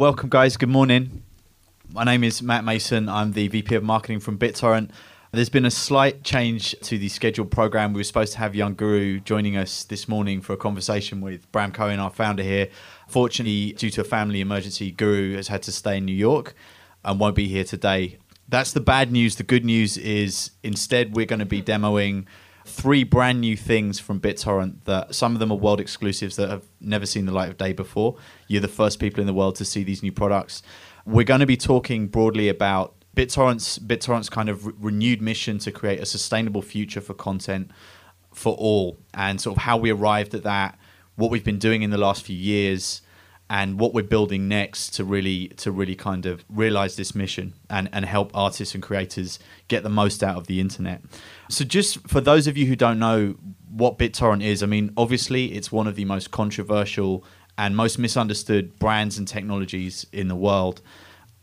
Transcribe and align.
Welcome, 0.00 0.30
guys. 0.30 0.56
Good 0.56 0.70
morning. 0.70 1.24
My 1.92 2.04
name 2.04 2.24
is 2.24 2.40
Matt 2.40 2.64
Mason. 2.64 3.06
I'm 3.06 3.32
the 3.32 3.48
VP 3.48 3.74
of 3.74 3.82
Marketing 3.82 4.18
from 4.18 4.38
BitTorrent. 4.38 4.92
There's 5.30 5.50
been 5.50 5.66
a 5.66 5.70
slight 5.70 6.24
change 6.24 6.74
to 6.84 6.96
the 6.96 7.10
scheduled 7.10 7.50
program. 7.50 7.92
We 7.92 7.98
were 7.98 8.04
supposed 8.04 8.32
to 8.32 8.38
have 8.38 8.54
Young 8.54 8.72
Guru 8.72 9.20
joining 9.20 9.58
us 9.58 9.84
this 9.84 10.08
morning 10.08 10.40
for 10.40 10.54
a 10.54 10.56
conversation 10.56 11.20
with 11.20 11.52
Bram 11.52 11.70
Cohen, 11.70 12.00
our 12.00 12.08
founder 12.08 12.42
here. 12.42 12.70
Fortunately, 13.08 13.72
due 13.72 13.90
to 13.90 14.00
a 14.00 14.04
family 14.04 14.40
emergency, 14.40 14.90
Guru 14.90 15.36
has 15.36 15.48
had 15.48 15.62
to 15.64 15.70
stay 15.70 15.98
in 15.98 16.06
New 16.06 16.14
York 16.14 16.54
and 17.04 17.20
won't 17.20 17.36
be 17.36 17.48
here 17.48 17.64
today. 17.64 18.16
That's 18.48 18.72
the 18.72 18.80
bad 18.80 19.12
news. 19.12 19.36
The 19.36 19.42
good 19.42 19.66
news 19.66 19.98
is 19.98 20.52
instead, 20.62 21.14
we're 21.14 21.26
going 21.26 21.40
to 21.40 21.44
be 21.44 21.60
demoing 21.60 22.24
three 22.64 23.04
brand 23.04 23.40
new 23.40 23.56
things 23.56 23.98
from 23.98 24.20
BitTorrent 24.20 24.84
that 24.84 25.14
some 25.14 25.34
of 25.34 25.40
them 25.40 25.50
are 25.50 25.56
world 25.56 25.80
exclusives 25.80 26.36
that 26.36 26.48
have 26.50 26.64
never 26.80 27.06
seen 27.06 27.26
the 27.26 27.32
light 27.32 27.48
of 27.48 27.56
day 27.56 27.72
before. 27.72 28.16
You're 28.48 28.60
the 28.60 28.68
first 28.68 28.98
people 28.98 29.20
in 29.20 29.26
the 29.26 29.34
world 29.34 29.56
to 29.56 29.64
see 29.64 29.82
these 29.82 30.02
new 30.02 30.12
products. 30.12 30.62
We're 31.06 31.24
going 31.24 31.40
to 31.40 31.46
be 31.46 31.56
talking 31.56 32.08
broadly 32.08 32.48
about 32.48 32.94
BitTorrent's 33.16 33.78
BitTorrent's 33.78 34.28
kind 34.28 34.48
of 34.48 34.66
re- 34.66 34.72
renewed 34.78 35.20
mission 35.20 35.58
to 35.58 35.72
create 35.72 36.00
a 36.00 36.06
sustainable 36.06 36.62
future 36.62 37.00
for 37.00 37.14
content 37.14 37.70
for 38.32 38.54
all, 38.54 38.98
and 39.12 39.40
sort 39.40 39.56
of 39.56 39.62
how 39.64 39.76
we 39.76 39.90
arrived 39.90 40.34
at 40.34 40.44
that, 40.44 40.78
what 41.16 41.30
we've 41.30 41.44
been 41.44 41.58
doing 41.58 41.82
in 41.82 41.90
the 41.90 41.98
last 41.98 42.22
few 42.22 42.36
years, 42.36 43.02
and 43.50 43.80
what 43.80 43.92
we're 43.92 44.02
building 44.02 44.46
next 44.46 44.90
to 44.94 45.04
really 45.04 45.48
to 45.48 45.72
really 45.72 45.96
kind 45.96 46.24
of 46.24 46.44
realize 46.48 46.96
this 46.96 47.14
mission 47.14 47.52
and 47.68 47.88
and 47.92 48.06
help 48.06 48.30
artists 48.32 48.74
and 48.74 48.82
creators 48.82 49.38
get 49.68 49.82
the 49.82 49.90
most 49.90 50.22
out 50.22 50.36
of 50.36 50.46
the 50.46 50.60
internet. 50.60 51.02
So 51.50 51.64
just 51.64 52.08
for 52.08 52.20
those 52.20 52.46
of 52.46 52.56
you 52.56 52.66
who 52.66 52.76
don't 52.76 53.00
know 53.00 53.34
what 53.68 53.98
BitTorrent 53.98 54.42
is, 54.42 54.62
I 54.62 54.66
mean 54.66 54.92
obviously 54.96 55.52
it's 55.52 55.70
one 55.70 55.86
of 55.88 55.96
the 55.96 56.04
most 56.04 56.30
controversial 56.30 57.24
and 57.58 57.76
most 57.76 57.98
misunderstood 57.98 58.78
brands 58.78 59.18
and 59.18 59.28
technologies 59.28 60.06
in 60.12 60.28
the 60.28 60.36
world 60.36 60.80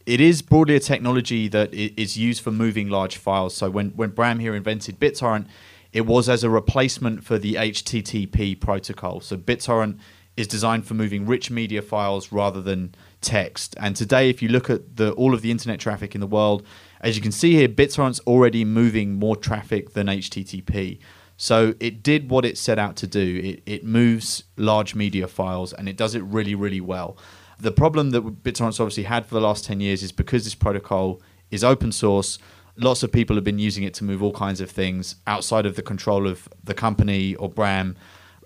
it 0.08 0.22
is 0.22 0.42
broadly 0.42 0.74
a 0.74 0.80
technology 0.80 1.50
that 1.50 1.74
is 1.74 2.16
used 2.16 2.42
for 2.42 2.50
moving 2.50 2.88
large 2.88 3.18
files. 3.18 3.54
So 3.54 3.70
when, 3.70 3.90
when 3.90 4.12
Bram 4.12 4.40
here 4.40 4.56
invented 4.56 5.02
BitTorrent, 5.02 5.48
it 5.92 6.06
was 6.06 6.30
as 6.30 6.46
a 6.46 6.50
replacement 6.50 7.26
for 7.26 7.38
the 7.38 7.56
HTTP 7.56 8.58
protocol. 8.58 9.20
So 9.20 9.36
BitTorrent 9.36 10.00
is 10.38 10.48
designed 10.48 10.86
for 10.86 10.94
moving 10.94 11.26
rich 11.26 11.52
media 11.52 11.82
files 11.82 12.32
rather 12.32 12.62
than 12.62 12.94
text. 13.22 13.76
And 13.80 13.96
today, 13.96 14.30
if 14.30 14.42
you 14.42 14.48
look 14.50 14.70
at 14.70 14.96
the, 14.96 15.12
all 15.14 15.34
of 15.34 15.42
the 15.42 15.52
internet 15.52 15.80
traffic 15.80 16.16
in 16.16 16.22
the 16.22 16.28
world, 16.28 16.66
as 17.02 17.16
you 17.16 17.22
can 17.22 17.32
see 17.32 17.54
here, 17.54 17.68
BitTorrent's 17.68 18.20
already 18.22 18.64
moving 18.64 19.16
more 19.16 19.36
traffic 19.36 19.94
than 19.94 20.08
HTTP. 20.08 21.00
So 21.38 21.76
it 21.80 22.02
did 22.02 22.30
what 22.30 22.46
it 22.46 22.58
set 22.58 22.80
out 22.80 22.96
to 22.98 23.08
do. 23.08 23.42
It, 23.44 23.64
it 23.66 23.84
moves 23.84 24.44
large 24.56 24.96
media 24.96 25.28
files 25.28 25.74
and 25.74 25.90
it 25.90 25.98
does 25.98 26.16
it 26.16 26.24
really, 26.24 26.56
really 26.56 26.82
well. 26.82 27.18
The 27.60 27.72
problem 27.72 28.12
that 28.12 28.44
BitTorrent's 28.44 28.80
obviously 28.80 29.04
had 29.04 29.26
for 29.26 29.34
the 29.34 29.42
last 29.42 29.66
10 29.66 29.80
years 29.80 30.04
is 30.04 30.12
because 30.12 30.44
this 30.44 30.56
protocol 30.56 31.22
is 31.50 31.64
open 31.64 31.92
source, 31.92 32.38
lots 32.76 33.02
of 33.02 33.12
people 33.12 33.36
have 33.36 33.44
been 33.44 33.60
using 33.60 33.84
it 33.84 33.94
to 33.96 34.04
move 34.04 34.22
all 34.22 34.34
kinds 34.34 34.62
of 34.62 34.70
things 34.70 35.16
outside 35.26 35.66
of 35.66 35.76
the 35.76 35.82
control 35.82 36.28
of 36.28 36.48
the 36.64 36.74
company 36.74 37.36
or 37.36 37.50
Bram. 37.50 37.96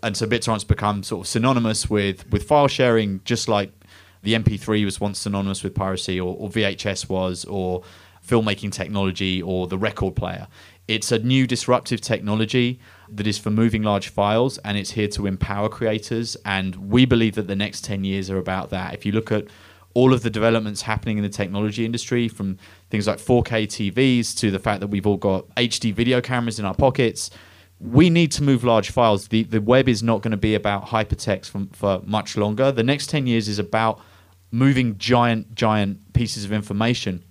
And 0.03 0.17
so 0.17 0.25
BitTorrent's 0.25 0.63
become 0.63 1.03
sort 1.03 1.25
of 1.25 1.27
synonymous 1.27 1.89
with, 1.89 2.29
with 2.31 2.43
file 2.43 2.67
sharing, 2.67 3.21
just 3.23 3.47
like 3.47 3.71
the 4.23 4.33
MP3 4.33 4.85
was 4.85 4.99
once 4.99 5.19
synonymous 5.19 5.63
with 5.63 5.75
piracy, 5.75 6.19
or, 6.19 6.35
or 6.37 6.49
VHS 6.49 7.09
was, 7.09 7.45
or 7.45 7.83
filmmaking 8.27 8.71
technology, 8.71 9.41
or 9.41 9.67
the 9.67 9.77
record 9.77 10.15
player. 10.15 10.47
It's 10.87 11.11
a 11.11 11.19
new 11.19 11.47
disruptive 11.47 12.01
technology 12.01 12.79
that 13.09 13.27
is 13.27 13.37
for 13.37 13.49
moving 13.49 13.83
large 13.83 14.09
files 14.09 14.57
and 14.59 14.77
it's 14.77 14.91
here 14.91 15.07
to 15.09 15.25
empower 15.25 15.69
creators. 15.69 16.35
And 16.43 16.75
we 16.91 17.05
believe 17.05 17.35
that 17.35 17.47
the 17.47 17.55
next 17.55 17.85
10 17.85 18.03
years 18.03 18.29
are 18.29 18.37
about 18.37 18.71
that. 18.71 18.93
If 18.93 19.05
you 19.05 19.11
look 19.11 19.31
at 19.31 19.45
all 19.93 20.13
of 20.13 20.23
the 20.23 20.29
developments 20.29 20.81
happening 20.81 21.17
in 21.17 21.23
the 21.23 21.29
technology 21.29 21.85
industry, 21.85 22.27
from 22.27 22.57
things 22.89 23.07
like 23.07 23.17
4K 23.17 23.67
TVs 23.67 24.37
to 24.39 24.51
the 24.51 24.59
fact 24.59 24.79
that 24.81 24.87
we've 24.87 25.05
all 25.05 25.17
got 25.17 25.47
HD 25.55 25.93
video 25.93 26.21
cameras 26.21 26.59
in 26.59 26.65
our 26.65 26.75
pockets, 26.75 27.29
we 27.81 28.09
need 28.09 28.31
to 28.33 28.43
move 28.43 28.63
large 28.63 28.91
files. 28.91 29.29
The, 29.29 29.43
the 29.43 29.59
web 29.59 29.89
is 29.89 30.03
not 30.03 30.21
going 30.21 30.31
to 30.31 30.37
be 30.37 30.53
about 30.53 30.87
hypertext 30.87 31.47
for, 31.49 31.67
for 31.73 32.01
much 32.05 32.37
longer. 32.37 32.71
The 32.71 32.83
next 32.83 33.09
10 33.09 33.25
years 33.25 33.47
is 33.47 33.57
about 33.57 33.99
moving 34.51 34.97
giant, 34.97 35.55
giant 35.55 36.13
pieces 36.13 36.45
of 36.45 36.51
information. 36.51 37.23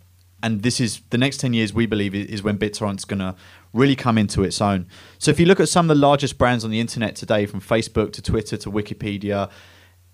And 0.43 0.62
this 0.62 0.81
is 0.81 1.03
the 1.10 1.19
next 1.19 1.39
10 1.39 1.53
years, 1.53 1.72
we 1.72 1.87
believe, 1.87 2.15
is 2.15 2.43
when 2.43 2.59
BitTorrent's 2.59 3.05
going 3.05 3.21
to 3.21 3.37
really 3.72 3.94
come 3.94 4.19
into 4.19 4.43
its 4.43 4.60
own. 4.60 4.87
So 5.19 5.31
if 5.31 5.39
you 5.39 5.47
look 5.47 5.60
at 5.60 5.69
some 5.69 5.89
of 5.89 5.97
the 5.97 6.00
largest 6.00 6.39
brands 6.39 6.65
on 6.65 6.71
the 6.71 6.81
internet 6.81 7.15
today, 7.15 7.47
from 7.47 7.60
Facebook 7.60 8.12
to 8.15 8.22
Twitter 8.22 8.56
to 8.56 8.71
Wikipedia, 8.71 9.50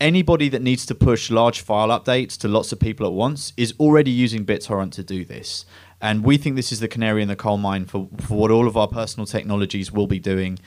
anybody 0.00 0.48
that 0.48 0.62
needs 0.62 0.84
to 0.86 0.94
push 0.94 1.30
large 1.30 1.60
file 1.60 1.88
updates 1.88 2.36
to 2.38 2.48
lots 2.48 2.72
of 2.72 2.80
people 2.80 3.06
at 3.06 3.12
once 3.12 3.52
is 3.56 3.72
already 3.78 4.10
using 4.10 4.44
BitTorrent 4.44 4.92
to 4.92 5.04
do 5.04 5.24
this. 5.24 5.64
And 6.00 6.24
we 6.24 6.36
think 6.36 6.56
this 6.56 6.72
is 6.72 6.80
the 6.80 6.88
canary 6.88 7.22
in 7.22 7.28
the 7.28 7.36
coal 7.36 7.56
mine 7.58 7.86
for, 7.86 8.08
for 8.18 8.38
what 8.38 8.50
all 8.50 8.66
of 8.66 8.76
our 8.76 8.88
personal 8.88 9.26
technologies 9.26 9.90
will 9.90 10.06
be 10.06 10.18
doing 10.18 10.58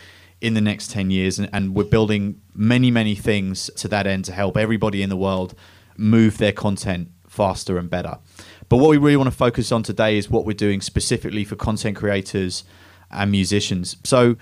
in 0.41 0.53
the 0.53 0.61
next 0.61 0.91
10 0.91 1.11
years. 1.11 1.37
And, 1.37 1.49
and 1.53 1.75
we're 1.75 1.83
building 1.83 2.41
many, 2.53 2.91
many 2.91 3.15
things 3.15 3.69
to 3.77 3.87
that 3.89 4.07
end 4.07 4.25
to 4.25 4.31
help 4.31 4.57
everybody 4.57 5.03
in 5.03 5.09
the 5.09 5.17
world 5.17 5.53
move 5.97 6.37
their 6.37 6.51
content 6.51 7.09
faster 7.27 7.77
and 7.77 7.89
better. 7.89 8.17
But 8.69 8.77
what 8.77 8.89
we 8.89 8.97
really 8.97 9.17
want 9.17 9.29
to 9.29 9.35
focus 9.35 9.71
on 9.71 9.83
today 9.83 10.17
is 10.17 10.29
what 10.29 10.45
we're 10.45 10.53
doing 10.53 10.81
specifically 10.81 11.43
for 11.43 11.55
content 11.55 11.97
creators 11.97 12.63
and 13.11 13.31
musicians. 13.31 13.97
So, 14.03 14.35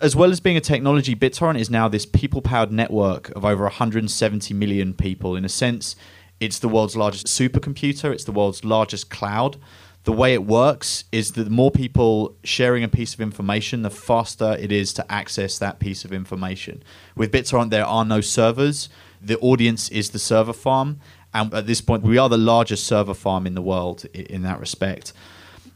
as 0.00 0.16
well 0.16 0.30
as 0.30 0.40
being 0.40 0.56
a 0.56 0.62
technology, 0.62 1.14
BitTorrent 1.14 1.58
is 1.58 1.68
now 1.68 1.86
this 1.86 2.06
people 2.06 2.40
powered 2.40 2.72
network 2.72 3.28
of 3.30 3.44
over 3.44 3.64
170 3.64 4.54
million 4.54 4.94
people. 4.94 5.36
In 5.36 5.44
a 5.44 5.48
sense, 5.48 5.94
it's 6.38 6.58
the 6.58 6.68
world's 6.68 6.96
largest 6.96 7.26
supercomputer, 7.26 8.10
it's 8.10 8.24
the 8.24 8.32
world's 8.32 8.64
largest 8.64 9.10
cloud. 9.10 9.58
The 10.04 10.12
way 10.12 10.32
it 10.32 10.44
works 10.44 11.04
is 11.12 11.32
that 11.32 11.44
the 11.44 11.50
more 11.50 11.70
people 11.70 12.34
sharing 12.42 12.82
a 12.82 12.88
piece 12.88 13.12
of 13.12 13.20
information, 13.20 13.82
the 13.82 13.90
faster 13.90 14.56
it 14.58 14.72
is 14.72 14.94
to 14.94 15.12
access 15.12 15.58
that 15.58 15.78
piece 15.78 16.04
of 16.04 16.12
information. 16.12 16.82
With 17.14 17.30
BitTorrent, 17.30 17.70
there 17.70 17.84
are 17.84 18.04
no 18.04 18.22
servers. 18.22 18.88
The 19.20 19.38
audience 19.38 19.90
is 19.90 20.10
the 20.10 20.18
server 20.18 20.54
farm. 20.54 21.00
And 21.34 21.52
at 21.52 21.66
this 21.66 21.80
point, 21.80 22.02
we 22.02 22.16
are 22.16 22.28
the 22.28 22.38
largest 22.38 22.86
server 22.86 23.14
farm 23.14 23.46
in 23.46 23.54
the 23.54 23.62
world 23.62 24.06
in 24.14 24.42
that 24.42 24.58
respect. 24.58 25.12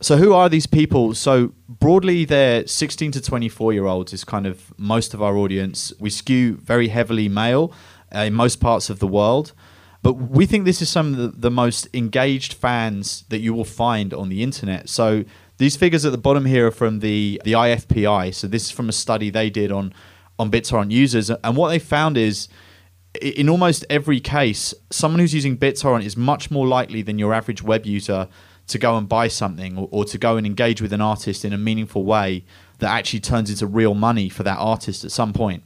So, 0.01 0.17
who 0.17 0.33
are 0.33 0.49
these 0.49 0.67
people? 0.67 1.15
So, 1.15 1.53
broadly, 1.69 2.25
they're 2.25 2.67
16 2.67 3.13
to 3.13 3.21
24 3.21 3.73
year 3.73 3.87
olds, 3.87 4.13
is 4.13 4.25
kind 4.25 4.47
of 4.47 4.73
most 4.79 5.15
of 5.15 5.23
our 5.23 5.37
audience. 5.37 5.93
We 6.01 6.11
skew 6.11 6.57
very 6.57 6.89
heavily 6.89 7.29
male 7.29 7.73
uh, 8.15 8.21
in 8.21 8.35
most 8.35 8.57
parts 8.57 8.91
of 8.91 8.99
the 8.99 9.07
world. 9.07 9.53
But 10.05 10.13
we 10.13 10.45
think 10.45 10.67
this 10.67 10.83
is 10.83 10.91
some 10.91 11.19
of 11.19 11.41
the, 11.41 11.51
most 11.51 11.89
engaged 11.95 12.53
fans 12.53 13.25
that 13.31 13.39
you 13.39 13.55
will 13.55 13.65
find 13.65 14.13
on 14.13 14.29
the 14.29 14.43
internet. 14.43 14.91
So, 14.91 15.25
these 15.57 15.77
figures 15.77 16.05
at 16.05 16.13
the 16.13 16.19
bottom 16.19 16.45
here 16.45 16.67
are 16.67 16.71
from 16.71 16.99
the, 16.99 17.41
the 17.43 17.53
IFPI. 17.53 18.35
So, 18.35 18.47
this 18.47 18.65
is 18.65 18.71
from 18.71 18.91
a 18.91 18.93
study 18.93 19.31
they 19.31 19.49
did 19.49 19.73
on, 19.73 19.95
on 20.39 20.51
BitTorrent 20.51 20.91
users. 20.91 21.31
And 21.31 21.57
what 21.57 21.71
they 21.71 21.79
found 21.79 22.19
is 22.19 22.49
in 23.23 23.49
almost 23.49 23.87
every 23.89 24.21
case, 24.21 24.75
someone 24.91 25.21
who's 25.21 25.33
using 25.33 25.57
BitTorrent 25.57 26.05
is 26.05 26.19
much 26.19 26.51
more 26.51 26.67
likely 26.67 27.01
than 27.01 27.19
your 27.19 27.33
average 27.33 27.63
web 27.63 27.87
user 27.87 28.29
to 28.67 28.79
go 28.79 28.99
and 28.99 29.09
buy 29.09 29.29
something 29.29 29.79
or, 29.79 29.89
or, 29.91 30.05
to 30.05 30.19
go 30.19 30.37
and 30.37 30.47
engage 30.47 30.83
with 30.83 30.93
an 30.93 31.01
artist 31.01 31.47
in 31.47 31.55
a 31.55 31.59
meaningful 31.59 32.05
way 32.05 32.45
that 32.81 32.91
actually 32.91 33.21
turns 33.21 33.49
into 33.49 33.67
real 33.67 33.95
money 33.95 34.29
for 34.29 34.43
that 34.43 34.59
artist 34.59 35.03
at 35.03 35.13
some 35.13 35.33
point. 35.33 35.63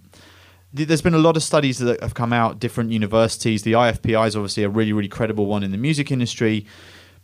There's 0.73 1.03
been 1.03 1.15
a 1.15 1.19
lot 1.19 1.37
of 1.37 1.43
studies 1.43 1.79
that 1.79 2.03
have 2.03 2.15
come 2.15 2.33
out, 2.33 2.61
different 2.61 2.91
universities. 2.91 3.63
The 3.63 3.73
IFPI 3.73 4.29
is 4.29 4.37
obviously 4.37 4.65
a 4.65 4.69
really, 4.69 4.93
really 4.93 5.09
credible 5.09 5.47
one 5.47 5.63
in 5.63 5.71
the 5.71 5.79
music 5.79 6.11
industry. 6.13 6.67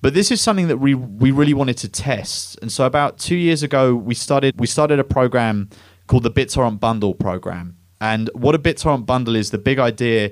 But 0.00 0.14
this 0.14 0.30
is 0.30 0.40
something 0.40 0.68
that 0.68 0.78
we, 0.78 0.94
we 0.94 1.30
really 1.30 1.54
wanted 1.54 1.76
to 1.78 1.88
test. 1.88 2.58
And 2.62 2.72
so 2.72 2.86
about 2.86 3.18
two 3.18 3.36
years 3.36 3.62
ago, 3.62 3.94
we 3.94 4.14
started 4.14 4.58
we 4.58 4.66
started 4.66 4.98
a 4.98 5.04
program 5.04 5.68
called 6.06 6.22
the 6.22 6.30
BitTorrent 6.30 6.80
Bundle 6.80 7.14
program. 7.14 7.76
And 8.00 8.28
what 8.34 8.54
a 8.54 8.58
BitTorrent 8.58 9.06
bundle 9.06 9.36
is, 9.36 9.50
the 9.50 9.58
big 9.58 9.78
idea 9.78 10.30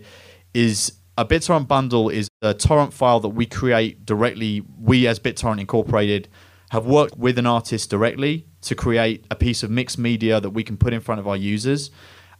is 0.52 0.92
a 1.16 1.24
BitTorrent 1.24 1.68
bundle 1.68 2.08
is 2.08 2.28
a 2.40 2.54
torrent 2.54 2.92
file 2.92 3.20
that 3.20 3.30
we 3.30 3.46
create 3.46 4.04
directly. 4.04 4.62
We, 4.78 5.06
as 5.06 5.18
BitTorrent 5.18 5.60
Incorporated, 5.60 6.28
have 6.70 6.86
worked 6.86 7.16
with 7.16 7.38
an 7.38 7.46
artist 7.46 7.90
directly 7.90 8.46
to 8.62 8.74
create 8.74 9.26
a 9.30 9.36
piece 9.36 9.62
of 9.62 9.70
mixed 9.70 9.98
media 9.98 10.40
that 10.40 10.50
we 10.50 10.64
can 10.64 10.76
put 10.76 10.92
in 10.92 11.00
front 11.00 11.18
of 11.20 11.28
our 11.28 11.36
users. 11.36 11.90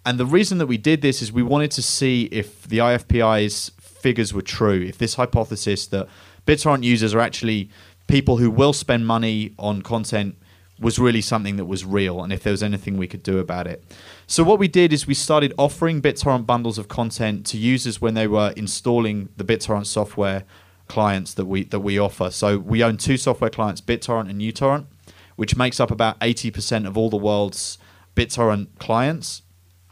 And 0.05 0.19
the 0.19 0.27
reason 0.27 0.59
that 0.59 0.67
we 0.67 0.79
did 0.79 1.01
this 1.01 1.23
is 1.23 1.33
we 1.33 1.43
wanted 1.43 1.71
to 1.73 1.83
see 1.83 2.25
if 2.33 2.63
the 2.65 2.79
IFPI's 2.79 3.71
figures 3.79 4.35
were 4.35 4.43
true, 4.43 4.83
if 4.83 4.99
this 4.99 5.15
hypothesis 5.15 5.87
that 5.89 6.09
BitTorrent 6.47 6.83
users 6.83 7.15
are 7.15 7.21
actually 7.21 7.71
people 8.09 8.39
who 8.39 8.51
will 8.51 8.73
spend 8.73 9.07
money 9.07 9.55
on 9.59 9.83
content 9.83 10.37
was 10.81 10.99
really 10.99 11.21
something 11.21 11.57
that 11.57 11.67
was 11.67 11.85
real 11.85 12.23
and 12.23 12.33
if 12.33 12.43
there 12.43 12.51
was 12.51 12.63
anything 12.63 12.97
we 12.97 13.07
could 13.07 13.23
do 13.23 13.39
about 13.39 13.69
it. 13.69 13.85
So 14.27 14.43
what 14.43 14.59
we 14.59 14.67
did 14.67 14.93
is 14.93 15.07
we 15.07 15.15
started 15.15 15.55
offering 15.57 16.03
BitTorrent 16.03 16.45
bundles 16.45 16.79
of 16.79 16.89
content 16.89 17.47
to 17.47 17.57
users 17.57 18.01
when 18.01 18.15
they 18.15 18.27
were 18.27 18.53
installing 18.57 19.29
the 19.37 19.45
BitTorrent 19.45 19.87
software 19.87 20.45
clients 20.89 21.35
that 21.35 21.47
we 21.47 21.65
that 21.65 21.81
we 21.81 21.99
offer. 21.99 22.31
So 22.31 22.59
we 22.59 22.83
own 22.83 22.97
two 22.97 23.17
software 23.17 23.51
clients, 23.51 23.81
BitTorrent 23.81 24.29
and 24.29 24.41
uTorrent, 24.41 24.87
which 25.37 25.57
makes 25.57 25.79
up 25.79 25.91
about 25.91 26.19
80% 26.21 26.87
of 26.87 26.99
all 26.99 27.09
the 27.09 27.17
world's 27.17 27.79
BitTorrent 28.17 28.67
clients. 28.79 29.43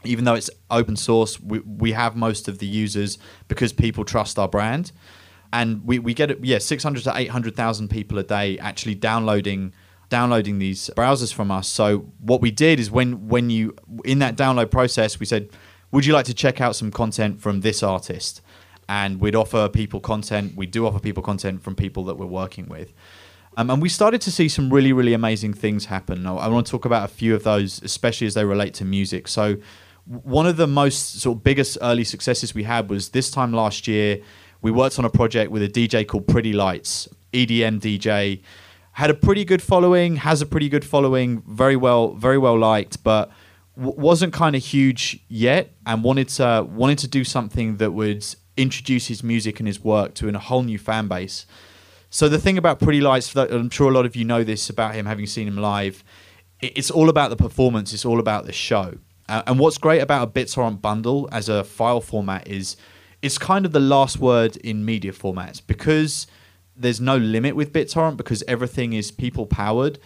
Even 0.03 0.25
though 0.25 0.33
it's 0.35 0.49
open 0.69 0.95
source, 0.95 1.39
we, 1.39 1.59
we 1.59 1.91
have 1.91 2.15
most 2.15 2.47
of 2.47 2.57
the 2.57 2.65
users 2.65 3.17
because 3.47 3.71
people 3.73 4.03
trust 4.03 4.39
our 4.39 4.47
brand. 4.47 4.91
and 5.53 5.85
we, 5.85 5.99
we 5.99 6.13
get 6.13 6.43
yeah 6.43 6.59
600 6.59 7.03
to 7.03 7.13
800,000 7.15 7.89
people 7.89 8.17
a 8.17 8.23
day 8.23 8.57
actually 8.59 8.95
downloading 8.95 9.73
downloading 10.09 10.59
these 10.59 10.89
browsers 10.95 11.33
from 11.33 11.49
us. 11.51 11.67
So 11.67 11.99
what 12.19 12.41
we 12.41 12.51
did 12.51 12.79
is 12.79 12.91
when 12.91 13.27
when 13.29 13.49
you 13.49 13.75
in 14.05 14.19
that 14.19 14.35
download 14.35 14.69
process, 14.71 15.19
we 15.19 15.25
said, 15.25 15.49
would 15.91 16.05
you 16.05 16.13
like 16.13 16.25
to 16.25 16.33
check 16.33 16.61
out 16.61 16.75
some 16.75 16.91
content 16.91 17.41
from 17.41 17.61
this 17.61 17.81
artist? 17.83 18.41
And 18.89 19.21
we'd 19.21 19.35
offer 19.35 19.69
people 19.69 20.01
content. 20.01 20.55
We 20.55 20.65
do 20.65 20.85
offer 20.85 20.99
people 20.99 21.23
content 21.23 21.63
from 21.63 21.75
people 21.75 22.03
that 22.05 22.15
we're 22.15 22.25
working 22.25 22.67
with. 22.67 22.93
Um, 23.57 23.69
and 23.69 23.81
we 23.81 23.89
started 23.89 24.21
to 24.21 24.31
see 24.31 24.49
some 24.49 24.71
really, 24.71 24.91
really 24.91 25.13
amazing 25.13 25.53
things 25.53 25.85
happen. 25.85 26.25
I, 26.25 26.33
I 26.33 26.47
want 26.47 26.65
to 26.65 26.71
talk 26.71 26.85
about 26.85 27.05
a 27.05 27.07
few 27.07 27.33
of 27.33 27.43
those, 27.43 27.81
especially 27.83 28.27
as 28.27 28.33
they 28.33 28.43
relate 28.45 28.73
to 28.75 28.85
music. 28.85 29.27
So, 29.27 29.57
one 30.05 30.47
of 30.47 30.57
the 30.57 30.67
most 30.67 31.21
sort 31.21 31.37
of 31.37 31.43
biggest 31.43 31.77
early 31.81 32.03
successes 32.03 32.53
we 32.53 32.63
had 32.63 32.89
was 32.89 33.09
this 33.09 33.29
time 33.29 33.53
last 33.53 33.87
year. 33.87 34.21
We 34.61 34.71
worked 34.71 34.99
on 34.99 35.05
a 35.05 35.09
project 35.09 35.51
with 35.51 35.63
a 35.63 35.67
DJ 35.67 36.07
called 36.07 36.27
Pretty 36.27 36.53
Lights, 36.53 37.07
EDM 37.33 37.79
DJ 37.79 38.41
had 38.93 39.09
a 39.09 39.13
pretty 39.13 39.45
good 39.45 39.61
following, 39.61 40.17
has 40.17 40.41
a 40.41 40.45
pretty 40.45 40.69
good 40.69 40.83
following, 40.83 41.41
very 41.47 41.75
well, 41.75 42.13
very 42.13 42.37
well 42.37 42.57
liked, 42.57 43.03
but 43.03 43.31
w- 43.77 43.97
wasn't 43.97 44.33
kind 44.33 44.55
of 44.55 44.63
huge 44.63 45.19
yet, 45.29 45.73
and 45.85 46.03
wanted 46.03 46.27
to 46.29 46.67
wanted 46.69 46.97
to 46.99 47.07
do 47.07 47.23
something 47.23 47.77
that 47.77 47.91
would 47.91 48.25
introduce 48.57 49.07
his 49.07 49.23
music 49.23 49.59
and 49.59 49.67
his 49.67 49.81
work 49.83 50.13
to 50.15 50.27
a 50.27 50.37
whole 50.37 50.63
new 50.63 50.77
fan 50.77 51.07
base. 51.07 51.45
So 52.09 52.27
the 52.27 52.37
thing 52.37 52.57
about 52.57 52.79
Pretty 52.79 52.99
Lights, 52.99 53.33
I'm 53.35 53.69
sure 53.69 53.89
a 53.89 53.93
lot 53.93 54.05
of 54.05 54.15
you 54.15 54.25
know 54.25 54.43
this 54.43 54.69
about 54.69 54.93
him, 54.93 55.05
having 55.05 55.25
seen 55.25 55.47
him 55.47 55.57
live. 55.57 56.03
It's 56.59 56.91
all 56.91 57.09
about 57.09 57.29
the 57.29 57.37
performance. 57.37 57.93
It's 57.93 58.05
all 58.05 58.19
about 58.19 58.45
the 58.45 58.51
show. 58.51 58.97
Uh, 59.31 59.41
and 59.47 59.57
what's 59.59 59.77
great 59.77 60.01
about 60.01 60.27
a 60.27 60.29
BitTorrent 60.29 60.81
bundle 60.81 61.29
as 61.31 61.47
a 61.47 61.63
file 61.63 62.01
format 62.01 62.45
is 62.49 62.75
it's 63.21 63.37
kind 63.37 63.65
of 63.65 63.71
the 63.71 63.79
last 63.79 64.19
word 64.19 64.57
in 64.57 64.83
media 64.83 65.13
formats 65.13 65.61
because 65.65 66.27
there's 66.75 66.99
no 66.99 67.15
limit 67.15 67.55
with 67.55 67.71
BitTorrent 67.71 68.17
because 68.17 68.43
everything 68.45 68.91
is 68.91 69.09
people 69.09 69.45
powered. 69.45 69.99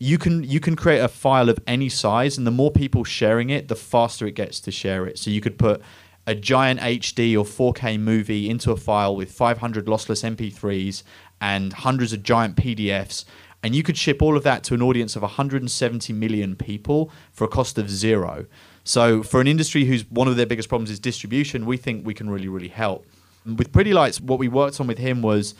You 0.00 0.18
can 0.18 0.42
you 0.42 0.58
can 0.58 0.74
create 0.74 0.98
a 0.98 1.06
file 1.06 1.48
of 1.48 1.60
any 1.68 1.88
size, 1.88 2.36
and 2.36 2.44
the 2.44 2.50
more 2.50 2.72
people 2.72 3.04
sharing 3.04 3.48
it, 3.48 3.68
the 3.68 3.76
faster 3.76 4.26
it 4.26 4.32
gets 4.34 4.58
to 4.60 4.72
share 4.72 5.06
it. 5.06 5.20
So 5.20 5.30
you 5.30 5.40
could 5.40 5.56
put 5.56 5.80
a 6.26 6.34
giant 6.34 6.80
HD 6.80 7.36
or 7.38 7.44
4K 7.44 8.00
movie 8.00 8.50
into 8.50 8.72
a 8.72 8.76
file 8.76 9.14
with 9.14 9.30
500 9.30 9.86
lossless 9.86 10.24
MP3s 10.36 11.04
and 11.40 11.72
hundreds 11.72 12.12
of 12.12 12.24
giant 12.24 12.56
PDFs, 12.56 13.24
and 13.62 13.74
you 13.74 13.82
could 13.82 13.96
ship 13.96 14.22
all 14.22 14.36
of 14.36 14.44
that 14.44 14.62
to 14.64 14.74
an 14.74 14.82
audience 14.82 15.16
of 15.16 15.22
170 15.22 16.12
million 16.12 16.54
people 16.56 17.10
for 17.32 17.44
a 17.44 17.48
cost 17.48 17.78
of 17.78 17.90
zero. 17.90 18.46
So 18.84 19.22
for 19.22 19.40
an 19.40 19.46
industry 19.46 19.84
whose 19.84 20.08
one 20.10 20.28
of 20.28 20.36
their 20.36 20.46
biggest 20.46 20.68
problems 20.68 20.90
is 20.90 21.00
distribution, 21.00 21.66
we 21.66 21.76
think 21.76 22.06
we 22.06 22.14
can 22.14 22.30
really 22.30 22.48
really 22.48 22.68
help. 22.68 23.06
With 23.44 23.72
Pretty 23.72 23.92
Lights, 23.92 24.20
what 24.20 24.38
we 24.38 24.48
worked 24.48 24.80
on 24.80 24.86
with 24.86 24.98
him 24.98 25.22
was 25.22 25.54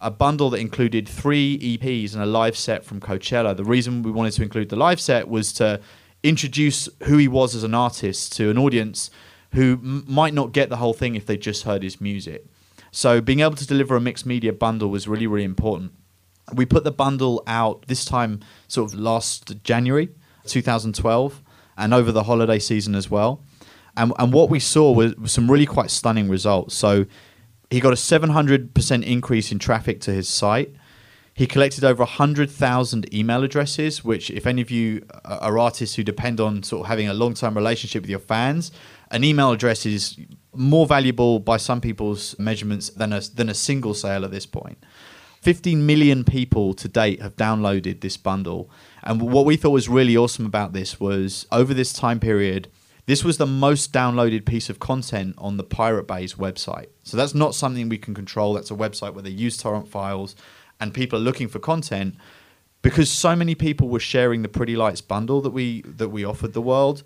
a 0.00 0.10
bundle 0.10 0.50
that 0.50 0.58
included 0.58 1.08
three 1.08 1.58
EPs 1.58 2.12
and 2.14 2.22
a 2.22 2.26
live 2.26 2.56
set 2.56 2.84
from 2.84 3.00
Coachella. 3.00 3.56
The 3.56 3.64
reason 3.64 4.02
we 4.02 4.10
wanted 4.10 4.32
to 4.32 4.42
include 4.42 4.68
the 4.68 4.76
live 4.76 5.00
set 5.00 5.28
was 5.28 5.52
to 5.54 5.80
introduce 6.22 6.88
who 7.04 7.16
he 7.16 7.28
was 7.28 7.54
as 7.54 7.64
an 7.64 7.74
artist 7.74 8.32
to 8.36 8.50
an 8.50 8.58
audience 8.58 9.10
who 9.52 9.74
m- 9.82 10.04
might 10.06 10.34
not 10.34 10.52
get 10.52 10.68
the 10.68 10.76
whole 10.76 10.92
thing 10.92 11.14
if 11.14 11.24
they 11.24 11.36
just 11.36 11.62
heard 11.64 11.82
his 11.82 12.00
music. 12.00 12.44
So 12.90 13.20
being 13.20 13.40
able 13.40 13.56
to 13.56 13.66
deliver 13.66 13.96
a 13.96 14.00
mixed 14.00 14.26
media 14.26 14.52
bundle 14.52 14.88
was 14.88 15.06
really, 15.08 15.26
really 15.26 15.44
important. 15.44 15.92
We 16.54 16.66
put 16.66 16.84
the 16.84 16.92
bundle 16.92 17.42
out 17.46 17.86
this 17.86 18.04
time, 18.04 18.40
sort 18.68 18.92
of 18.92 18.98
last 18.98 19.62
January 19.64 20.10
2012, 20.46 21.42
and 21.76 21.94
over 21.94 22.12
the 22.12 22.24
holiday 22.24 22.58
season 22.58 22.94
as 22.94 23.10
well. 23.10 23.42
And, 23.96 24.12
and 24.18 24.32
what 24.32 24.50
we 24.50 24.60
saw 24.60 24.92
was, 24.92 25.16
was 25.16 25.32
some 25.32 25.50
really 25.50 25.66
quite 25.66 25.90
stunning 25.90 26.28
results. 26.28 26.74
So 26.74 27.06
he 27.70 27.80
got 27.80 27.92
a 27.92 27.96
700% 27.96 29.04
increase 29.04 29.50
in 29.50 29.58
traffic 29.58 30.00
to 30.02 30.12
his 30.12 30.28
site. 30.28 30.74
He 31.34 31.46
collected 31.46 31.84
over 31.84 32.02
100,000 32.02 33.14
email 33.14 33.42
addresses, 33.42 34.02
which, 34.02 34.30
if 34.30 34.46
any 34.46 34.62
of 34.62 34.70
you 34.70 35.04
are 35.24 35.58
artists 35.58 35.96
who 35.96 36.02
depend 36.02 36.40
on 36.40 36.62
sort 36.62 36.82
of 36.82 36.86
having 36.86 37.08
a 37.08 37.14
long 37.14 37.34
term 37.34 37.54
relationship 37.54 38.02
with 38.02 38.10
your 38.10 38.20
fans, 38.20 38.72
an 39.10 39.22
email 39.22 39.52
address 39.52 39.84
is 39.84 40.18
more 40.54 40.86
valuable 40.86 41.38
by 41.38 41.58
some 41.58 41.80
people's 41.80 42.38
measurements 42.38 42.88
than 42.88 43.12
a, 43.12 43.20
than 43.20 43.50
a 43.50 43.54
single 43.54 43.92
sale 43.92 44.24
at 44.24 44.30
this 44.30 44.46
point. 44.46 44.78
15 45.46 45.86
million 45.86 46.24
people 46.24 46.74
to 46.74 46.88
date 46.88 47.22
have 47.22 47.36
downloaded 47.36 48.00
this 48.00 48.16
bundle. 48.16 48.68
And 49.04 49.22
what 49.22 49.44
we 49.44 49.54
thought 49.54 49.70
was 49.70 49.88
really 49.88 50.16
awesome 50.16 50.44
about 50.44 50.72
this 50.72 50.98
was 50.98 51.46
over 51.52 51.72
this 51.72 51.92
time 51.92 52.18
period, 52.18 52.66
this 53.06 53.22
was 53.22 53.38
the 53.38 53.46
most 53.46 53.92
downloaded 53.92 54.44
piece 54.44 54.68
of 54.68 54.80
content 54.80 55.36
on 55.38 55.56
the 55.56 55.62
Pirate 55.62 56.08
Bay's 56.08 56.34
website. 56.34 56.88
So 57.04 57.16
that's 57.16 57.32
not 57.32 57.54
something 57.54 57.88
we 57.88 57.96
can 57.96 58.12
control. 58.12 58.54
That's 58.54 58.72
a 58.72 58.74
website 58.74 59.14
where 59.14 59.22
they 59.22 59.30
use 59.30 59.56
torrent 59.56 59.86
files 59.86 60.34
and 60.80 60.92
people 60.92 61.16
are 61.16 61.22
looking 61.22 61.46
for 61.46 61.60
content 61.60 62.16
because 62.82 63.08
so 63.08 63.36
many 63.36 63.54
people 63.54 63.88
were 63.88 64.00
sharing 64.00 64.42
the 64.42 64.48
Pretty 64.48 64.74
Lights 64.74 65.00
bundle 65.00 65.40
that 65.42 65.50
we 65.50 65.82
that 65.82 66.08
we 66.08 66.24
offered 66.24 66.54
the 66.54 66.60
world. 66.60 67.04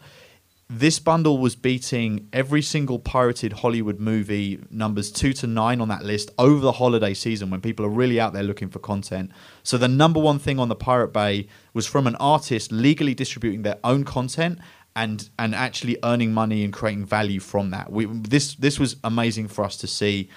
This 0.72 1.00
bundle 1.00 1.38
was 1.38 1.56
beating 1.56 2.28
every 2.32 2.62
single 2.62 3.00
pirated 3.00 3.54
Hollywood 3.54 3.98
movie 3.98 4.60
numbers 4.70 5.10
2 5.10 5.32
to 5.32 5.48
9 5.48 5.80
on 5.80 5.88
that 5.88 6.04
list 6.04 6.30
over 6.38 6.60
the 6.60 6.70
holiday 6.70 7.12
season 7.12 7.50
when 7.50 7.60
people 7.60 7.84
are 7.84 7.88
really 7.90 8.20
out 8.20 8.34
there 8.34 8.44
looking 8.44 8.68
for 8.68 8.78
content. 8.78 9.32
So 9.64 9.76
the 9.76 9.88
number 9.88 10.20
one 10.20 10.38
thing 10.38 10.60
on 10.60 10.68
the 10.68 10.76
Pirate 10.76 11.12
Bay 11.12 11.48
was 11.74 11.88
from 11.88 12.06
an 12.06 12.14
artist 12.20 12.70
legally 12.70 13.14
distributing 13.14 13.62
their 13.62 13.78
own 13.82 14.04
content 14.04 14.60
and 14.94 15.28
and 15.40 15.56
actually 15.56 15.98
earning 16.04 16.32
money 16.32 16.62
and 16.62 16.72
creating 16.72 17.04
value 17.04 17.40
from 17.40 17.70
that. 17.70 17.90
We 17.90 18.04
this 18.04 18.54
this 18.54 18.78
was 18.78 18.94
amazing 19.02 19.48
for 19.48 19.64
us 19.64 19.76
to 19.78 19.88
see. 19.88 20.28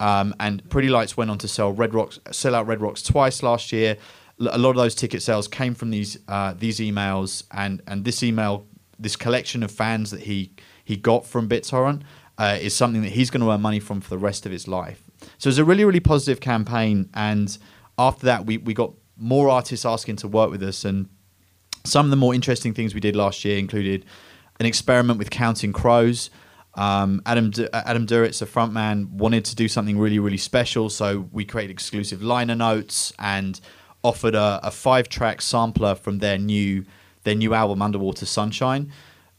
Um, 0.00 0.34
and 0.38 0.68
Pretty 0.68 0.90
Lights 0.90 1.16
went 1.16 1.30
on 1.30 1.38
to 1.38 1.48
sell 1.48 1.72
Red 1.72 1.94
Rocks, 1.94 2.18
sell 2.30 2.54
out 2.54 2.66
Red 2.66 2.82
Rocks 2.82 3.02
twice 3.02 3.42
last 3.42 3.72
year. 3.72 3.96
A 4.38 4.58
lot 4.58 4.70
of 4.70 4.76
those 4.76 4.94
ticket 4.94 5.22
sales 5.22 5.48
came 5.48 5.74
from 5.74 5.90
these 5.90 6.18
uh, 6.28 6.52
these 6.58 6.78
emails 6.78 7.44
and 7.52 7.80
and 7.86 8.04
this 8.04 8.22
email, 8.22 8.66
this 8.98 9.16
collection 9.16 9.62
of 9.62 9.70
fans 9.70 10.10
that 10.10 10.22
he 10.22 10.52
he 10.84 10.96
got 10.96 11.26
from 11.26 11.48
BitTorrent 11.48 12.02
uh, 12.38 12.58
is 12.60 12.74
something 12.74 13.02
that 13.02 13.12
he's 13.12 13.30
going 13.30 13.42
to 13.42 13.50
earn 13.50 13.60
money 13.60 13.80
from 13.80 14.00
for 14.00 14.10
the 14.10 14.18
rest 14.18 14.46
of 14.46 14.52
his 14.52 14.66
life. 14.66 15.04
So 15.38 15.48
it's 15.48 15.58
a 15.58 15.64
really 15.64 15.84
really 15.84 16.00
positive 16.00 16.40
campaign. 16.40 17.08
And 17.14 17.56
after 17.98 18.26
that, 18.26 18.46
we 18.46 18.58
we 18.58 18.74
got 18.74 18.92
more 19.16 19.48
artists 19.48 19.84
asking 19.84 20.16
to 20.16 20.28
work 20.28 20.50
with 20.50 20.62
us 20.62 20.84
and 20.84 21.08
some 21.84 22.06
of 22.06 22.10
the 22.10 22.16
more 22.16 22.34
interesting 22.34 22.74
things 22.74 22.94
we 22.94 23.00
did 23.00 23.16
last 23.16 23.44
year 23.44 23.58
included 23.58 24.04
an 24.60 24.66
experiment 24.66 25.18
with 25.18 25.30
counting 25.30 25.72
crows. 25.72 26.30
Um, 26.74 27.20
Adam 27.26 27.50
D- 27.50 27.68
Adam 27.72 28.06
Duritz, 28.06 28.40
a 28.40 28.46
frontman, 28.46 29.10
wanted 29.10 29.44
to 29.46 29.54
do 29.54 29.68
something 29.68 29.98
really 29.98 30.18
really 30.18 30.38
special, 30.38 30.88
so 30.88 31.28
we 31.32 31.44
created 31.44 31.70
exclusive 31.70 32.22
liner 32.22 32.54
notes 32.54 33.12
and 33.18 33.60
offered 34.02 34.34
a, 34.34 34.60
a 34.62 34.70
five 34.70 35.08
track 35.08 35.42
sampler 35.42 35.94
from 35.94 36.18
their 36.18 36.38
new 36.38 36.84
their 37.24 37.34
new 37.34 37.54
album 37.54 37.82
Underwater 37.82 38.26
Sunshine. 38.26 38.92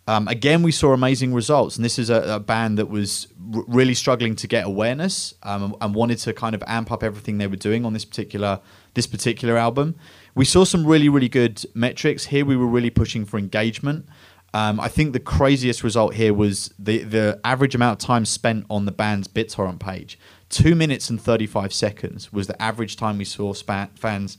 Um, 0.06 0.28
again, 0.28 0.64
we 0.64 0.72
saw 0.72 0.92
amazing 0.92 1.34
results, 1.34 1.78
and 1.78 1.86
this 1.86 1.98
is 1.98 2.10
a, 2.10 2.36
a 2.36 2.40
band 2.40 2.78
that 2.78 2.90
was 2.90 3.28
r- 3.56 3.64
really 3.68 3.94
struggling 3.94 4.36
to 4.36 4.48
get 4.48 4.66
awareness 4.66 5.34
um, 5.44 5.76
and 5.80 5.96
wanted 5.96 6.18
to 6.20 6.34
kind 6.34 6.54
of 6.54 6.64
amp 6.68 6.92
up 6.92 7.04
everything 7.04 7.38
they 7.38 7.48
were 7.48 7.56
doing 7.56 7.86
on 7.86 7.94
this 7.94 8.04
particular 8.04 8.60
this 8.96 9.08
particular 9.08 9.58
album. 9.58 9.96
We 10.36 10.46
saw 10.46 10.66
some 10.66 10.86
really, 10.86 11.10
really 11.10 11.30
good 11.30 11.64
metrics. 11.74 12.26
Here 12.26 12.46
we 12.46 12.58
were 12.58 12.68
really 12.68 12.90
pushing 12.90 13.26
for 13.26 13.38
engagement. 13.38 14.06
Um, 14.54 14.80
I 14.80 14.88
think 14.88 15.14
the 15.14 15.20
craziest 15.20 15.84
result 15.84 16.14
here 16.14 16.34
was 16.34 16.72
the, 16.78 17.04
the 17.04 17.40
average 17.44 17.74
amount 17.74 18.04
of 18.04 18.06
time 18.06 18.24
spent 18.26 18.66
on 18.70 18.86
the 18.86 18.92
band's 18.92 19.28
BitTorrent 19.28 19.80
page. 19.80 20.20
Two 20.50 20.76
minutes 20.76 21.10
and 21.10 21.20
35 21.20 21.74
seconds 21.74 22.32
was 22.32 22.46
the 22.46 22.62
average 22.62 22.96
time 22.96 23.18
we 23.18 23.26
saw 23.26 23.54
spa- 23.54 23.88
fans 23.96 24.38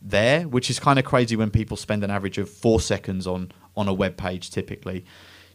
there, 0.00 0.42
which 0.42 0.70
is 0.70 0.78
kind 0.78 0.98
of 0.98 1.04
crazy 1.04 1.36
when 1.36 1.50
people 1.50 1.76
spend 1.76 2.04
an 2.04 2.10
average 2.10 2.38
of 2.38 2.48
four 2.48 2.80
seconds 2.80 3.26
on, 3.26 3.52
on 3.76 3.88
a 3.88 3.94
web 3.94 4.16
page 4.16 4.50
typically. 4.50 5.04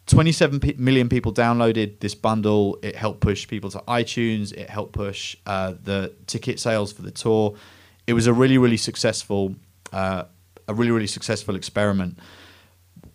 27 0.07 0.59
p- 0.59 0.75
million 0.77 1.07
people 1.09 1.33
downloaded 1.33 1.99
this 1.99 2.15
bundle. 2.15 2.77
It 2.81 2.95
helped 2.95 3.21
push 3.21 3.47
people 3.47 3.69
to 3.71 3.79
iTunes. 3.87 4.51
It 4.51 4.69
helped 4.69 4.93
push 4.93 5.37
uh, 5.45 5.75
the 5.81 6.13
ticket 6.27 6.59
sales 6.59 6.91
for 6.91 7.03
the 7.03 7.11
tour. 7.11 7.55
It 8.07 8.13
was 8.13 8.27
a 8.27 8.33
really, 8.33 8.57
really 8.57 8.77
successful 8.77 9.55
uh, 9.93 10.23
a 10.67 10.73
really 10.73 10.91
really 10.91 11.07
successful 11.07 11.55
experiment. 11.55 12.17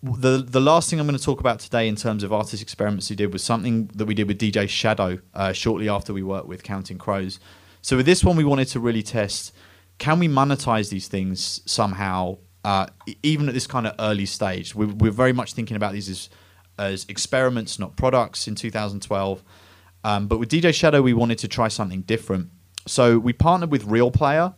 The 0.03 0.39
the 0.39 0.61
last 0.61 0.91
thing 0.91 1.01
I'm 1.01 1.07
going 1.07 1.19
to 1.19 1.25
talk 1.25 1.41
about 1.41 1.59
today 1.59 1.89
in 1.89 1.97
terms 1.97 2.23
of 2.23 2.33
artist 2.33 2.63
experiments 2.63 3.11
we 3.11 3.17
did 3.17 3.33
was 3.33 3.43
something 3.43 3.89
that 3.95 4.05
we 4.05 4.15
did 4.15 4.29
with 4.29 4.39
DJ 4.39 4.69
Shadow 4.69 5.19
uh, 5.35 5.53
shortly 5.53 5.89
after 5.89 6.13
we 6.13 6.23
worked 6.23 6.47
with 6.47 6.63
Counting 6.63 6.99
Crows. 6.99 7.41
So 7.83 7.97
with 7.97 8.07
this 8.07 8.25
one, 8.25 8.37
we 8.37 8.45
wanted 8.45 8.69
to 8.69 8.81
really 8.81 9.03
test: 9.03 9.53
can 9.99 10.19
we 10.19 10.29
monetize 10.29 10.91
these 10.91 11.09
things 11.09 11.63
somehow, 11.67 12.39
uh, 12.65 12.87
even 13.23 13.49
at 13.49 13.55
this 13.55 13.67
kind 13.67 13.87
of 13.87 13.95
early 13.99 14.27
stage? 14.27 14.75
We're, 14.75 14.89
we're 14.89 15.11
very 15.11 15.33
much 15.33 15.55
thinking 15.55 15.77
about 15.77 15.93
these 15.93 16.09
as 16.09 16.29
as 16.79 17.07
experiments, 17.09 17.79
not 17.79 17.97
products. 17.97 18.47
In 18.47 18.55
2012, 18.55 19.43
um, 20.05 20.27
but 20.27 20.39
with 20.39 20.51
DJ 20.51 20.75
Shadow, 20.75 21.01
we 21.01 21.15
wanted 21.15 21.39
to 21.39 21.49
try 21.49 21.69
something 21.69 22.03
different. 22.03 22.51
So 22.87 23.19
we 23.19 23.33
partnered 23.33 23.71
with 23.71 23.85
Real 23.85 24.11
Player. 24.11 24.55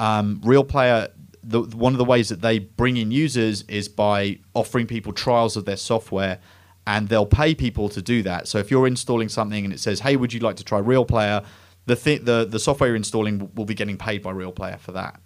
Um, 0.00 0.40
Real 0.44 0.64
Player 0.64 1.08
the, 1.42 1.62
one 1.62 1.92
of 1.92 1.98
the 1.98 2.04
ways 2.04 2.28
that 2.28 2.40
they 2.40 2.58
bring 2.58 2.96
in 2.96 3.10
users 3.10 3.62
is 3.62 3.88
by 3.88 4.38
offering 4.54 4.86
people 4.86 5.12
trials 5.12 5.56
of 5.56 5.64
their 5.64 5.76
software 5.76 6.38
and 6.86 7.08
they'll 7.08 7.26
pay 7.26 7.54
people 7.54 7.88
to 7.90 8.02
do 8.02 8.22
that. 8.22 8.48
So 8.48 8.58
if 8.58 8.70
you're 8.70 8.86
installing 8.86 9.28
something 9.28 9.64
and 9.64 9.72
it 9.72 9.80
says, 9.80 10.00
"Hey, 10.00 10.16
would 10.16 10.32
you 10.32 10.40
like 10.40 10.56
to 10.56 10.64
try 10.64 10.78
Real 10.78 11.04
Player?" 11.04 11.42
The 11.90 11.96
th- 11.96 12.22
the 12.22 12.46
the 12.48 12.60
software 12.60 12.90
you're 12.90 12.96
installing 12.96 13.50
will 13.56 13.64
be 13.64 13.74
getting 13.74 13.96
paid 13.96 14.22
by 14.22 14.30
Real 14.30 14.52
Player 14.52 14.76
for 14.78 14.92
that. 14.92 15.20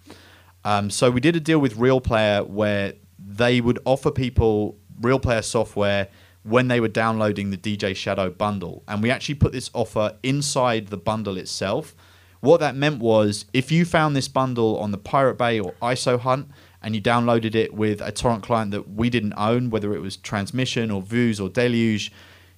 Um, 0.63 0.89
so 0.89 1.11
we 1.11 1.21
did 1.21 1.35
a 1.35 1.39
deal 1.39 1.59
with 1.59 1.77
Real 1.77 2.01
Player 2.01 2.43
where 2.43 2.93
they 3.19 3.61
would 3.61 3.77
offer 3.85 4.09
people 4.09 4.75
Real 4.99 5.19
Player 5.19 5.43
software 5.43 6.07
when 6.41 6.67
they 6.67 6.79
were 6.79 6.87
downloading 6.87 7.51
the 7.51 7.57
DJ 7.57 7.95
Shadow 7.95 8.31
bundle, 8.31 8.83
and 8.87 9.03
we 9.03 9.11
actually 9.11 9.35
put 9.35 9.51
this 9.51 9.69
offer 9.75 10.17
inside 10.23 10.87
the 10.87 10.97
bundle 10.97 11.37
itself. 11.37 11.95
What 12.39 12.61
that 12.61 12.75
meant 12.75 12.99
was 12.99 13.45
if 13.53 13.71
you 13.71 13.85
found 13.85 14.15
this 14.15 14.27
bundle 14.27 14.79
on 14.79 14.89
the 14.89 14.97
Pirate 14.97 15.37
Bay 15.37 15.59
or 15.59 15.73
ISO 15.83 16.19
Hunt 16.19 16.49
and 16.81 16.95
you 16.95 17.01
downloaded 17.01 17.53
it 17.53 17.75
with 17.75 18.01
a 18.01 18.11
torrent 18.11 18.41
client 18.41 18.71
that 18.71 18.89
we 18.89 19.11
didn't 19.11 19.33
own, 19.37 19.69
whether 19.69 19.93
it 19.93 20.01
was 20.01 20.17
Transmission 20.17 20.89
or 20.89 21.03
Vuze 21.03 21.39
or 21.39 21.47
Deluge, 21.49 22.11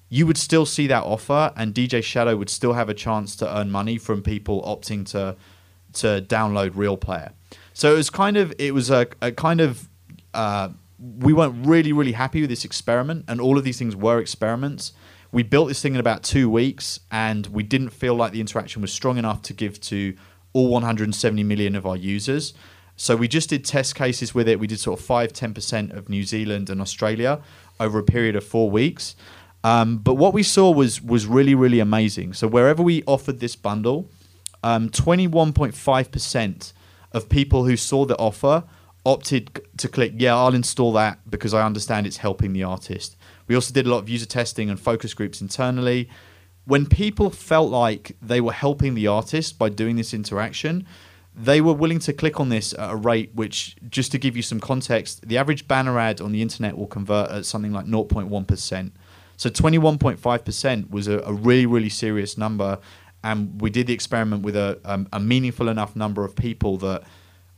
you 0.09 0.25
would 0.25 0.37
still 0.37 0.65
see 0.65 0.87
that 0.87 1.03
offer, 1.03 1.51
and 1.55 1.73
DJ 1.73 2.03
Shadow 2.03 2.35
would 2.35 2.49
still 2.49 2.73
have 2.73 2.89
a 2.89 2.93
chance 2.93 3.35
to 3.37 3.57
earn 3.57 3.71
money 3.71 3.97
from 3.97 4.21
people 4.21 4.61
opting 4.63 5.05
to 5.11 5.35
to 5.93 6.21
download 6.27 6.71
Real 6.75 6.97
Player. 6.97 7.31
So 7.73 7.93
it 7.93 7.97
was 7.97 8.09
kind 8.09 8.37
of 8.37 8.53
it 8.57 8.73
was 8.73 8.89
a, 8.89 9.07
a 9.21 9.31
kind 9.31 9.61
of 9.61 9.89
uh, 10.33 10.69
we 11.19 11.33
weren't 11.33 11.65
really 11.65 11.93
really 11.93 12.13
happy 12.13 12.41
with 12.41 12.49
this 12.49 12.65
experiment, 12.65 13.25
and 13.27 13.41
all 13.41 13.57
of 13.57 13.63
these 13.63 13.77
things 13.77 13.95
were 13.95 14.19
experiments. 14.19 14.93
We 15.31 15.43
built 15.43 15.67
this 15.67 15.81
thing 15.81 15.93
in 15.93 15.99
about 15.99 16.23
two 16.23 16.49
weeks, 16.49 17.01
and 17.11 17.47
we 17.47 17.63
didn't 17.63 17.89
feel 17.89 18.15
like 18.15 18.31
the 18.31 18.39
interaction 18.39 18.81
was 18.81 18.93
strong 18.93 19.17
enough 19.17 19.41
to 19.43 19.53
give 19.53 19.79
to 19.81 20.15
all 20.53 20.69
170 20.69 21.43
million 21.43 21.75
of 21.75 21.85
our 21.85 21.97
users. 21.97 22.53
So 22.95 23.15
we 23.15 23.27
just 23.27 23.49
did 23.49 23.63
test 23.63 23.93
cases 23.93 24.33
with 24.33 24.47
it. 24.47 24.59
We 24.59 24.65
did 24.65 24.79
sort 24.79 24.99
of 24.99 25.05
5 25.05 25.31
10% 25.31 25.95
of 25.95 26.09
New 26.09 26.23
Zealand 26.23 26.69
and 26.69 26.81
Australia 26.81 27.41
over 27.79 27.99
a 27.99 28.03
period 28.03 28.35
of 28.35 28.43
four 28.43 28.71
weeks. 28.71 29.15
Um, 29.63 29.97
but 29.97 30.15
what 30.15 30.33
we 30.33 30.43
saw 30.43 30.71
was 30.71 31.01
was 31.01 31.25
really 31.25 31.55
really 31.55 31.79
amazing. 31.79 32.33
So 32.33 32.47
wherever 32.47 32.83
we 32.83 33.03
offered 33.05 33.39
this 33.39 33.55
bundle, 33.55 34.09
um, 34.63 34.89
21.5% 34.89 36.73
of 37.11 37.29
people 37.29 37.65
who 37.65 37.77
saw 37.77 38.05
the 38.05 38.17
offer 38.17 38.63
opted 39.05 39.61
to 39.77 39.87
click 39.87 40.11
yeah 40.17 40.35
I'll 40.35 40.53
install 40.53 40.91
that 40.93 41.19
because 41.29 41.53
I 41.53 41.65
understand 41.65 42.05
it's 42.05 42.17
helping 42.17 42.53
the 42.53 42.63
artist. 42.63 43.15
We 43.47 43.55
also 43.55 43.73
did 43.73 43.85
a 43.85 43.89
lot 43.89 43.99
of 43.99 44.09
user 44.09 44.25
testing 44.25 44.69
and 44.69 44.79
focus 44.79 45.13
groups 45.13 45.41
internally. 45.41 46.09
When 46.65 46.85
people 46.85 47.29
felt 47.29 47.71
like 47.71 48.17
they 48.21 48.41
were 48.41 48.51
helping 48.51 48.93
the 48.93 49.07
artist 49.07 49.57
by 49.57 49.69
doing 49.69 49.95
this 49.95 50.13
interaction, 50.13 50.85
they 51.33 51.61
were 51.61 51.73
willing 51.73 51.99
to 51.99 52.13
click 52.13 52.39
on 52.39 52.49
this 52.49 52.73
at 52.73 52.91
a 52.91 52.95
rate 52.95 53.31
which, 53.35 53.77
just 53.89 54.11
to 54.11 54.17
give 54.17 54.35
you 54.35 54.41
some 54.41 54.59
context, 54.59 55.25
the 55.27 55.37
average 55.37 55.67
banner 55.67 55.97
ad 55.99 56.19
on 56.19 56.31
the 56.31 56.41
internet 56.41 56.75
will 56.77 56.87
convert 56.87 57.29
at 57.29 57.45
something 57.45 57.71
like 57.71 57.85
0.1%. 57.85 58.91
So 59.37 59.49
21.5% 59.49 60.89
was 60.89 61.07
a, 61.07 61.19
a 61.19 61.33
really, 61.33 61.65
really 61.65 61.89
serious 61.89 62.37
number. 62.37 62.79
And 63.23 63.61
we 63.61 63.69
did 63.69 63.87
the 63.87 63.93
experiment 63.93 64.43
with 64.43 64.55
a, 64.55 64.79
um, 64.83 65.07
a 65.13 65.19
meaningful 65.19 65.69
enough 65.69 65.95
number 65.95 66.25
of 66.25 66.35
people 66.35 66.77
that 66.77 67.03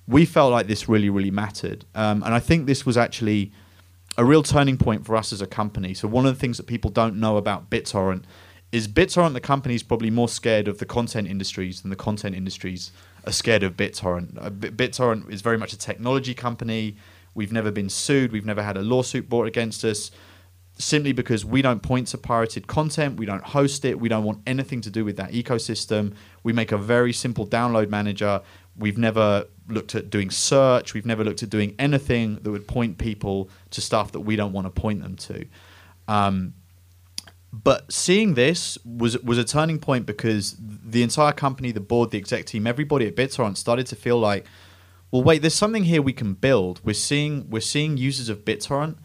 we 0.08 0.26
felt 0.26 0.52
like 0.52 0.68
this 0.68 0.90
really, 0.90 1.10
really 1.10 1.32
mattered. 1.32 1.86
Um, 1.96 2.24
and 2.24 2.34
I 2.34 2.40
think 2.40 2.66
this 2.66 2.86
was 2.86 2.98
actually 2.98 3.52
a 4.18 4.26
real 4.26 4.44
turning 4.44 4.78
point 4.78 5.06
for 5.06 5.16
us 5.16 5.32
as 5.32 5.42
a 5.42 5.48
company. 5.48 5.94
So 5.94 6.08
one 6.08 6.26
of 6.26 6.34
the 6.34 6.40
things 6.40 6.58
that 6.58 6.68
people 6.68 6.92
don't 6.92 7.16
know 7.16 7.38
about 7.38 7.70
BitTorrent 7.70 8.24
is 8.72 8.88
BitTorrent, 8.88 9.34
the 9.34 9.40
company, 9.40 9.76
is 9.76 9.84
probably 9.84 10.10
more 10.10 10.28
scared 10.28 10.68
of 10.68 10.80
the 10.80 10.86
content 10.86 11.28
industries 11.28 11.82
than 11.82 11.90
the 11.90 11.96
content 11.96 12.36
industries 12.36 12.92
are 13.26 13.32
scared 13.32 13.64
of 13.64 13.78
BitTorrent. 13.78 14.38
Uh, 14.44 14.50
BitTorrent 14.50 15.32
is 15.32 15.42
very 15.42 15.58
much 15.58 15.74
a 15.74 15.78
technology 15.78 16.34
company. 16.34 16.98
We've 17.34 17.54
never 17.54 17.72
been 17.72 17.90
sued. 17.90 18.32
We've 18.32 18.46
never 18.46 18.62
had 18.62 18.78
a 18.78 18.82
lawsuit 18.82 19.30
brought 19.30 19.48
against 19.48 19.84
us 19.86 20.12
simply 20.80 21.12
because 21.12 21.46
we 21.46 21.62
don't 21.62 21.82
point 21.82 22.08
to 22.08 22.18
pirated 22.18 22.66
content, 22.66 23.20
we 23.20 23.26
don't 23.26 23.44
host 23.44 23.84
it, 23.84 24.00
we 24.00 24.08
don't 24.08 24.24
want 24.24 24.42
anything 24.48 24.80
to 24.82 24.90
do 24.90 25.04
with 25.04 25.18
that 25.18 25.32
ecosystem. 25.32 26.16
We 26.42 26.54
make 26.54 26.72
a 26.72 26.78
very 26.78 27.12
simple 27.12 27.46
download 27.46 27.90
manager. 27.90 28.42
We've 28.78 28.98
never 28.98 29.46
looked 29.68 29.94
at 29.94 30.10
doing 30.10 30.32
search, 30.32 30.94
we've 30.94 31.06
never 31.06 31.24
looked 31.24 31.44
at 31.44 31.50
doing 31.50 31.76
anything 31.78 32.36
that 32.42 32.50
would 32.50 32.68
point 32.68 32.98
people 32.98 33.50
to 33.72 33.82
stuff 33.82 34.14
that 34.14 34.22
we 34.22 34.38
don't 34.38 34.54
want 34.54 34.74
to 34.74 34.82
point 34.82 35.04
them 35.04 35.18
to. 35.18 35.46
Um, 36.08 36.54
but 37.52 37.92
seeing 37.92 38.36
this 38.36 38.78
was 38.86 39.18
was 39.20 39.38
a 39.38 39.44
turning 39.44 39.80
point 39.80 40.06
because 40.06 40.56
the 40.60 41.04
entire 41.04 41.34
company, 41.34 41.72
the 41.72 41.80
board, 41.80 42.12
the 42.12 42.18
exec 42.18 42.46
team, 42.46 42.68
everybody 42.68 43.08
at 43.08 43.16
BitTorrent 43.16 43.58
started 43.58 43.88
to 43.88 43.96
feel 43.96 44.20
like, 44.20 44.46
well, 45.12 45.24
wait, 45.24 45.42
there's 45.42 45.56
something 45.56 45.84
here 45.84 46.02
we 46.02 46.14
can 46.14 46.36
build. 46.36 46.80
We're 46.84 46.94
seeing 46.94 47.50
we're 47.50 47.62
seeing 47.62 47.98
users 47.98 48.30
of 48.30 48.46
BitTorrent 48.46 48.98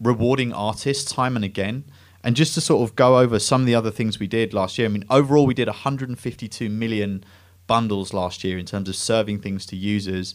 rewarding 0.00 0.52
artists 0.52 1.10
time 1.10 1.36
and 1.36 1.44
again. 1.44 1.84
And 2.22 2.34
just 2.34 2.54
to 2.54 2.60
sort 2.60 2.88
of 2.88 2.96
go 2.96 3.18
over 3.18 3.38
some 3.38 3.62
of 3.62 3.66
the 3.66 3.74
other 3.74 3.90
things 3.90 4.18
we 4.18 4.26
did 4.26 4.52
last 4.52 4.78
year, 4.78 4.88
I 4.88 4.90
mean, 4.90 5.04
overall 5.08 5.46
we 5.46 5.54
did 5.54 5.68
152 5.68 6.68
million 6.68 7.24
bundles 7.66 8.12
last 8.12 8.44
year 8.44 8.58
in 8.58 8.66
terms 8.66 8.88
of 8.88 8.96
serving 8.96 9.40
things 9.40 9.66
to 9.66 9.76
users. 9.76 10.34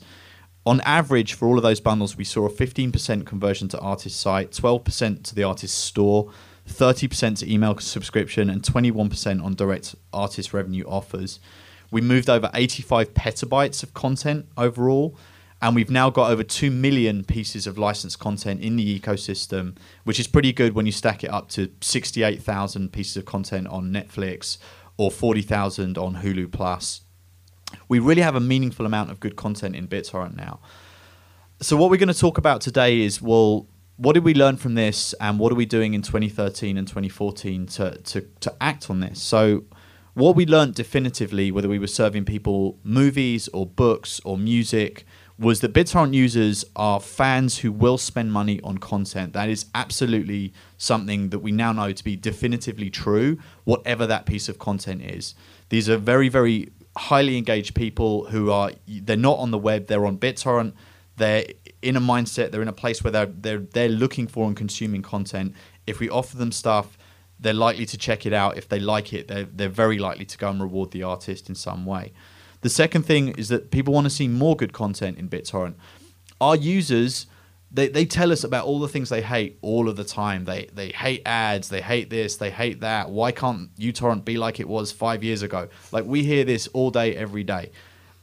On 0.66 0.80
average, 0.82 1.34
for 1.34 1.48
all 1.48 1.58
of 1.58 1.64
those 1.64 1.80
bundles, 1.80 2.16
we 2.16 2.24
saw 2.24 2.46
a 2.46 2.50
15% 2.50 3.26
conversion 3.26 3.68
to 3.70 3.80
artist 3.80 4.20
site, 4.20 4.52
12% 4.52 5.24
to 5.24 5.36
the 5.36 5.44
artist 5.44 5.78
store, 5.80 6.32
30% 6.70 7.40
to 7.40 7.52
email 7.52 7.78
subscription, 7.80 8.50
and 8.50 8.62
21% 8.62 9.44
on 9.44 9.56
direct 9.56 9.96
artist 10.14 10.54
revenue 10.54 10.86
offers. 10.88 11.40
We 11.90 12.00
moved 12.00 12.30
over 12.30 12.50
85 12.54 13.14
petabytes 13.14 13.84
of 13.84 13.94
content 13.94 14.48
overall, 14.56 15.18
and 15.62 15.76
we've 15.76 15.92
now 15.92 16.10
got 16.10 16.32
over 16.32 16.44
2 16.44 16.72
million 16.72 17.24
pieces 17.24 17.68
of 17.68 17.78
licensed 17.78 18.18
content 18.20 18.62
in 18.62 18.78
the 18.78 19.00
ecosystem, 19.00 19.78
which 20.04 20.20
is 20.20 20.28
pretty 20.28 20.52
good 20.52 20.74
when 20.74 20.88
you 20.88 20.92
stack 20.92 21.24
it 21.24 21.30
up 21.30 21.50
to 21.50 21.70
68,000 21.82 22.92
pieces 22.92 23.18
of 23.18 23.26
content 23.26 23.68
on 23.68 23.92
Netflix 23.92 24.58
or 24.98 25.12
40,000 25.12 25.98
on 25.98 26.16
Hulu 26.16 26.52
Plus. 26.52 27.02
We 27.88 28.00
really 28.00 28.24
have 28.24 28.36
a 28.36 28.40
meaningful 28.40 28.86
amount 28.86 29.12
of 29.12 29.20
good 29.20 29.36
content 29.36 29.76
in 29.76 29.88
BitTorrent 29.88 30.36
now. 30.36 30.60
So, 31.62 31.78
what 31.78 31.92
we're 31.92 31.98
going 31.98 32.10
to 32.10 32.20
talk 32.20 32.40
about 32.40 32.60
today 32.60 33.02
is 33.02 33.22
well, 33.22 33.68
what 33.98 34.14
did 34.14 34.24
we 34.24 34.34
learn 34.34 34.58
from 34.58 34.74
this 34.74 35.14
and 35.22 35.38
what 35.38 35.52
are 35.52 35.56
we 35.56 35.68
doing 35.68 35.94
in 35.94 36.02
2013 36.02 36.76
and 36.76 36.88
2014 36.88 37.68
to, 37.68 37.98
to, 38.00 38.22
to 38.40 38.56
act 38.60 38.90
on 38.90 39.00
this? 39.00 39.22
So, 39.22 39.66
what 40.16 40.36
we 40.36 40.46
learned 40.46 40.74
definitively, 40.74 41.52
whether 41.52 41.70
we 41.70 41.78
were 41.78 41.88
serving 41.88 42.26
people 42.26 42.80
movies 42.84 43.48
or 43.50 43.68
books 43.68 44.20
or 44.26 44.38
music, 44.38 45.06
was 45.42 45.60
that 45.62 45.74
BitTorrent 45.74 46.14
users 46.14 46.64
are 46.76 47.00
fans 47.00 47.60
who 47.60 47.72
will 47.72 47.98
spend 47.98 48.32
money 48.32 48.62
on 48.64 48.78
content. 48.78 49.34
That 49.34 49.50
is 49.50 49.66
absolutely 49.76 50.54
something 50.78 51.30
that 51.30 51.40
we 51.40 51.52
now 51.52 51.72
know 51.74 51.92
to 51.92 52.04
be 52.04 52.16
definitively 52.16 52.90
true, 52.90 53.40
whatever 53.64 54.06
that 54.08 54.26
piece 54.26 54.48
of 54.48 54.60
content 54.60 55.02
is. 55.02 55.36
These 55.70 55.90
are 55.90 55.98
very, 55.98 56.30
very 56.30 56.72
highly 56.96 57.38
engaged 57.38 57.76
people 57.76 58.26
who 58.26 58.52
are, 58.52 58.72
they're 58.88 59.18
not 59.18 59.40
on 59.40 59.52
the 59.52 59.58
web, 59.58 59.88
they're 59.88 60.06
on 60.06 60.18
BitTorrent 60.18 60.74
they're 61.22 61.46
in 61.82 61.96
a 61.96 62.02
mindset, 62.02 62.52
they're 62.52 62.62
in 62.62 62.68
a 62.68 62.74
place 62.74 63.04
where 63.04 63.12
they're 63.12 63.28
they're 63.28 63.60
they're 63.60 63.90
looking 63.90 64.28
for 64.28 64.48
and 64.48 64.56
consuming 64.56 65.02
content. 65.02 65.54
If 65.86 66.00
we 66.00 66.10
offer 66.10 66.38
them 66.38 66.52
stuff, 66.52 66.98
they're 67.40 67.54
likely 67.54 67.86
to 67.86 67.98
check 67.98 68.26
it 68.26 68.34
out. 68.34 68.58
If 68.58 68.68
they 68.70 68.80
like 68.80 69.14
it, 69.14 69.28
they're 69.28 69.46
they're 69.46 69.70
very 69.70 70.00
likely 70.00 70.26
to 70.26 70.38
go 70.38 70.50
and 70.50 70.62
reward 70.62 70.92
the 70.92 71.04
artist 71.04 71.50
in 71.50 71.56
some 71.56 71.86
way. 71.86 72.14
The 72.62 72.70
second 72.70 73.04
thing 73.04 73.30
is 73.30 73.50
that 73.50 73.72
people 73.72 73.94
want 73.94 74.06
to 74.06 74.10
see 74.10 74.28
more 74.28 74.56
good 74.56 74.74
content 74.74 75.18
in 75.18 75.30
BitTorrent. 75.30 75.76
Our 76.40 76.56
users 76.56 77.28
they, 77.74 77.88
they 77.88 78.04
tell 78.04 78.34
us 78.34 78.44
about 78.44 78.66
all 78.66 78.82
the 78.82 78.90
things 78.90 79.08
they 79.08 79.22
hate 79.22 79.58
all 79.62 79.88
of 79.88 79.96
the 79.96 80.04
time. 80.04 80.44
They 80.44 80.70
they 80.74 80.90
hate 80.90 81.22
ads, 81.26 81.70
they 81.70 81.82
hate 81.82 82.10
this, 82.10 82.36
they 82.36 82.52
hate 82.52 82.82
that. 82.82 83.10
Why 83.10 83.32
can't 83.32 83.74
uTorrent 83.78 84.26
be 84.26 84.38
like 84.38 84.60
it 84.60 84.68
was 84.68 84.92
five 84.92 85.24
years 85.24 85.42
ago? 85.42 85.70
Like 85.92 86.04
we 86.06 86.24
hear 86.24 86.44
this 86.44 86.68
all 86.74 86.92
day, 86.92 87.16
every 87.16 87.44
day 87.44 87.72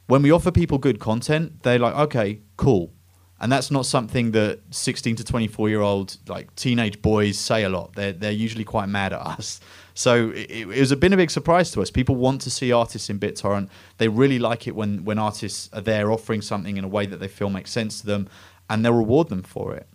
when 0.08 0.22
we 0.22 0.32
offer 0.32 0.50
people 0.50 0.78
good 0.78 0.98
content, 0.98 1.62
they're 1.62 1.78
like, 1.78 1.94
okay, 1.94 2.40
cool. 2.56 2.92
And 3.40 3.52
that's 3.52 3.70
not 3.70 3.86
something 3.86 4.32
that 4.32 4.60
16 4.70 5.16
to 5.16 5.24
24 5.24 5.68
year 5.68 5.80
old 5.80 6.16
like 6.26 6.52
teenage 6.56 7.00
boys 7.00 7.38
say 7.38 7.62
a 7.62 7.68
lot. 7.68 7.94
They're, 7.94 8.12
they're 8.12 8.32
usually 8.32 8.64
quite 8.64 8.88
mad 8.88 9.12
at 9.12 9.20
us. 9.20 9.60
So 9.98 10.30
it, 10.30 10.48
it 10.50 10.66
was 10.66 10.92
a 10.92 10.96
been 10.96 11.12
a 11.12 11.16
big 11.16 11.28
surprise 11.28 11.72
to 11.72 11.82
us. 11.82 11.90
People 11.90 12.14
want 12.14 12.40
to 12.42 12.50
see 12.50 12.70
artists 12.70 13.10
in 13.10 13.18
BitTorrent. 13.18 13.68
They 13.96 14.06
really 14.06 14.38
like 14.38 14.68
it 14.68 14.76
when, 14.76 15.04
when 15.04 15.18
artists 15.18 15.68
are 15.72 15.80
there 15.80 16.12
offering 16.12 16.40
something 16.40 16.76
in 16.76 16.84
a 16.84 16.88
way 16.88 17.04
that 17.06 17.18
they 17.18 17.26
feel 17.26 17.50
makes 17.50 17.72
sense 17.72 18.00
to 18.00 18.06
them 18.06 18.28
and 18.70 18.84
they'll 18.84 18.92
reward 18.92 19.28
them 19.28 19.42
for 19.42 19.74
it. 19.74 19.88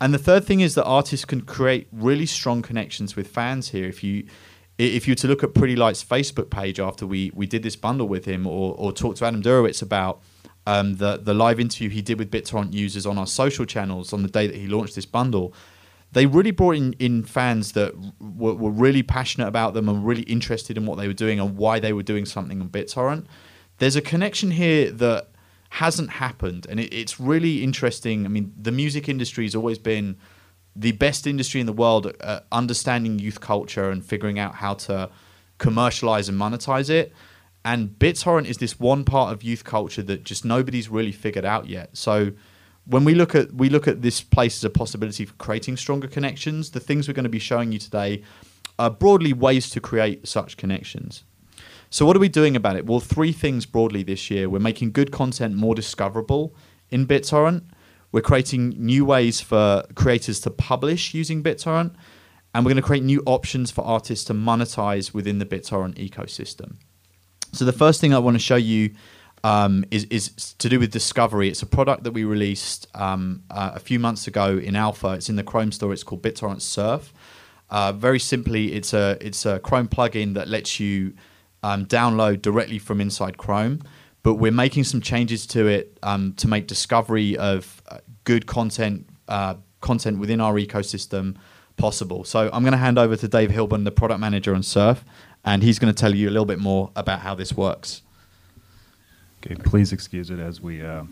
And 0.00 0.14
the 0.14 0.18
third 0.18 0.44
thing 0.46 0.60
is 0.60 0.74
that 0.76 0.84
artists 0.84 1.26
can 1.26 1.42
create 1.42 1.88
really 1.92 2.24
strong 2.24 2.62
connections 2.62 3.16
with 3.16 3.28
fans 3.28 3.68
here. 3.68 3.86
If 3.86 4.02
you 4.02 4.24
if 4.78 5.06
you 5.06 5.12
were 5.12 5.16
to 5.16 5.28
look 5.28 5.44
at 5.44 5.52
Pretty 5.52 5.76
Light's 5.76 6.02
Facebook 6.02 6.48
page 6.48 6.80
after 6.80 7.06
we 7.06 7.30
we 7.34 7.46
did 7.46 7.62
this 7.62 7.76
bundle 7.76 8.08
with 8.08 8.24
him, 8.24 8.46
or 8.46 8.74
or 8.78 8.92
talk 8.92 9.16
to 9.16 9.26
Adam 9.26 9.42
Duritz 9.42 9.82
about 9.82 10.22
um, 10.66 10.96
the 10.96 11.18
the 11.18 11.34
live 11.34 11.60
interview 11.60 11.90
he 11.90 12.00
did 12.00 12.18
with 12.18 12.30
BitTorrent 12.30 12.72
users 12.72 13.04
on 13.04 13.18
our 13.18 13.26
social 13.26 13.66
channels 13.66 14.14
on 14.14 14.22
the 14.22 14.28
day 14.28 14.46
that 14.46 14.56
he 14.56 14.66
launched 14.66 14.94
this 14.94 15.06
bundle, 15.06 15.52
they 16.14 16.26
really 16.26 16.52
brought 16.52 16.76
in, 16.76 16.94
in 16.94 17.24
fans 17.24 17.72
that 17.72 17.92
were, 18.20 18.54
were 18.54 18.70
really 18.70 19.02
passionate 19.02 19.48
about 19.48 19.74
them 19.74 19.88
and 19.88 20.06
really 20.06 20.22
interested 20.22 20.76
in 20.78 20.86
what 20.86 20.96
they 20.96 21.06
were 21.06 21.12
doing 21.12 21.38
and 21.38 21.56
why 21.56 21.78
they 21.80 21.92
were 21.92 22.02
doing 22.02 22.24
something 22.24 22.60
on 22.60 22.68
BitTorrent. 22.68 23.26
There's 23.78 23.96
a 23.96 24.00
connection 24.00 24.52
here 24.52 24.90
that 24.92 25.30
hasn't 25.70 26.10
happened, 26.10 26.66
and 26.70 26.78
it, 26.78 26.94
it's 26.94 27.18
really 27.18 27.64
interesting. 27.64 28.24
I 28.24 28.28
mean, 28.28 28.52
the 28.56 28.70
music 28.70 29.08
industry 29.08 29.44
has 29.44 29.56
always 29.56 29.78
been 29.78 30.16
the 30.76 30.92
best 30.92 31.26
industry 31.26 31.60
in 31.60 31.66
the 31.66 31.72
world 31.72 32.06
at 32.20 32.46
understanding 32.52 33.18
youth 33.18 33.40
culture 33.40 33.90
and 33.90 34.04
figuring 34.04 34.38
out 34.38 34.54
how 34.56 34.74
to 34.74 35.10
commercialize 35.58 36.28
and 36.28 36.40
monetize 36.40 36.90
it. 36.90 37.12
And 37.64 37.90
BitTorrent 37.98 38.46
is 38.46 38.58
this 38.58 38.78
one 38.78 39.04
part 39.04 39.32
of 39.32 39.42
youth 39.42 39.64
culture 39.64 40.02
that 40.02 40.24
just 40.24 40.44
nobody's 40.44 40.88
really 40.88 41.12
figured 41.12 41.44
out 41.44 41.68
yet. 41.68 41.96
So 41.96 42.32
when 42.86 43.04
we 43.04 43.14
look 43.14 43.34
at 43.34 43.52
we 43.52 43.68
look 43.68 43.88
at 43.88 44.02
this 44.02 44.20
place 44.20 44.58
as 44.58 44.64
a 44.64 44.70
possibility 44.70 45.24
for 45.24 45.34
creating 45.34 45.76
stronger 45.76 46.08
connections, 46.08 46.70
the 46.70 46.80
things 46.80 47.08
we're 47.08 47.14
going 47.14 47.24
to 47.24 47.30
be 47.30 47.38
showing 47.38 47.72
you 47.72 47.78
today 47.78 48.22
are 48.78 48.90
broadly 48.90 49.32
ways 49.32 49.70
to 49.70 49.80
create 49.80 50.26
such 50.26 50.56
connections. 50.56 51.24
So 51.90 52.04
what 52.04 52.16
are 52.16 52.20
we 52.20 52.28
doing 52.28 52.56
about 52.56 52.76
it? 52.76 52.86
Well, 52.86 53.00
three 53.00 53.32
things 53.32 53.66
broadly 53.66 54.02
this 54.02 54.30
year. 54.30 54.48
We're 54.48 54.58
making 54.58 54.92
good 54.92 55.12
content 55.12 55.54
more 55.54 55.74
discoverable 55.74 56.54
in 56.90 57.06
BitTorrent. 57.06 57.62
We're 58.10 58.20
creating 58.20 58.70
new 58.70 59.04
ways 59.04 59.40
for 59.40 59.84
creators 59.94 60.40
to 60.40 60.50
publish 60.50 61.14
using 61.14 61.42
BitTorrent, 61.42 61.94
and 62.52 62.64
we're 62.64 62.70
going 62.70 62.82
to 62.82 62.82
create 62.82 63.04
new 63.04 63.22
options 63.26 63.70
for 63.70 63.84
artists 63.84 64.24
to 64.26 64.34
monetize 64.34 65.14
within 65.14 65.38
the 65.38 65.46
BitTorrent 65.46 65.94
ecosystem. 65.94 66.76
So 67.52 67.64
the 67.64 67.72
first 67.72 68.00
thing 68.00 68.12
I 68.12 68.18
want 68.18 68.34
to 68.34 68.40
show 68.40 68.56
you 68.56 68.90
um, 69.44 69.84
is, 69.90 70.04
is 70.04 70.54
to 70.54 70.68
do 70.70 70.80
with 70.80 70.90
discovery. 70.90 71.48
It's 71.48 71.62
a 71.62 71.66
product 71.66 72.02
that 72.04 72.12
we 72.12 72.24
released 72.24 72.88
um, 72.94 73.42
uh, 73.50 73.72
a 73.74 73.78
few 73.78 73.98
months 73.98 74.26
ago 74.26 74.56
in 74.56 74.74
alpha. 74.74 75.12
It's 75.12 75.28
in 75.28 75.36
the 75.36 75.44
Chrome 75.44 75.70
store. 75.70 75.92
It's 75.92 76.02
called 76.02 76.22
BitTorrent 76.22 76.62
Surf. 76.62 77.12
Uh, 77.68 77.92
very 77.92 78.18
simply, 78.18 78.72
it's 78.72 78.94
a 78.94 79.18
it's 79.20 79.44
a 79.44 79.58
Chrome 79.58 79.88
plugin 79.88 80.34
that 80.34 80.48
lets 80.48 80.80
you 80.80 81.12
um, 81.62 81.84
download 81.84 82.40
directly 82.40 82.78
from 82.78 83.00
inside 83.00 83.36
Chrome. 83.36 83.82
But 84.22 84.36
we're 84.36 84.52
making 84.52 84.84
some 84.84 85.02
changes 85.02 85.46
to 85.48 85.66
it 85.66 85.98
um, 86.02 86.32
to 86.38 86.48
make 86.48 86.66
discovery 86.66 87.36
of 87.36 87.82
uh, 87.88 87.98
good 88.24 88.46
content 88.46 89.06
uh, 89.28 89.56
content 89.82 90.18
within 90.18 90.40
our 90.40 90.54
ecosystem 90.54 91.36
possible. 91.76 92.24
So 92.24 92.48
I'm 92.50 92.62
going 92.62 92.72
to 92.72 92.78
hand 92.78 92.98
over 92.98 93.14
to 93.16 93.28
Dave 93.28 93.50
Hilburn, 93.50 93.84
the 93.84 93.90
product 93.90 94.20
manager 94.20 94.54
on 94.54 94.62
Surf, 94.62 95.04
and 95.44 95.62
he's 95.62 95.78
going 95.78 95.92
to 95.92 96.00
tell 96.00 96.14
you 96.14 96.30
a 96.30 96.32
little 96.32 96.46
bit 96.46 96.60
more 96.60 96.90
about 96.96 97.20
how 97.20 97.34
this 97.34 97.52
works. 97.54 98.03
Okay, 99.44 99.56
please 99.56 99.92
excuse 99.92 100.30
it 100.30 100.38
as 100.38 100.60
we 100.60 100.82
uh, 100.82 101.04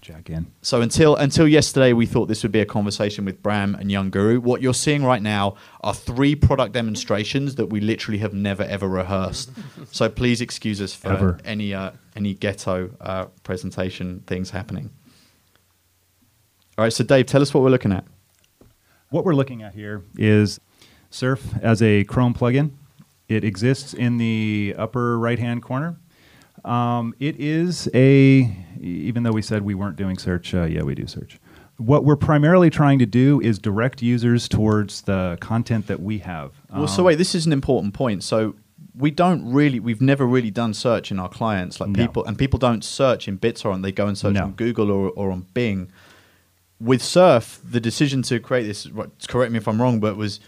jack 0.00 0.30
in. 0.30 0.46
So 0.62 0.80
until 0.80 1.16
until 1.16 1.46
yesterday, 1.46 1.92
we 1.92 2.06
thought 2.06 2.26
this 2.26 2.42
would 2.42 2.52
be 2.52 2.60
a 2.60 2.66
conversation 2.66 3.24
with 3.24 3.42
Bram 3.42 3.74
and 3.74 3.90
Young 3.90 4.10
Guru. 4.10 4.40
What 4.40 4.60
you're 4.60 4.74
seeing 4.74 5.04
right 5.04 5.22
now 5.22 5.56
are 5.82 5.94
three 5.94 6.34
product 6.34 6.72
demonstrations 6.72 7.54
that 7.56 7.66
we 7.66 7.80
literally 7.80 8.18
have 8.18 8.34
never 8.34 8.64
ever 8.64 8.88
rehearsed. 8.88 9.50
so 9.92 10.08
please 10.08 10.40
excuse 10.40 10.80
us 10.80 10.94
for 10.94 11.12
Ever. 11.12 11.38
any 11.44 11.74
uh, 11.74 11.92
any 12.16 12.34
ghetto 12.34 12.90
uh, 13.00 13.26
presentation 13.42 14.24
things 14.26 14.50
happening. 14.50 14.90
All 16.78 16.84
right, 16.84 16.92
so 16.92 17.04
Dave, 17.04 17.26
tell 17.26 17.40
us 17.40 17.54
what 17.54 17.62
we're 17.62 17.70
looking 17.70 17.92
at. 17.92 18.04
What 19.10 19.24
we're 19.24 19.34
looking 19.34 19.62
at 19.62 19.74
here 19.74 20.02
is 20.18 20.60
Surf 21.10 21.54
as 21.62 21.80
a 21.80 22.04
Chrome 22.04 22.34
plugin. 22.34 22.72
It 23.28 23.44
exists 23.44 23.94
in 23.94 24.18
the 24.18 24.74
upper 24.76 25.18
right 25.18 25.38
hand 25.38 25.62
corner. 25.62 25.96
Um, 26.66 27.14
it 27.20 27.36
is 27.38 27.88
a, 27.94 28.54
even 28.80 29.22
though 29.22 29.32
we 29.32 29.42
said 29.42 29.62
we 29.62 29.74
weren't 29.74 29.96
doing 29.96 30.18
search, 30.18 30.52
uh, 30.54 30.64
yeah, 30.64 30.82
we 30.82 30.94
do 30.94 31.06
search. 31.06 31.38
What 31.78 32.04
we're 32.04 32.16
primarily 32.16 32.70
trying 32.70 32.98
to 33.00 33.06
do 33.06 33.40
is 33.40 33.58
direct 33.58 34.02
users 34.02 34.48
towards 34.48 35.02
the 35.02 35.38
content 35.40 35.86
that 35.86 36.00
we 36.00 36.18
have. 36.18 36.52
Well, 36.74 36.88
so 36.88 37.02
Um, 37.02 37.06
wait, 37.06 37.18
this 37.18 37.34
is 37.34 37.46
an 37.46 37.52
important 37.52 37.94
point. 37.94 38.24
So 38.24 38.54
we 38.98 39.10
don't 39.10 39.52
really, 39.52 39.78
we've 39.78 40.00
never 40.00 40.26
really 40.26 40.50
done 40.50 40.72
search 40.74 41.10
in 41.12 41.18
our 41.18 41.28
clients. 41.28 41.78
Like 41.80 41.90
No. 41.90 42.02
people, 42.02 42.24
and 42.24 42.38
people 42.38 42.58
don't 42.58 42.82
search 42.82 43.28
in 43.28 43.38
BitTorrent. 43.38 43.82
They 43.82 43.92
go 43.92 44.06
and 44.06 44.16
search 44.16 44.34
No. 44.34 44.44
on 44.44 44.52
Google 44.52 44.90
or, 44.90 45.10
or 45.10 45.30
on 45.30 45.46
Bing. 45.54 45.88
With 46.80 47.02
Surf, 47.02 47.60
the 47.62 47.80
decision 47.80 48.22
to 48.22 48.40
create 48.40 48.64
this, 48.64 48.88
correct 49.28 49.52
me 49.52 49.58
if 49.58 49.68
I'm 49.68 49.80
wrong, 49.80 50.00
but 50.00 50.16
was 50.16 50.40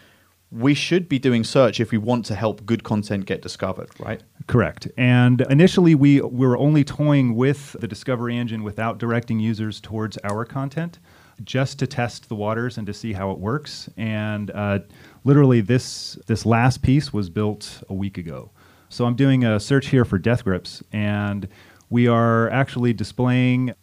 we 0.51 0.73
should 0.73 1.09
be 1.09 1.19
doing 1.19 1.45
search 1.45 1.79
if 1.79 1.91
we 1.91 1.99
want 1.99 2.25
to 2.27 2.35
help 2.35 2.65
good 2.65 2.83
content 2.83 3.27
get 3.27 3.43
discovered, 3.43 3.91
right? 4.01 4.23
Correct. 4.47 4.89
And 4.97 5.43
initially, 5.51 5.95
we, 5.95 6.21
we 6.23 6.47
were 6.47 6.57
only 6.57 6.85
toying 6.85 7.35
with 7.35 7.77
the 7.81 7.87
Discovery 7.87 8.37
Engine 8.37 8.63
without 8.63 8.99
directing 8.99 9.39
users 9.41 9.79
towards 9.81 10.17
our 10.25 10.47
content, 10.47 11.01
just 11.45 11.79
to 11.81 11.87
test 11.87 12.29
the 12.31 12.35
waters 12.35 12.79
and 12.79 12.87
to 12.87 12.95
see 12.95 13.13
how 13.13 13.31
it 13.31 13.39
works. 13.39 13.91
And 13.99 14.51
uh, 14.53 14.81
literally, 15.25 15.61
this 15.61 16.19
this 16.27 16.47
last 16.47 16.83
piece 16.83 17.13
was 17.13 17.29
built 17.29 17.83
a 17.91 17.95
week 17.95 18.17
ago. 18.17 18.51
So 18.89 19.05
I'm 19.05 19.15
doing 19.15 19.45
a 19.45 19.61
search 19.61 19.89
here 19.89 20.07
for 20.07 20.19
death 20.19 20.45
grips, 20.45 20.83
and 20.93 21.47
we 21.91 22.09
are 22.09 22.49
actually 22.49 22.95
displaying 22.95 23.75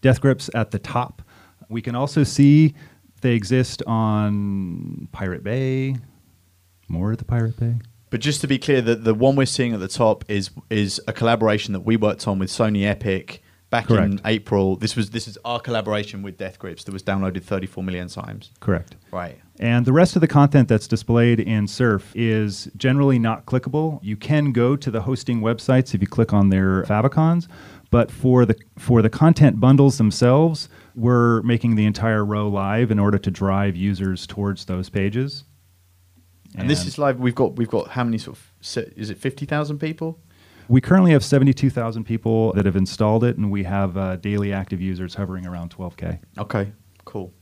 death 0.00 0.20
grips 0.20 0.50
at 0.54 0.72
the 0.72 0.78
top. 0.80 1.22
We 1.68 1.80
can 1.80 1.94
also 1.94 2.24
see 2.24 2.74
they 3.24 3.34
exist 3.34 3.82
on 3.86 5.08
Pirate 5.10 5.42
Bay, 5.42 5.96
more 6.86 7.10
at 7.12 7.18
the 7.18 7.24
Pirate 7.24 7.58
Bay. 7.58 7.76
But 8.10 8.20
just 8.20 8.40
to 8.42 8.46
be 8.46 8.58
clear, 8.58 8.80
the, 8.80 8.94
the 8.94 9.14
one 9.14 9.34
we're 9.34 9.46
seeing 9.46 9.72
at 9.72 9.80
the 9.80 9.88
top 9.88 10.24
is 10.28 10.50
is 10.70 11.00
a 11.08 11.12
collaboration 11.12 11.72
that 11.72 11.80
we 11.80 11.96
worked 11.96 12.28
on 12.28 12.38
with 12.38 12.50
Sony 12.50 12.86
Epic 12.86 13.42
back 13.70 13.90
in 13.90 14.20
April. 14.24 14.76
This 14.76 14.94
was 14.94 15.10
this 15.10 15.26
is 15.26 15.36
our 15.44 15.58
collaboration 15.58 16.22
with 16.22 16.36
Death 16.36 16.58
Grips 16.60 16.84
that 16.84 16.92
was 16.92 17.02
downloaded 17.02 17.42
34 17.42 17.82
million 17.82 18.08
times. 18.08 18.52
Correct. 18.60 18.94
Right. 19.10 19.40
And 19.58 19.86
the 19.86 19.92
rest 19.92 20.16
of 20.16 20.20
the 20.20 20.28
content 20.28 20.68
that's 20.68 20.86
displayed 20.86 21.40
in 21.40 21.66
Surf 21.66 22.12
is 22.14 22.70
generally 22.76 23.18
not 23.18 23.46
clickable. 23.46 23.98
You 24.02 24.16
can 24.16 24.52
go 24.52 24.76
to 24.76 24.90
the 24.90 25.00
hosting 25.00 25.40
websites 25.40 25.94
if 25.94 26.00
you 26.00 26.06
click 26.06 26.32
on 26.32 26.50
their 26.50 26.82
favicons, 26.84 27.48
but 27.90 28.10
for 28.10 28.44
the 28.44 28.54
for 28.78 29.02
the 29.02 29.10
content 29.10 29.58
bundles 29.60 29.98
themselves, 29.98 30.68
we're 30.94 31.42
making 31.42 31.74
the 31.74 31.86
entire 31.86 32.24
row 32.24 32.48
live 32.48 32.90
in 32.90 32.98
order 32.98 33.18
to 33.18 33.30
drive 33.30 33.76
users 33.76 34.26
towards 34.26 34.64
those 34.66 34.88
pages. 34.88 35.44
And, 36.56 36.70
this 36.70 36.86
is 36.86 36.98
live. 36.98 37.18
We've 37.18 37.34
got 37.34 37.56
we've 37.56 37.68
got 37.68 37.88
how 37.88 38.04
many 38.04 38.18
sort 38.18 38.36
of 38.36 38.52
is 38.96 39.10
it 39.10 39.18
50,000 39.18 39.78
people? 39.78 40.20
we 40.68 40.80
currently 40.80 41.12
have 41.12 41.24
72,000 41.24 42.04
people 42.04 42.52
that 42.54 42.66
have 42.66 42.76
installed 42.76 43.24
it, 43.24 43.36
and 43.36 43.50
we 43.50 43.64
have 43.64 43.96
uh, 43.96 44.16
daily 44.16 44.52
active 44.52 44.80
users 44.80 45.14
hovering 45.14 45.46
around 45.46 45.74
12k. 45.74 46.20
Okay, 46.38 46.72
cool. 47.04 47.32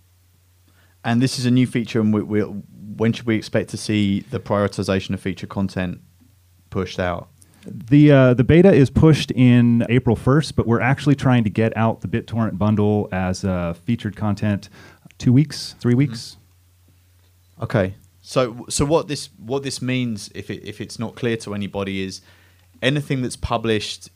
And 1.05 1.21
this 1.21 1.39
is 1.39 1.47
a 1.47 1.51
new 1.51 1.67
feature, 1.67 2.01
and 2.01 2.13
we, 2.13 2.23
we 2.23 2.41
when 2.41 3.13
should 3.13 3.27
we 3.27 3.37
expect 3.37 3.71
to 3.71 3.77
see 3.77 4.21
the 4.21 4.41
prioritization 4.41 5.15
of 5.15 5.21
feature 5.21 5.47
content 5.47 6.01
pushed 6.71 7.01
out? 7.01 7.29
The 7.65 8.11
uh, 8.11 8.35
the 8.35 8.45
beta 8.45 8.73
is 8.73 8.91
pushed 8.91 9.31
in 9.31 9.85
April 9.89 10.17
1st, 10.17 10.57
but 10.57 10.67
we're 10.67 10.81
actually 10.81 11.15
trying 11.15 11.45
to 11.45 11.51
get 11.51 11.77
out 11.77 12.01
the 12.01 12.09
BitTorrent 12.09 12.59
bundle 12.59 13.09
as 13.13 13.45
uh, 13.45 13.75
featured 13.75 14.17
content 14.17 14.69
two 15.19 15.33
weeks, 15.33 15.77
three 15.79 15.95
weeks. 15.95 16.37
Okay. 17.61 17.95
So 18.21 18.67
so 18.69 18.85
what 18.85 19.09
this 19.09 19.31
what 19.37 19.63
this 19.63 19.81
means 19.81 20.31
if 20.35 20.51
it 20.51 20.65
if 20.65 20.81
it's 20.81 20.99
not 20.99 21.15
clear 21.15 21.37
to 21.39 21.55
anybody 21.55 22.03
is 22.03 22.21
anything 22.81 23.23
that's 23.23 23.37
published 23.37 24.11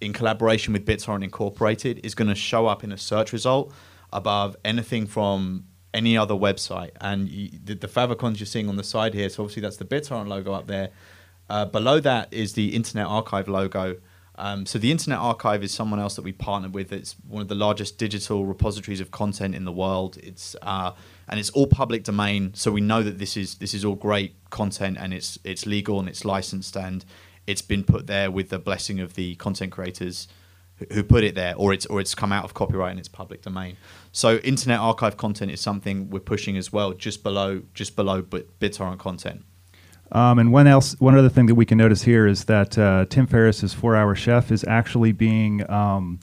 in 0.00 0.12
collaboration 0.12 0.72
with 0.72 0.86
BitTorrent 0.86 1.24
Incorporated 1.24 2.00
is 2.04 2.14
going 2.14 2.28
to 2.28 2.34
show 2.34 2.66
up 2.66 2.84
in 2.84 2.92
a 2.92 2.98
search 2.98 3.32
result 3.32 3.72
above 4.12 4.56
anything 4.64 5.06
from 5.06 5.64
any 5.92 6.16
other 6.16 6.34
website. 6.34 6.90
And 7.00 7.28
you, 7.28 7.50
the, 7.64 7.74
the 7.74 7.88
favicons 7.88 8.38
you're 8.38 8.46
seeing 8.46 8.68
on 8.68 8.76
the 8.76 8.84
side 8.84 9.14
here, 9.14 9.28
so 9.28 9.42
obviously 9.42 9.62
that's 9.62 9.76
the 9.76 9.84
BitTorrent 9.84 10.28
logo 10.28 10.52
up 10.52 10.66
there. 10.66 10.90
Uh, 11.48 11.64
below 11.64 12.00
that 12.00 12.32
is 12.32 12.52
the 12.52 12.74
Internet 12.74 13.06
Archive 13.06 13.48
logo. 13.48 13.96
Um, 14.36 14.66
so 14.66 14.78
the 14.78 14.92
Internet 14.92 15.18
Archive 15.18 15.64
is 15.64 15.72
someone 15.72 15.98
else 15.98 16.14
that 16.14 16.22
we 16.22 16.30
partnered 16.30 16.72
with. 16.72 16.92
It's 16.92 17.16
one 17.26 17.42
of 17.42 17.48
the 17.48 17.56
largest 17.56 17.98
digital 17.98 18.46
repositories 18.46 19.00
of 19.00 19.10
content 19.10 19.54
in 19.54 19.64
the 19.64 19.72
world. 19.72 20.16
It's 20.22 20.54
uh, 20.62 20.92
and 21.28 21.40
it's 21.40 21.50
all 21.50 21.66
public 21.66 22.04
domain, 22.04 22.54
so 22.54 22.70
we 22.70 22.80
know 22.80 23.02
that 23.02 23.18
this 23.18 23.36
is 23.36 23.56
this 23.56 23.74
is 23.74 23.84
all 23.84 23.96
great 23.96 24.36
content 24.50 24.96
and 25.00 25.12
it's 25.12 25.38
it's 25.42 25.66
legal 25.66 25.98
and 25.98 26.08
it's 26.08 26.24
licensed 26.24 26.76
and 26.76 27.04
it's 27.48 27.62
been 27.62 27.82
put 27.82 28.06
there 28.06 28.30
with 28.30 28.50
the 28.50 28.58
blessing 28.58 29.00
of 29.00 29.14
the 29.14 29.34
content 29.36 29.72
creators 29.72 30.28
who- 30.92 31.02
put 31.02 31.24
it 31.24 31.34
there, 31.34 31.54
or 31.56 31.72
it's 31.72 31.86
or 31.86 32.00
it's 32.00 32.14
come 32.14 32.30
out 32.30 32.44
of 32.44 32.54
copyright 32.54 32.92
and 32.92 33.00
it's 33.00 33.08
public 33.08 33.42
domain. 33.42 33.76
So 34.12 34.36
Internet 34.36 34.78
Archive 34.78 35.16
content 35.16 35.50
is 35.50 35.60
something 35.60 36.10
we're 36.10 36.20
pushing 36.20 36.56
as 36.56 36.72
well, 36.72 36.92
just 36.92 37.24
below 37.24 37.62
just 37.74 37.96
below 37.96 38.22
Bit- 38.22 38.60
BitTorrent 38.60 38.98
content. 38.98 39.42
Um, 40.12 40.38
and 40.38 40.52
one 40.52 40.66
else, 40.66 40.96
one 41.00 41.16
other 41.18 41.28
thing 41.28 41.46
that 41.46 41.54
we 41.54 41.66
can 41.66 41.76
notice 41.78 42.02
here 42.02 42.26
is 42.26 42.44
that 42.44 42.78
uh, 42.78 43.04
Tim 43.10 43.26
Ferriss's 43.26 43.74
Four 43.74 43.94
Hour 43.94 44.14
Chef 44.14 44.50
is 44.50 44.64
actually 44.64 45.12
being 45.12 45.68
um, 45.70 46.18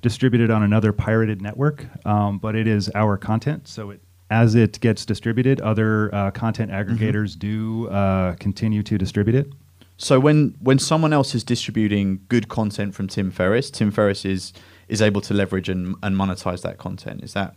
distributed 0.00 0.50
on 0.50 0.62
another 0.62 0.92
pirated 0.92 1.42
network, 1.42 1.86
um, 2.06 2.38
but 2.38 2.54
it 2.56 2.66
is 2.66 2.90
our 2.94 3.16
content. 3.18 3.68
So 3.68 3.90
it, 3.90 4.00
as 4.30 4.54
it 4.54 4.80
gets 4.80 5.04
distributed, 5.04 5.60
other 5.60 6.12
uh, 6.14 6.30
content 6.30 6.70
aggregators 6.70 7.38
do 7.38 7.88
uh, 7.90 8.34
continue 8.36 8.82
to 8.82 8.96
distribute 8.98 9.34
it. 9.36 9.52
So 9.98 10.18
when 10.20 10.54
when 10.60 10.78
someone 10.78 11.12
else 11.12 11.34
is 11.34 11.42
distributing 11.44 12.20
good 12.28 12.48
content 12.48 12.94
from 12.94 13.06
Tim 13.06 13.30
Ferriss, 13.30 13.70
Tim 13.70 13.90
Ferriss 13.90 14.24
is 14.24 14.52
is 14.88 15.00
able 15.00 15.20
to 15.22 15.34
leverage 15.34 15.68
and, 15.68 15.94
and 16.02 16.16
monetize 16.16 16.62
that 16.62 16.78
content. 16.78 17.22
Is 17.22 17.32
that 17.34 17.54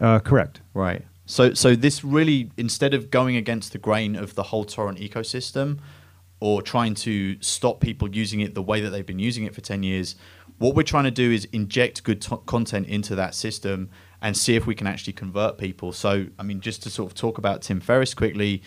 Uh, 0.00 0.18
correct. 0.20 0.60
right? 0.74 1.02
So 1.26 1.54
so 1.54 1.74
this 1.76 2.02
really 2.04 2.50
instead 2.56 2.94
of 2.94 3.10
going 3.10 3.36
against 3.36 3.72
the 3.72 3.78
grain 3.78 4.16
of 4.16 4.34
the 4.34 4.44
whole 4.44 4.64
torrent 4.64 4.98
ecosystem 4.98 5.78
or 6.40 6.60
trying 6.60 6.94
to 6.94 7.40
stop 7.40 7.80
people 7.80 8.08
using 8.12 8.40
it 8.40 8.54
the 8.54 8.62
way 8.62 8.80
that 8.80 8.90
they've 8.90 9.06
been 9.06 9.20
using 9.20 9.44
it 9.44 9.54
for 9.54 9.60
10 9.60 9.84
years, 9.84 10.16
what 10.58 10.74
we're 10.74 10.82
trying 10.82 11.04
to 11.04 11.10
do 11.10 11.30
is 11.30 11.44
inject 11.52 12.02
good 12.02 12.26
content 12.46 12.88
into 12.88 13.14
that 13.14 13.34
system 13.34 13.88
and 14.20 14.36
see 14.36 14.56
if 14.56 14.66
we 14.66 14.74
can 14.74 14.86
actually 14.88 15.12
convert 15.12 15.56
people. 15.58 15.92
So, 15.92 16.26
I 16.38 16.42
mean, 16.42 16.60
just 16.60 16.82
to 16.82 16.90
sort 16.90 17.10
of 17.10 17.14
talk 17.16 17.38
about 17.38 17.62
Tim 17.62 17.80
Ferriss 17.80 18.14
quickly, 18.14 18.62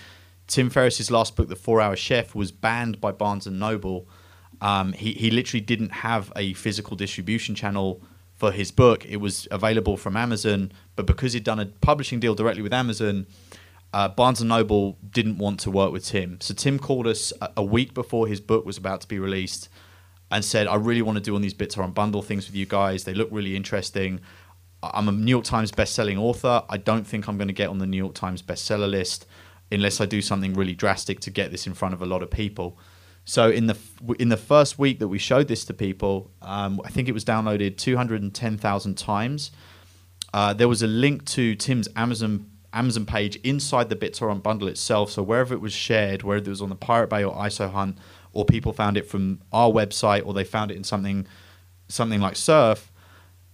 Tim 0.48 0.70
Ferriss's 0.70 1.10
last 1.10 1.36
book, 1.36 1.50
The 1.50 1.56
Four 1.56 1.82
Hour 1.82 1.96
Chef, 1.96 2.36
was 2.36 2.52
banned 2.52 3.02
by 3.02 3.12
Barnes 3.12 3.48
and 3.48 3.60
Noble. 3.60 4.08
Um, 4.62 4.94
he 4.94 5.13
he 5.13 5.32
literally 5.32 5.62
didn't 5.62 5.91
have 5.91 6.32
a 6.36 6.54
physical 6.54 6.96
distribution 6.96 7.56
channel 7.56 8.02
for 8.36 8.52
his 8.52 8.71
book. 8.71 9.06
It 9.06 9.17
was 9.17 9.48
available 9.50 9.98
from 9.98 10.17
Amazon, 10.17 10.71
but 10.95 11.06
because 11.06 11.34
he'd 11.34 11.43
done 11.43 11.60
a 11.60 11.65
publishing 11.65 12.19
deal 12.19 12.36
directly 12.36 12.62
with 12.62 12.74
Amazon, 12.74 13.28
uh, 13.93 14.10
Barnes 14.10 14.41
and 14.41 14.50
Noble 14.50 14.98
didn't 15.10 15.38
want 15.38 15.60
to 15.62 15.71
work 15.71 15.91
with 15.93 16.06
Tim. 16.06 16.39
So 16.41 16.54
Tim 16.54 16.78
called 16.78 17.08
us 17.08 17.32
a, 17.41 17.52
a 17.58 17.63
week 17.63 17.93
before 17.93 18.28
his 18.28 18.41
book 18.41 18.65
was 18.65 18.78
about 18.78 19.02
to 19.02 19.08
be 19.08 19.19
released 19.19 19.69
and 20.30 20.43
said, 20.43 20.67
"I 20.67 20.76
really 20.76 21.02
want 21.02 21.17
to 21.17 21.24
do 21.24 21.36
on 21.36 21.41
these 21.41 21.54
BitTorrent 21.54 21.93
bundle 21.93 22.21
things 22.21 22.48
with 22.48 22.56
you 22.56 22.65
guys. 22.65 23.06
They 23.06 23.13
look 23.13 23.30
really 23.32 23.56
interesting. 23.56 24.19
I'm 24.84 25.08
a 25.08 25.12
New 25.12 25.32
York 25.32 25.45
Times 25.45 25.71
best-selling 25.71 26.17
author. 26.17 26.63
I 26.69 26.78
don't 26.78 27.08
think 27.08 27.28
I'm 27.28 27.38
going 27.38 27.48
to 27.48 27.54
get 27.54 27.69
on 27.69 27.80
the 27.80 27.88
New 27.88 27.98
York 27.98 28.13
Times 28.13 28.41
bestseller 28.41 28.89
list 28.89 29.26
unless 29.71 30.02
I 30.02 30.06
do 30.06 30.21
something 30.21 30.54
really 30.54 30.76
drastic 30.76 31.19
to 31.21 31.32
get 31.32 31.52
this 31.52 31.65
in 31.65 31.74
front 31.74 31.93
of 31.93 32.02
a 32.02 32.06
lot 32.06 32.21
of 32.21 32.30
people." 32.30 32.78
So 33.26 33.50
in 33.50 33.66
the 33.66 33.78
in 34.20 34.30
the 34.30 34.38
first 34.38 34.78
week 34.78 35.00
that 35.00 35.08
we 35.08 35.18
showed 35.18 35.48
this 35.48 35.66
to 35.66 35.74
people, 35.74 36.32
um, 36.44 36.80
I 36.86 36.90
think 36.90 37.10
it 37.10 37.12
was 37.12 37.26
downloaded 37.26 37.78
210,000 37.78 38.96
times. 38.96 39.52
Uh, 40.32 40.54
there 40.54 40.68
was 40.68 40.84
a 40.84 40.88
link 40.88 41.26
to 41.26 41.56
Tim's 41.56 41.90
Amazon 41.96 42.52
Amazon 42.72 43.06
page 43.06 43.38
inside 43.38 43.90
the 43.90 43.96
BitTorrent 43.96 44.44
bundle 44.44 44.68
itself. 44.68 45.10
So 45.10 45.24
wherever 45.24 45.54
it 45.54 45.62
was 45.62 45.74
shared, 45.74 46.22
whether 46.22 46.44
it 46.44 46.48
was 46.48 46.62
on 46.62 46.70
the 46.70 46.76
Pirate 46.76 47.10
Bay 47.10 47.24
or 47.24 47.34
ISO 47.34 47.72
Hunt, 47.72 47.98
or 48.32 48.46
people 48.46 48.74
found 48.74 48.98
it 48.98 49.08
from 49.08 49.42
our 49.52 49.72
website, 49.72 50.26
or 50.26 50.34
they 50.34 50.44
found 50.44 50.70
it 50.70 50.78
in 50.78 50.84
something 50.84 51.26
something 51.88 52.22
like 52.22 52.36
Surf, 52.36 52.92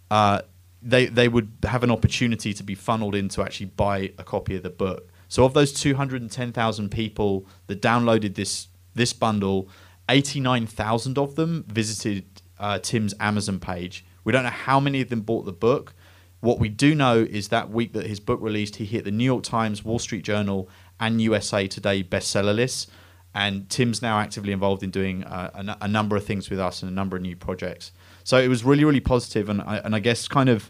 uh, 0.10 0.42
they 0.82 1.06
they 1.06 1.30
would 1.30 1.50
have 1.64 1.84
an 1.84 1.92
opportunity 1.92 2.54
to 2.54 2.64
be 2.64 2.76
funneled 2.76 3.16
in 3.16 3.30
to 3.30 3.42
actually 3.42 3.68
buy 3.68 4.12
a 4.18 4.24
copy 4.24 4.58
of 4.58 4.64
the 4.64 4.70
book. 4.70 5.08
So 5.30 5.46
of 5.46 5.54
those 5.54 5.72
210,000 5.72 6.90
people 6.90 7.48
that 7.68 7.82
downloaded 7.82 8.36
this 8.36 8.68
this 8.94 9.14
bundle, 9.14 9.70
89,000 10.10 11.18
of 11.18 11.36
them 11.36 11.66
visited 11.68 12.42
uh, 12.60 12.80
Tim's 12.80 13.14
Amazon 13.20 13.60
page. 13.60 14.06
We 14.24 14.32
don't 14.32 14.44
know 14.44 14.50
how 14.50 14.80
many 14.80 15.02
of 15.02 15.10
them 15.10 15.22
bought 15.22 15.46
the 15.46 15.52
book. 15.54 15.94
What 16.42 16.60
we 16.60 16.70
do 16.70 16.96
know 16.96 17.20
is 17.20 17.50
that 17.50 17.70
week 17.70 17.94
that 17.94 18.08
his 18.08 18.20
book 18.20 18.40
released, 18.42 18.78
he 18.78 18.86
hit 18.86 19.04
the 19.04 19.12
New 19.12 19.24
York 19.24 19.44
Times, 19.44 19.84
Wall 19.84 20.00
Street 20.00 20.24
Journal, 20.24 20.70
and 21.00 21.22
USA 21.22 21.68
Today 21.68 22.04
bestseller 22.04 22.56
lists. 22.56 22.88
And 23.34 23.70
Tim's 23.70 24.02
now 24.02 24.20
actively 24.20 24.52
involved 24.52 24.84
in 24.84 24.92
doing 24.92 25.24
uh, 25.24 25.76
a, 25.80 25.86
a, 25.86 25.88
number 25.88 26.18
of 26.18 26.26
things 26.26 26.50
with 26.50 26.60
us 26.60 26.82
and 26.84 26.92
a 26.92 26.94
number 26.94 27.16
of 27.16 27.22
new 27.22 27.36
projects. 27.38 27.94
So 28.26 28.38
it 28.38 28.50
was 28.50 28.66
really, 28.66 28.84
really 28.84 29.00
positive, 29.00 29.48
and 29.48 29.62
I, 29.62 29.78
and 29.78 29.96
I 29.96 30.00
guess 30.00 30.28
kind 30.28 30.50
of 30.50 30.70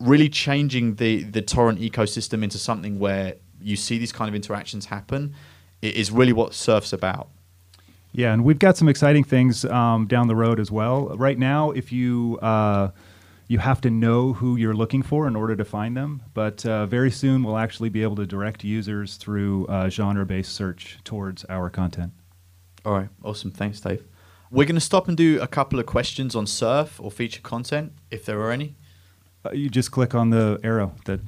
really 0.00 0.28
changing 0.28 0.96
the 0.96 1.22
the 1.22 1.40
torrent 1.40 1.78
ecosystem 1.78 2.42
into 2.42 2.58
something 2.58 2.98
where 2.98 3.36
you 3.60 3.76
see 3.76 3.96
these 3.96 4.10
kind 4.10 4.28
of 4.28 4.34
interactions 4.34 4.86
happen 4.86 5.34
is 5.82 6.10
really 6.10 6.32
what 6.32 6.54
Surf's 6.54 6.92
about. 6.92 7.28
Yeah, 8.12 8.32
and 8.32 8.44
we've 8.44 8.58
got 8.58 8.76
some 8.76 8.88
exciting 8.88 9.24
things 9.24 9.64
um, 9.64 10.06
down 10.06 10.28
the 10.28 10.36
road 10.36 10.58
as 10.58 10.70
well. 10.70 11.08
Right 11.16 11.38
now, 11.38 11.70
if 11.72 11.92
you 11.92 12.38
uh, 12.40 12.90
you 13.48 13.58
have 13.58 13.80
to 13.82 13.90
know 13.90 14.34
who 14.34 14.56
you're 14.56 14.74
looking 14.74 15.02
for 15.02 15.26
in 15.26 15.36
order 15.36 15.56
to 15.56 15.64
find 15.64 15.96
them, 15.96 16.22
but 16.34 16.64
uh, 16.66 16.86
very 16.86 17.10
soon 17.10 17.42
we'll 17.42 17.58
actually 17.58 17.88
be 17.88 18.02
able 18.02 18.16
to 18.16 18.26
direct 18.26 18.62
users 18.62 19.16
through 19.16 19.66
uh, 19.66 19.88
genre-based 19.88 20.52
search 20.52 20.98
towards 21.04 21.44
our 21.46 21.70
content. 21.70 22.12
All 22.84 22.92
right, 22.92 23.08
awesome. 23.22 23.50
Thanks, 23.50 23.80
Dave. 23.80 24.04
We're 24.50 24.66
going 24.66 24.74
to 24.74 24.80
stop 24.80 25.08
and 25.08 25.16
do 25.16 25.40
a 25.40 25.46
couple 25.46 25.78
of 25.78 25.86
questions 25.86 26.34
on 26.34 26.46
Surf 26.46 26.98
or 27.00 27.10
feature 27.10 27.40
content, 27.42 27.92
if 28.10 28.24
there 28.24 28.40
are 28.40 28.50
any. 28.50 28.76
Uh, 29.44 29.52
you 29.52 29.68
just 29.68 29.90
click 29.90 30.14
on 30.14 30.30
the 30.30 30.58
arrow 30.62 30.94
that 31.04 31.20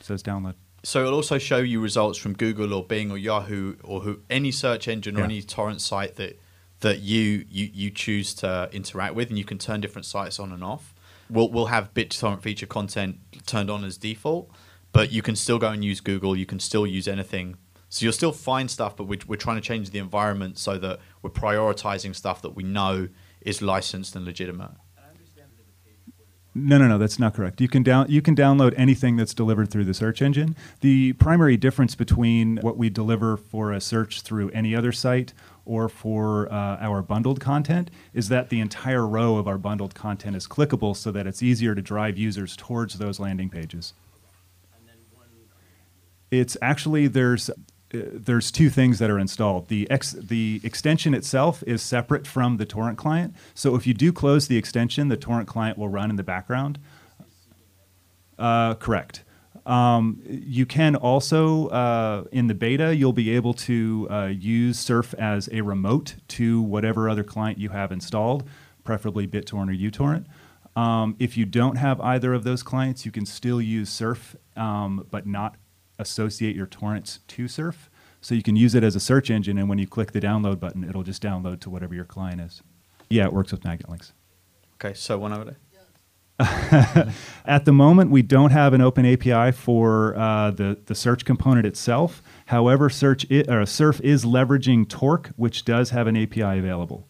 says 0.00 0.22
download. 0.22 0.54
So 0.88 1.02
it'll 1.02 1.16
also 1.16 1.36
show 1.36 1.58
you 1.58 1.82
results 1.82 2.16
from 2.16 2.32
Google 2.32 2.72
or 2.72 2.82
Bing 2.82 3.10
or 3.10 3.18
Yahoo 3.18 3.76
or 3.84 4.00
who, 4.00 4.20
any 4.30 4.50
search 4.50 4.88
engine 4.88 5.18
or 5.18 5.24
any 5.24 5.42
torrent 5.42 5.82
site 5.82 6.16
that 6.16 6.40
that 6.80 7.00
you, 7.00 7.44
you 7.50 7.68
you 7.74 7.90
choose 7.90 8.32
to 8.36 8.70
interact 8.72 9.14
with, 9.14 9.28
and 9.28 9.36
you 9.36 9.44
can 9.44 9.58
turn 9.58 9.82
different 9.82 10.06
sites 10.06 10.40
on 10.40 10.50
and 10.50 10.64
off. 10.64 10.94
We'll 11.28 11.50
we'll 11.50 11.66
have 11.66 11.92
BitTorrent 11.92 12.40
feature 12.40 12.64
content 12.64 13.18
turned 13.44 13.68
on 13.68 13.84
as 13.84 13.98
default, 13.98 14.50
but 14.92 15.12
you 15.12 15.20
can 15.20 15.36
still 15.36 15.58
go 15.58 15.68
and 15.68 15.84
use 15.84 16.00
Google. 16.00 16.34
You 16.34 16.46
can 16.46 16.58
still 16.58 16.86
use 16.86 17.06
anything. 17.06 17.58
So 17.90 18.04
you'll 18.04 18.14
still 18.14 18.32
find 18.32 18.70
stuff, 18.70 18.96
but 18.96 19.04
we're, 19.04 19.20
we're 19.26 19.36
trying 19.36 19.56
to 19.56 19.68
change 19.68 19.90
the 19.90 19.98
environment 19.98 20.56
so 20.56 20.78
that 20.78 21.00
we're 21.20 21.28
prioritizing 21.28 22.16
stuff 22.16 22.40
that 22.40 22.56
we 22.56 22.62
know 22.62 23.08
is 23.42 23.60
licensed 23.60 24.16
and 24.16 24.24
legitimate. 24.24 24.70
No, 26.54 26.78
no, 26.78 26.88
no, 26.88 26.98
that's 26.98 27.18
not 27.18 27.34
correct. 27.34 27.60
You 27.60 27.68
can 27.68 27.82
down 27.82 28.06
you 28.08 28.20
can 28.22 28.34
download 28.34 28.74
anything 28.76 29.16
that's 29.16 29.34
delivered 29.34 29.70
through 29.70 29.84
the 29.84 29.94
search 29.94 30.22
engine. 30.22 30.56
The 30.80 31.12
primary 31.14 31.56
difference 31.56 31.94
between 31.94 32.56
what 32.58 32.76
we 32.76 32.90
deliver 32.90 33.36
for 33.36 33.72
a 33.72 33.80
search 33.80 34.22
through 34.22 34.50
any 34.50 34.74
other 34.74 34.90
site 34.90 35.34
or 35.64 35.88
for 35.88 36.50
uh, 36.50 36.78
our 36.80 37.02
bundled 37.02 37.40
content 37.40 37.90
is 38.14 38.28
that 38.30 38.48
the 38.48 38.58
entire 38.58 39.06
row 39.06 39.36
of 39.36 39.46
our 39.46 39.58
bundled 39.58 39.94
content 39.94 40.34
is 40.34 40.48
clickable 40.48 40.96
so 40.96 41.12
that 41.12 41.26
it's 41.26 41.42
easier 41.42 41.74
to 41.74 41.82
drive 41.82 42.16
users 42.16 42.56
towards 42.56 42.98
those 42.98 43.20
landing 43.20 43.50
pages. 43.50 43.92
It's 46.30 46.56
actually 46.60 47.06
there's 47.06 47.50
there's 47.90 48.50
two 48.50 48.68
things 48.70 48.98
that 48.98 49.10
are 49.10 49.18
installed. 49.18 49.68
The 49.68 49.90
ex, 49.90 50.12
the 50.12 50.60
extension 50.62 51.14
itself 51.14 51.62
is 51.66 51.82
separate 51.82 52.26
from 52.26 52.58
the 52.58 52.66
torrent 52.66 52.98
client. 52.98 53.34
So 53.54 53.74
if 53.74 53.86
you 53.86 53.94
do 53.94 54.12
close 54.12 54.48
the 54.48 54.56
extension, 54.56 55.08
the 55.08 55.16
torrent 55.16 55.48
client 55.48 55.78
will 55.78 55.88
run 55.88 56.10
in 56.10 56.16
the 56.16 56.22
background. 56.22 56.78
Uh, 58.38 58.74
correct. 58.74 59.24
Um, 59.66 60.22
you 60.26 60.64
can 60.64 60.96
also, 60.96 61.68
uh, 61.68 62.24
in 62.32 62.46
the 62.46 62.54
beta, 62.54 62.94
you'll 62.94 63.12
be 63.12 63.30
able 63.30 63.52
to 63.54 64.06
uh, 64.10 64.26
use 64.26 64.78
Surf 64.78 65.14
as 65.18 65.48
a 65.52 65.60
remote 65.60 66.16
to 66.28 66.62
whatever 66.62 67.08
other 67.08 67.24
client 67.24 67.58
you 67.58 67.70
have 67.70 67.92
installed, 67.92 68.48
preferably 68.84 69.26
BitTorrent 69.26 69.68
or 69.70 69.90
uTorrent. 69.90 70.24
Um, 70.80 71.16
if 71.18 71.36
you 71.36 71.44
don't 71.44 71.76
have 71.76 72.00
either 72.00 72.32
of 72.32 72.44
those 72.44 72.62
clients, 72.62 73.04
you 73.04 73.12
can 73.12 73.26
still 73.26 73.60
use 73.60 73.90
Surf, 73.90 74.36
um, 74.56 75.06
but 75.10 75.26
not 75.26 75.56
associate 75.98 76.56
your 76.56 76.66
torrents 76.66 77.20
to 77.28 77.48
Surf. 77.48 77.90
So 78.20 78.34
you 78.34 78.42
can 78.42 78.56
use 78.56 78.74
it 78.74 78.82
as 78.82 78.96
a 78.96 79.00
search 79.00 79.30
engine, 79.30 79.58
and 79.58 79.68
when 79.68 79.78
you 79.78 79.86
click 79.86 80.12
the 80.12 80.20
download 80.20 80.58
button, 80.58 80.84
it'll 80.84 81.04
just 81.04 81.22
download 81.22 81.60
to 81.60 81.70
whatever 81.70 81.94
your 81.94 82.04
client 82.04 82.40
is. 82.40 82.62
Yeah, 83.08 83.24
it 83.24 83.32
works 83.32 83.52
with 83.52 83.64
magnet 83.64 83.88
links. 83.88 84.12
Okay, 84.74 84.94
so 84.94 85.18
one 85.18 85.32
over 85.32 85.44
there. 85.44 85.56
At 87.44 87.64
the 87.64 87.72
moment, 87.72 88.12
we 88.12 88.22
don't 88.22 88.52
have 88.52 88.72
an 88.72 88.80
open 88.80 89.04
API 89.04 89.50
for 89.50 90.16
uh, 90.16 90.52
the, 90.52 90.78
the 90.86 90.94
search 90.94 91.24
component 91.24 91.66
itself. 91.66 92.22
However, 92.46 92.88
search 92.88 93.26
it, 93.28 93.50
or 93.50 93.66
Surf 93.66 94.00
is 94.02 94.24
leveraging 94.24 94.88
Torque, 94.88 95.30
which 95.34 95.64
does 95.64 95.90
have 95.90 96.06
an 96.06 96.16
API 96.16 96.58
available. 96.58 97.07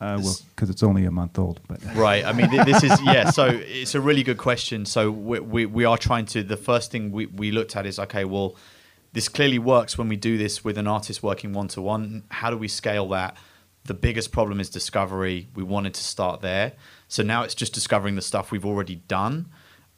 Uh, 0.00 0.18
well, 0.22 0.36
because 0.54 0.70
it's 0.70 0.82
only 0.82 1.04
a 1.04 1.10
month 1.10 1.38
old, 1.38 1.60
but 1.68 1.82
right. 1.94 2.24
I 2.24 2.32
mean, 2.32 2.50
this 2.64 2.82
is 2.82 3.00
yeah. 3.02 3.30
So 3.30 3.46
it's 3.46 3.94
a 3.94 4.00
really 4.00 4.22
good 4.22 4.38
question. 4.38 4.84
So 4.86 5.10
we, 5.10 5.40
we, 5.40 5.66
we 5.66 5.84
are 5.84 5.96
trying 5.96 6.26
to. 6.26 6.42
The 6.42 6.56
first 6.56 6.90
thing 6.90 7.12
we, 7.12 7.26
we 7.26 7.52
looked 7.52 7.76
at 7.76 7.86
is 7.86 7.98
okay. 7.98 8.24
Well, 8.24 8.56
this 9.12 9.28
clearly 9.28 9.58
works 9.58 9.96
when 9.96 10.08
we 10.08 10.16
do 10.16 10.36
this 10.36 10.64
with 10.64 10.78
an 10.78 10.88
artist 10.88 11.22
working 11.22 11.52
one 11.52 11.68
to 11.68 11.80
one. 11.80 12.24
How 12.30 12.50
do 12.50 12.58
we 12.58 12.68
scale 12.68 13.08
that? 13.10 13.36
the 13.84 13.94
biggest 13.94 14.32
problem 14.32 14.60
is 14.60 14.70
discovery. 14.70 15.48
We 15.54 15.62
wanted 15.62 15.94
to 15.94 16.02
start 16.02 16.40
there. 16.40 16.72
So 17.08 17.22
now 17.22 17.42
it's 17.42 17.54
just 17.54 17.74
discovering 17.74 18.14
the 18.14 18.22
stuff 18.22 18.50
we've 18.50 18.64
already 18.64 18.96
done. 18.96 19.50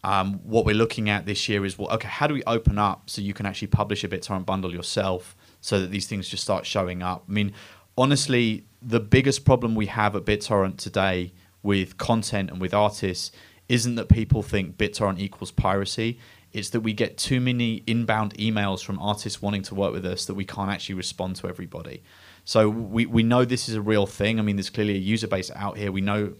Um, 0.03 0.41
what 0.45 0.65
we're 0.65 0.75
looking 0.75 1.09
at 1.09 1.27
this 1.27 1.49
year 1.49 1.65
is, 1.65 1.79
well, 1.79 1.91
okay, 1.93 2.09
how 2.09 2.27
do 2.27 2.35
we 2.35 2.43
open 2.45 2.79
up 2.79 3.09
so 3.09 3.23
you 3.23 3.33
can 3.33 3.47
actually 3.47 3.69
publish 3.69 4.05
a 4.05 4.09
BitTorrent 4.09 4.45
bundle 4.45 4.73
yourself 4.73 5.37
so 5.61 5.81
that 5.81 5.91
these 5.91 6.07
things 6.07 6.29
just 6.29 6.43
start 6.43 6.67
showing 6.67 7.03
up? 7.03 7.25
I 7.29 7.33
mean, 7.33 7.53
honestly, 7.97 8.65
the 8.83 9.01
biggest 9.01 9.45
problem 9.45 9.75
we 9.75 9.87
have 9.87 10.15
at 10.15 10.25
BitTorrent 10.25 10.77
today 10.77 11.33
with 11.63 11.99
content 11.99 12.51
and 12.51 12.61
with 12.61 12.73
artists 12.73 13.33
isn't 13.69 13.97
that 13.97 14.09
people 14.09 14.43
think 14.43 14.77
BitTorrent 14.77 15.19
equals 15.19 15.51
piracy. 15.51 16.19
It's 16.53 16.71
that 16.71 16.81
we 16.81 16.93
get 16.93 17.19
too 17.19 17.41
many 17.41 17.83
inbound 17.87 18.35
emails 18.35 18.85
from 18.85 18.99
artists 19.01 19.43
wanting 19.43 19.63
to 19.63 19.75
work 19.75 19.93
with 19.93 20.07
us 20.07 20.25
that 20.27 20.35
we 20.35 20.45
can't 20.45 20.71
actually 20.71 20.95
respond 20.95 21.37
to 21.37 21.49
everybody. 21.49 22.03
So 22.45 22.69
we, 22.69 23.07
we 23.07 23.23
know 23.23 23.45
this 23.45 23.69
is 23.69 23.75
a 23.75 23.83
real 23.83 24.07
thing. 24.07 24.39
I 24.39 24.43
mean, 24.43 24.57
there's 24.57 24.71
clearly 24.71 24.95
a 24.95 24.99
user 24.99 25.27
base 25.27 25.51
out 25.57 25.77
here. 25.77 25.91
We 25.91 26.01
know. 26.01 26.35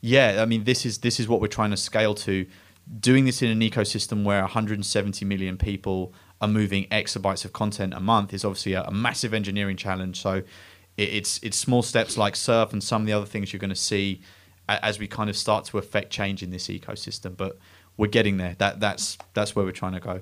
Yeah, 0.00 0.40
I 0.40 0.46
mean, 0.46 0.64
this 0.64 0.86
is 0.86 0.98
this 0.98 1.20
is 1.20 1.28
what 1.28 1.40
we're 1.40 1.48
trying 1.48 1.70
to 1.70 1.76
scale 1.76 2.14
to. 2.14 2.46
Doing 3.00 3.24
this 3.24 3.42
in 3.42 3.50
an 3.50 3.60
ecosystem 3.60 4.24
where 4.24 4.40
170 4.40 5.24
million 5.24 5.58
people 5.58 6.14
are 6.40 6.48
moving 6.48 6.86
exabytes 6.88 7.44
of 7.44 7.52
content 7.52 7.94
a 7.94 8.00
month 8.00 8.34
is 8.34 8.44
obviously 8.44 8.74
a, 8.74 8.82
a 8.82 8.92
massive 8.92 9.32
engineering 9.32 9.76
challenge. 9.76 10.20
So 10.20 10.42
it, 10.96 11.08
it's 11.08 11.38
it's 11.42 11.56
small 11.56 11.82
steps 11.82 12.16
like 12.16 12.36
Surf 12.36 12.72
and 12.72 12.82
some 12.82 13.02
of 13.02 13.06
the 13.06 13.12
other 13.12 13.26
things 13.26 13.52
you're 13.52 13.60
going 13.60 13.70
to 13.70 13.76
see 13.76 14.20
as 14.68 14.98
we 14.98 15.06
kind 15.06 15.30
of 15.30 15.36
start 15.36 15.64
to 15.66 15.78
affect 15.78 16.10
change 16.10 16.42
in 16.42 16.50
this 16.50 16.68
ecosystem. 16.68 17.36
But 17.36 17.58
we're 17.96 18.08
getting 18.08 18.36
there. 18.36 18.56
That 18.58 18.80
that's 18.80 19.16
that's 19.34 19.56
where 19.56 19.64
we're 19.64 19.72
trying 19.72 19.94
to 19.94 20.00
go. 20.00 20.20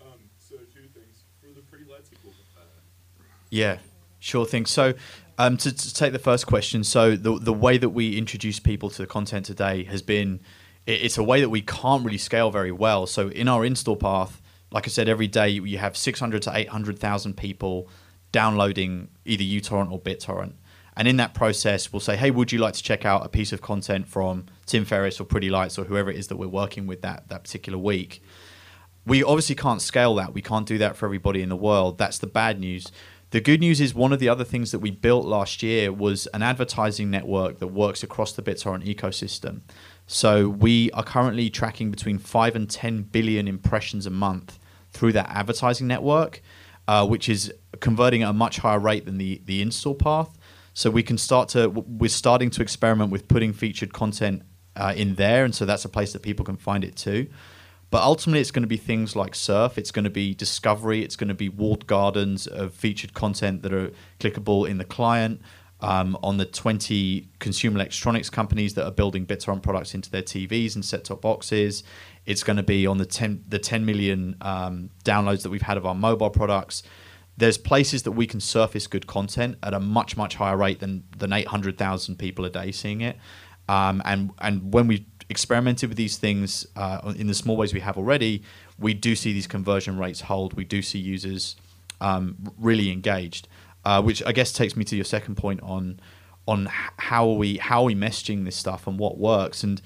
Um, 0.00 0.18
so 0.38 0.56
two 0.56 0.88
things 0.94 1.24
for 1.40 1.52
the 1.54 1.60
pretty 1.62 1.84
lexical. 1.84 2.30
Uh, 2.56 2.62
yeah. 3.50 3.78
Sure 4.20 4.46
thing. 4.46 4.64
So, 4.64 4.94
um, 5.36 5.58
to, 5.58 5.70
to, 5.70 5.94
take 5.94 6.14
the 6.14 6.18
first 6.18 6.46
question, 6.46 6.82
so 6.82 7.14
the 7.14 7.38
the 7.38 7.52
way 7.52 7.76
that 7.76 7.90
we 7.90 8.16
introduce 8.16 8.58
people 8.58 8.88
to 8.88 9.02
the 9.02 9.06
content 9.06 9.44
today 9.44 9.84
has 9.84 10.00
been, 10.00 10.40
it, 10.86 11.02
it's 11.02 11.18
a 11.18 11.22
way 11.22 11.42
that 11.42 11.50
we 11.50 11.60
can't 11.60 12.02
really 12.02 12.16
scale 12.16 12.50
very 12.50 12.72
well. 12.72 13.06
So 13.06 13.28
in 13.28 13.48
our 13.48 13.66
install 13.66 13.96
path, 13.96 14.40
like 14.74 14.88
I 14.88 14.90
said, 14.90 15.08
every 15.08 15.28
day 15.28 15.50
you 15.50 15.78
have 15.78 15.96
600 15.96 16.42
to 16.42 16.52
800,000 16.52 17.36
people 17.36 17.88
downloading 18.32 19.08
either 19.24 19.44
uTorrent 19.44 19.92
or 19.92 20.00
BitTorrent. 20.00 20.54
And 20.96 21.06
in 21.06 21.16
that 21.18 21.32
process, 21.32 21.92
we'll 21.92 22.00
say, 22.00 22.16
hey, 22.16 22.32
would 22.32 22.50
you 22.50 22.58
like 22.58 22.74
to 22.74 22.82
check 22.82 23.04
out 23.04 23.24
a 23.24 23.28
piece 23.28 23.52
of 23.52 23.62
content 23.62 24.08
from 24.08 24.46
Tim 24.66 24.84
Ferriss 24.84 25.20
or 25.20 25.24
Pretty 25.24 25.48
Lights 25.48 25.78
or 25.78 25.84
whoever 25.84 26.10
it 26.10 26.16
is 26.16 26.26
that 26.26 26.36
we're 26.36 26.48
working 26.48 26.88
with 26.88 27.02
that, 27.02 27.28
that 27.28 27.44
particular 27.44 27.78
week? 27.78 28.20
We 29.06 29.22
obviously 29.22 29.54
can't 29.54 29.80
scale 29.80 30.16
that. 30.16 30.34
We 30.34 30.42
can't 30.42 30.66
do 30.66 30.78
that 30.78 30.96
for 30.96 31.06
everybody 31.06 31.40
in 31.40 31.50
the 31.50 31.56
world. 31.56 31.96
That's 31.96 32.18
the 32.18 32.26
bad 32.26 32.58
news. 32.58 32.90
The 33.30 33.40
good 33.40 33.60
news 33.60 33.80
is 33.80 33.94
one 33.94 34.12
of 34.12 34.18
the 34.18 34.28
other 34.28 34.44
things 34.44 34.72
that 34.72 34.80
we 34.80 34.90
built 34.90 35.24
last 35.24 35.62
year 35.62 35.92
was 35.92 36.26
an 36.28 36.42
advertising 36.42 37.12
network 37.12 37.60
that 37.60 37.68
works 37.68 38.02
across 38.02 38.32
the 38.32 38.42
BitTorrent 38.42 38.92
ecosystem. 38.92 39.60
So 40.08 40.48
we 40.48 40.90
are 40.92 41.04
currently 41.04 41.48
tracking 41.48 41.92
between 41.92 42.18
5 42.18 42.56
and 42.56 42.68
10 42.68 43.02
billion 43.02 43.46
impressions 43.46 44.06
a 44.06 44.10
month 44.10 44.58
through 44.94 45.12
that 45.12 45.28
advertising 45.28 45.86
network, 45.86 46.40
uh, 46.88 47.06
which 47.06 47.28
is 47.28 47.52
converting 47.80 48.22
at 48.22 48.30
a 48.30 48.32
much 48.32 48.58
higher 48.58 48.78
rate 48.78 49.04
than 49.04 49.18
the, 49.18 49.42
the 49.44 49.60
install 49.60 49.94
path. 49.94 50.38
So 50.72 50.90
we 50.90 51.02
can 51.02 51.18
start 51.18 51.50
to, 51.50 51.68
we're 51.68 52.08
starting 52.08 52.50
to 52.50 52.62
experiment 52.62 53.10
with 53.12 53.28
putting 53.28 53.52
featured 53.52 53.92
content 53.92 54.42
uh, 54.76 54.92
in 54.96 55.14
there. 55.16 55.44
And 55.44 55.54
so 55.54 55.64
that's 55.64 55.84
a 55.84 55.88
place 55.88 56.12
that 56.12 56.22
people 56.22 56.44
can 56.44 56.56
find 56.56 56.82
it 56.82 56.96
too. 56.96 57.28
But 57.90 58.02
ultimately, 58.02 58.40
it's 58.40 58.50
going 58.50 58.64
to 58.64 58.68
be 58.68 58.76
things 58.76 59.14
like 59.14 59.36
surf. 59.36 59.78
It's 59.78 59.92
going 59.92 60.04
to 60.04 60.10
be 60.10 60.34
discovery. 60.34 61.04
It's 61.04 61.14
going 61.14 61.28
to 61.28 61.34
be 61.34 61.48
walled 61.48 61.86
gardens 61.86 62.48
of 62.48 62.74
featured 62.74 63.14
content 63.14 63.62
that 63.62 63.72
are 63.72 63.92
clickable 64.18 64.68
in 64.68 64.78
the 64.78 64.84
client. 64.84 65.40
Um, 65.80 66.16
on 66.22 66.38
the 66.38 66.46
20 66.46 67.28
consumer 67.40 67.76
electronics 67.76 68.30
companies 68.30 68.72
that 68.74 68.86
are 68.86 68.90
building 68.90 69.26
BitTorrent 69.26 69.62
products 69.62 69.92
into 69.94 70.10
their 70.10 70.22
TVs 70.22 70.74
and 70.74 70.84
set-top 70.84 71.20
boxes. 71.20 71.84
It's 72.26 72.42
going 72.42 72.56
to 72.56 72.62
be 72.62 72.86
on 72.86 72.98
the 72.98 73.06
10 73.06 73.44
the 73.48 73.58
10 73.58 73.84
million 73.84 74.36
um, 74.40 74.90
downloads 75.04 75.42
that 75.42 75.50
we've 75.50 75.62
had 75.62 75.76
of 75.76 75.86
our 75.86 75.94
mobile 75.94 76.30
products. 76.30 76.82
There's 77.36 77.58
places 77.58 78.04
that 78.04 78.12
we 78.12 78.26
can 78.26 78.40
surface 78.40 78.86
good 78.86 79.06
content 79.06 79.58
at 79.62 79.74
a 79.74 79.80
much 79.80 80.16
much 80.16 80.36
higher 80.36 80.56
rate 80.56 80.80
than 80.80 81.04
than 81.16 81.32
800,000 81.32 82.16
people 82.16 82.44
a 82.44 82.50
day 82.50 82.72
seeing 82.72 83.00
it. 83.00 83.16
Um, 83.68 84.02
and 84.04 84.30
and 84.38 84.72
when 84.72 84.86
we 84.86 85.06
experimented 85.28 85.88
with 85.88 85.96
these 85.96 86.16
things 86.16 86.66
uh, 86.76 87.12
in 87.16 87.26
the 87.26 87.34
small 87.34 87.56
ways 87.56 87.72
we 87.72 87.80
have 87.80 87.96
already, 87.96 88.42
we 88.78 88.94
do 88.94 89.14
see 89.16 89.32
these 89.32 89.46
conversion 89.46 89.98
rates 89.98 90.22
hold. 90.22 90.54
We 90.54 90.64
do 90.64 90.82
see 90.82 90.98
users 90.98 91.56
um, 92.00 92.36
really 92.58 92.90
engaged, 92.90 93.48
uh, 93.84 94.02
which 94.02 94.22
I 94.24 94.32
guess 94.32 94.52
takes 94.52 94.76
me 94.76 94.84
to 94.84 94.96
your 94.96 95.04
second 95.04 95.36
point 95.36 95.62
on 95.62 96.00
on 96.46 96.68
how 96.70 97.28
are 97.28 97.36
we 97.36 97.56
how 97.56 97.82
are 97.82 97.86
we 97.86 97.94
messaging 97.94 98.44
this 98.44 98.56
stuff 98.56 98.86
and 98.86 98.98
what 98.98 99.18
works. 99.18 99.62
And 99.64 99.80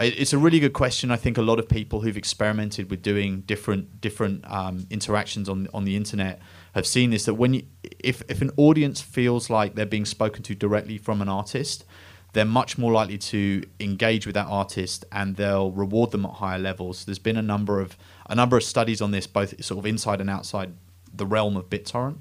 it's 0.00 0.32
a 0.32 0.38
really 0.38 0.60
good 0.60 0.72
question. 0.72 1.10
I 1.10 1.16
think 1.16 1.38
a 1.38 1.42
lot 1.42 1.58
of 1.58 1.68
people 1.68 2.00
who've 2.00 2.16
experimented 2.16 2.90
with 2.90 3.02
doing 3.02 3.40
different 3.40 4.00
different 4.00 4.44
um, 4.50 4.86
interactions 4.90 5.48
on 5.48 5.68
on 5.74 5.84
the 5.84 5.96
internet 5.96 6.40
have 6.74 6.86
seen 6.86 7.10
this. 7.10 7.24
That 7.24 7.34
when 7.34 7.54
you, 7.54 7.62
if 7.98 8.22
if 8.28 8.40
an 8.40 8.50
audience 8.56 9.00
feels 9.00 9.50
like 9.50 9.74
they're 9.74 9.86
being 9.86 10.04
spoken 10.04 10.42
to 10.44 10.54
directly 10.54 10.98
from 10.98 11.20
an 11.20 11.28
artist, 11.28 11.84
they're 12.32 12.44
much 12.44 12.78
more 12.78 12.92
likely 12.92 13.18
to 13.18 13.64
engage 13.80 14.26
with 14.26 14.34
that 14.34 14.46
artist 14.46 15.04
and 15.10 15.36
they'll 15.36 15.72
reward 15.72 16.10
them 16.10 16.24
at 16.24 16.34
higher 16.34 16.58
levels. 16.58 17.04
There's 17.04 17.18
been 17.18 17.36
a 17.36 17.42
number 17.42 17.80
of 17.80 17.96
a 18.28 18.34
number 18.34 18.56
of 18.56 18.62
studies 18.62 19.00
on 19.00 19.10
this, 19.10 19.26
both 19.26 19.62
sort 19.64 19.78
of 19.78 19.86
inside 19.86 20.20
and 20.20 20.30
outside 20.30 20.74
the 21.12 21.26
realm 21.26 21.56
of 21.56 21.68
BitTorrent. 21.70 22.18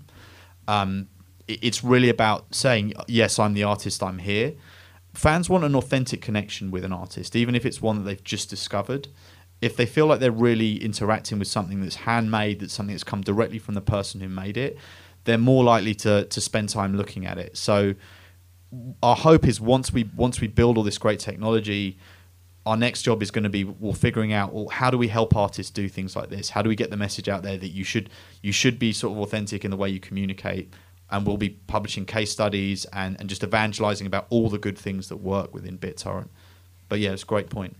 Um, 0.67 1.09
it, 1.47 1.59
it's 1.61 1.83
really 1.83 2.09
about 2.09 2.55
saying, 2.55 2.93
"Yes, 3.07 3.37
I'm 3.37 3.53
the 3.53 3.63
artist. 3.63 4.01
I'm 4.01 4.19
here." 4.19 4.53
Fans 5.17 5.49
want 5.49 5.63
an 5.63 5.75
authentic 5.75 6.21
connection 6.21 6.69
with 6.69 6.85
an 6.85 6.93
artist, 6.93 7.35
even 7.35 7.55
if 7.55 7.65
it's 7.65 7.81
one 7.81 7.97
that 7.97 8.03
they've 8.03 8.23
just 8.23 8.51
discovered. 8.51 9.07
If 9.61 9.75
they 9.75 9.87
feel 9.87 10.05
like 10.05 10.19
they're 10.19 10.31
really 10.31 10.75
interacting 10.75 11.39
with 11.39 11.47
something 11.47 11.81
that's 11.81 11.95
handmade, 11.95 12.59
that's 12.59 12.73
something 12.73 12.93
that's 12.93 13.03
come 13.03 13.21
directly 13.21 13.57
from 13.57 13.73
the 13.73 13.81
person 13.81 14.21
who 14.21 14.29
made 14.29 14.57
it, 14.57 14.77
they're 15.23 15.39
more 15.39 15.63
likely 15.63 15.95
to 15.95 16.25
to 16.25 16.39
spend 16.39 16.69
time 16.69 16.95
looking 16.95 17.25
at 17.25 17.39
it. 17.39 17.57
So 17.57 17.95
our 19.01 19.15
hope 19.15 19.47
is 19.47 19.59
once 19.59 19.91
we 19.91 20.03
once 20.15 20.39
we 20.39 20.47
build 20.47 20.77
all 20.77 20.83
this 20.83 20.99
great 20.99 21.19
technology, 21.19 21.97
our 22.67 22.77
next 22.77 23.01
job 23.01 23.23
is 23.23 23.31
going 23.31 23.43
to 23.43 23.49
be 23.49 23.63
well 23.63 23.93
figuring 23.93 24.33
out 24.33 24.53
well 24.53 24.67
how 24.67 24.91
do 24.91 24.99
we 24.99 25.07
help 25.07 25.35
artists 25.35 25.71
do 25.71 25.89
things 25.89 26.15
like 26.15 26.29
this? 26.29 26.51
How 26.51 26.61
do 26.61 26.69
we 26.69 26.75
get 26.75 26.91
the 26.91 26.97
message 26.97 27.27
out 27.27 27.41
there 27.41 27.57
that 27.57 27.69
you 27.69 27.83
should 27.83 28.11
you 28.43 28.51
should 28.51 28.77
be 28.77 28.93
sort 28.93 29.13
of 29.17 29.23
authentic 29.23 29.65
in 29.65 29.71
the 29.71 29.77
way 29.77 29.89
you 29.89 29.99
communicate? 29.99 30.71
And 31.09 31.25
we'll 31.25 31.37
be 31.37 31.49
publishing 31.49 32.05
case 32.05 32.31
studies 32.31 32.85
and, 32.93 33.15
and 33.19 33.29
just 33.29 33.43
evangelizing 33.43 34.07
about 34.07 34.27
all 34.29 34.49
the 34.49 34.57
good 34.57 34.77
things 34.77 35.09
that 35.09 35.17
work 35.17 35.53
within 35.53 35.77
BitTorrent. 35.77 36.27
But 36.89 36.99
yeah, 36.99 37.11
it's 37.11 37.23
a 37.23 37.25
great 37.25 37.49
point. 37.49 37.75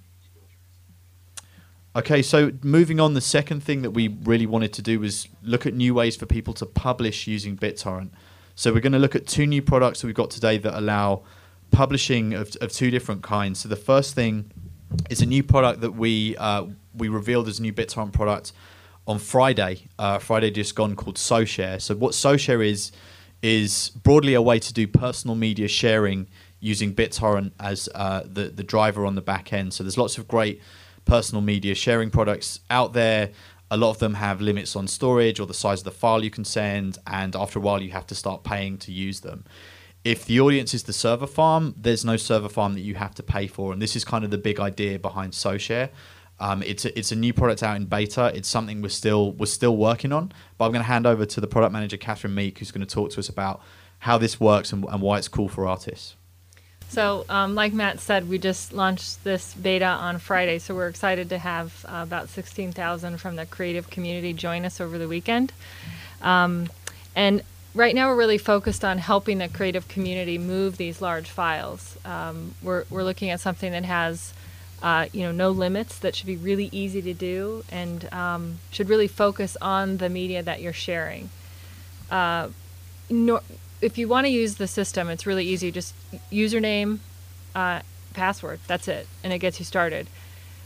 Okay, 1.96 2.22
so 2.22 2.52
moving 2.64 3.00
on, 3.00 3.16
the 3.16 3.22
second 3.22 3.64
thing 3.64 3.82
that 3.82 3.92
we 3.92 4.08
really 4.08 4.46
wanted 4.46 4.72
to 4.74 4.82
do 4.82 5.00
was 5.00 5.28
look 5.42 5.66
at 5.66 5.74
new 5.74 5.94
ways 5.94 6.16
for 6.16 6.26
people 6.26 6.54
to 6.54 6.66
publish 6.66 7.26
using 7.26 7.58
BitTorrent. 7.58 8.12
So 8.56 8.72
we're 8.72 8.82
going 8.82 8.94
to 8.94 9.00
look 9.00 9.16
at 9.16 9.28
two 9.28 9.48
new 9.48 9.62
products 9.62 10.02
that 10.02 10.08
we've 10.08 10.16
got 10.16 10.30
today 10.30 10.58
that 10.60 10.78
allow 10.78 11.24
publishing 11.72 12.34
of, 12.34 12.56
of 12.62 12.72
two 12.72 12.92
different 12.92 13.24
kinds. 13.24 13.60
So 13.60 13.70
the 13.70 13.76
first 13.76 14.14
thing 14.14 14.52
is 15.10 15.22
a 15.22 15.26
new 15.26 15.44
product 15.44 15.82
that 15.82 15.92
we 15.92 16.38
uh, 16.38 16.66
we 16.96 17.10
revealed 17.10 17.48
as 17.48 17.60
a 17.60 17.62
new 17.62 17.74
BitTorrent 17.74 18.14
product 18.14 18.54
on 19.08 19.20
Friday. 19.20 19.88
Uh, 19.98 20.20
Friday 20.20 20.52
just 20.52 20.76
gone 20.76 20.96
called 20.96 21.16
SoShare. 21.16 21.82
So 21.82 21.96
what 21.96 22.14
SoShare 22.14 22.66
is 22.66 22.92
is 23.42 23.90
broadly 23.90 24.34
a 24.34 24.42
way 24.42 24.60
to 24.60 24.74
do 24.74 24.88
personal 24.88 25.36
media 25.36 25.68
sharing 25.68 26.28
using 26.60 26.94
BitTorrent 26.94 27.52
as 27.60 27.88
uh, 27.94 28.24
the 28.26 28.46
the 28.46 28.64
driver 28.64 29.06
on 29.06 29.16
the 29.16 29.22
back 29.22 29.54
end. 29.54 29.74
So 29.74 29.84
there's 29.84 29.98
lots 29.98 30.18
of 30.18 30.28
great 30.28 30.62
personal 31.06 31.42
media 31.42 31.76
sharing 31.76 32.10
products 32.10 32.60
out 32.70 32.94
there. 32.94 33.32
A 33.70 33.78
lot 33.78 33.90
of 33.92 34.00
them 34.00 34.16
have 34.16 34.40
limits 34.42 34.76
on 34.76 34.88
storage 34.88 35.40
or 35.40 35.46
the 35.46 35.54
size 35.54 35.82
of 35.82 35.86
the 35.86 35.92
file 35.92 36.24
you 36.24 36.30
can 36.30 36.46
send, 36.46 36.98
and 37.06 37.36
after 37.36 37.60
a 37.60 37.62
while, 37.62 37.82
you 37.82 37.92
have 37.92 38.08
to 38.08 38.16
start 38.16 38.44
paying 38.44 38.78
to 38.80 38.92
use 38.92 39.20
them. 39.20 39.44
If 40.04 40.26
the 40.26 40.40
audience 40.40 40.74
is 40.74 40.84
the 40.84 40.94
server 40.94 41.28
farm, 41.28 41.76
there's 41.78 42.06
no 42.06 42.16
server 42.16 42.48
farm 42.48 42.76
that 42.76 42.82
you 42.82 42.96
have 42.96 43.14
to 43.16 43.24
pay 43.24 43.46
for, 43.48 43.74
and 43.74 43.82
this 43.82 43.96
is 43.96 44.06
kind 44.06 44.24
of 44.24 44.32
the 44.32 44.38
big 44.38 44.60
idea 44.60 45.00
behind 45.00 45.34
SoShare. 45.34 45.90
Um, 46.40 46.62
it's 46.64 46.86
a, 46.86 46.98
it's 46.98 47.12
a 47.12 47.16
new 47.16 47.34
product 47.34 47.64
out 47.64 47.76
in 47.78 47.86
beta. 47.86 48.32
It's 48.36 48.48
something 48.48 48.82
we're 48.82 48.90
still 48.90 49.32
we're 49.34 49.48
still 49.48 49.76
working 49.76 50.12
on. 50.12 50.32
But 50.58 50.66
I'm 50.66 50.72
going 50.72 50.84
to 50.84 50.88
hand 50.88 51.08
over 51.08 51.26
to 51.26 51.42
the 51.42 51.48
product 51.48 51.74
manager, 51.74 51.98
Catherine 51.98 52.36
Meek, 52.36 52.60
who's 52.60 52.72
going 52.72 52.86
to 52.86 52.94
talk 52.94 53.12
to 53.12 53.20
us 53.20 53.30
about 53.30 53.62
how 54.00 54.18
this 54.18 54.40
works 54.40 54.72
and, 54.72 54.86
and 54.86 55.02
why 55.02 55.18
it's 55.18 55.28
cool 55.28 55.50
for 55.50 55.68
artists. 55.68 56.16
So, 56.90 57.26
um, 57.28 57.54
like 57.54 57.74
Matt 57.74 58.00
said, 58.00 58.30
we 58.30 58.38
just 58.38 58.72
launched 58.72 59.24
this 59.26 59.54
beta 59.54 59.86
on 59.86 60.20
Friday, 60.20 60.58
so 60.60 60.74
we're 60.74 60.88
excited 60.88 61.30
to 61.30 61.38
have 61.38 61.86
uh, 61.88 62.04
about 62.04 62.30
16,000 62.30 63.18
from 63.18 63.36
the 63.36 63.46
creative 63.46 63.90
community 63.90 64.32
join 64.32 64.64
us 64.64 64.80
over 64.80 64.98
the 64.98 65.08
weekend. 65.08 65.52
Um, 66.22 66.70
and 67.14 67.44
right 67.76 67.94
now, 67.94 68.08
we're 68.08 68.16
really 68.16 68.38
focused 68.38 68.86
on 68.86 69.00
helping 69.00 69.40
the 69.40 69.50
creative 69.50 69.90
community 69.90 70.38
move 70.38 70.78
these 70.78 71.02
large 71.02 71.30
files. 71.30 71.98
Um, 72.06 72.56
we're, 72.64 72.86
we're 72.90 73.04
looking 73.04 73.32
at 73.32 73.42
something 73.42 73.74
that 73.74 73.84
has 73.84 74.34
uh, 74.82 75.08
you 75.12 75.24
know, 75.24 75.32
no 75.32 75.50
limits 75.50 75.98
that 76.00 76.16
should 76.16 76.28
be 76.28 76.36
really 76.36 76.70
easy 76.72 77.02
to 77.02 77.14
do 77.14 77.64
and 77.72 78.12
um, 78.14 78.60
should 78.70 78.90
really 78.90 79.08
focus 79.08 79.58
on 79.62 79.98
the 79.98 80.10
media 80.10 80.44
that 80.44 80.62
you're 80.62 80.74
sharing. 80.74 81.30
Uh, 82.12 82.50
if 83.82 83.98
you 83.98 84.08
want 84.08 84.26
to 84.26 84.32
use 84.32 84.56
the 84.56 84.68
system, 84.68 85.10
it's 85.10 85.26
really 85.26 85.46
easy. 85.46 85.72
Just 85.72 85.94
username, 86.32 87.00
uh, 87.56 87.82
password. 88.14 88.60
That's 88.68 88.88
it, 88.88 89.08
and 89.24 89.34
it 89.34 89.40
gets 89.40 89.60
you 89.60 89.66
started. 89.66 90.08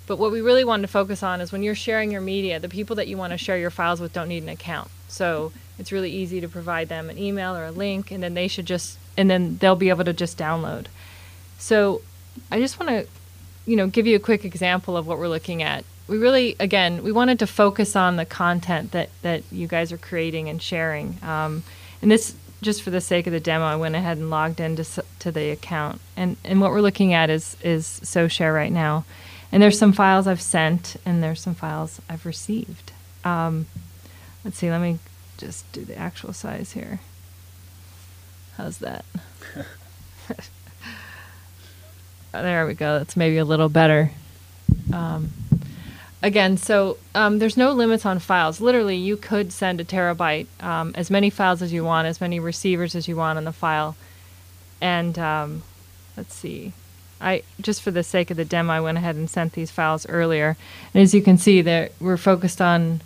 But 0.08 0.18
what 0.18 0.32
we 0.32 0.42
really 0.42 0.66
want 0.66 0.82
to 0.82 0.88
focus 0.88 1.24
on 1.24 1.40
is 1.40 1.52
when 1.52 1.64
you're 1.64 1.76
sharing 1.76 2.12
your 2.12 2.22
media, 2.22 2.60
the 2.60 2.68
people 2.68 2.96
that 2.98 3.08
you 3.08 3.18
want 3.18 3.32
to 3.32 3.38
share 3.38 3.58
your 3.58 3.70
files 3.70 4.02
with 4.02 4.12
don't 4.12 4.28
need 4.28 4.44
an 4.44 4.50
account. 4.50 4.90
So 5.08 5.52
it's 5.78 5.92
really 5.92 6.12
easy 6.12 6.42
to 6.42 6.50
provide 6.50 6.90
them 6.90 7.10
an 7.10 7.18
email 7.18 7.56
or 7.56 7.66
a 7.66 7.72
link, 7.72 8.12
and 8.12 8.22
then 8.22 8.34
they 8.34 8.48
should 8.48 8.66
just, 8.66 8.98
and 9.16 9.30
then 9.30 9.58
they'll 9.58 9.76
be 9.76 9.90
able 9.90 10.04
to 10.06 10.14
just 10.14 10.38
download. 10.38 10.88
So 11.60 12.02
I 12.50 12.60
just 12.60 12.80
want 12.80 12.90
to 12.90 13.08
you 13.72 13.78
know, 13.78 13.88
give 13.88 14.06
you 14.06 14.18
a 14.18 14.20
quick 14.20 14.44
example 14.44 14.98
of 14.98 15.08
what 15.08 15.18
we're 15.18 15.30
looking 15.30 15.64
at. 15.64 15.86
We 16.10 16.18
really, 16.18 16.58
again, 16.60 17.04
we 17.04 17.14
wanted 17.14 17.40
to 17.40 17.48
focus 17.48 17.96
on 17.96 18.18
the 18.18 18.26
content 18.26 18.92
that, 18.92 19.10
that 19.22 19.44
you 19.50 19.66
guys 19.66 19.94
are 19.94 19.98
creating 19.98 20.50
and 20.50 20.62
sharing. 20.62 21.18
Um, 21.24 21.64
and 22.02 22.12
this, 22.12 22.36
just 22.62 22.82
for 22.82 22.90
the 22.90 23.00
sake 23.00 23.28
of 23.28 23.34
the 23.34 23.40
demo, 23.40 23.64
I 23.64 23.78
went 23.78 23.96
ahead 23.96 24.18
and 24.18 24.30
logged 24.30 24.60
into 24.60 24.84
to 25.20 25.32
the 25.32 25.52
account. 25.52 26.02
And, 26.18 26.36
and 26.44 26.60
what 26.60 26.72
we're 26.72 26.82
looking 26.82 27.14
at 27.14 27.30
is, 27.30 27.56
is 27.64 27.86
SoShare 28.04 28.54
right 28.54 28.74
now. 28.74 29.06
And 29.54 29.64
there's 29.64 29.80
some 29.80 29.94
files 29.94 30.28
I've 30.28 30.42
sent, 30.42 30.98
and 31.06 31.24
there's 31.24 31.40
some 31.40 31.56
files 31.56 32.02
I've 32.10 32.26
received. 32.26 32.92
Um, 33.24 33.68
let's 34.44 34.58
see, 34.58 34.70
let 34.70 34.82
me 34.82 35.00
just 35.38 35.72
do 35.72 35.86
the 35.86 35.98
actual 35.98 36.34
size 36.34 36.74
here. 36.74 37.00
How's 38.58 38.80
that? 38.80 39.06
there 42.32 42.66
we 42.66 42.74
go. 42.74 42.98
That's 42.98 43.18
maybe 43.18 43.38
a 43.38 43.46
little 43.46 43.70
better. 43.70 44.12
Um, 44.94 45.32
again, 46.22 46.58
so 46.58 46.98
um, 47.14 47.40
there's 47.40 47.58
no 47.58 47.72
limits 47.72 48.06
on 48.06 48.20
files. 48.20 48.62
Literally, 48.62 48.96
you 48.96 49.18
could 49.18 49.52
send 49.52 49.82
a 49.82 49.86
terabyte, 49.86 50.48
um, 50.62 50.94
as 50.96 51.10
many 51.10 51.30
files 51.30 51.62
as 51.62 51.74
you 51.74 51.84
want, 51.84 52.08
as 52.08 52.22
many 52.22 52.40
receivers 52.40 52.96
as 52.96 53.08
you 53.08 53.16
want 53.16 53.38
on 53.38 53.44
the 53.44 53.52
file. 53.52 53.96
And 54.80 55.18
um, 55.20 55.64
let's 56.18 56.34
see. 56.34 56.74
I 57.20 57.44
just 57.60 57.82
for 57.82 57.92
the 57.92 58.04
sake 58.04 58.32
of 58.32 58.38
the 58.38 58.46
demo, 58.46 58.74
I 58.74 58.82
went 58.82 58.98
ahead 58.98 59.16
and 59.16 59.30
sent 59.30 59.54
these 59.54 59.70
files 59.70 60.08
earlier. 60.10 60.58
And 60.94 61.04
as 61.04 61.14
you 61.14 61.22
can 61.22 61.38
see, 61.38 61.62
that 61.62 61.92
we're 62.00 62.18
focused 62.18 62.62
on 62.62 63.02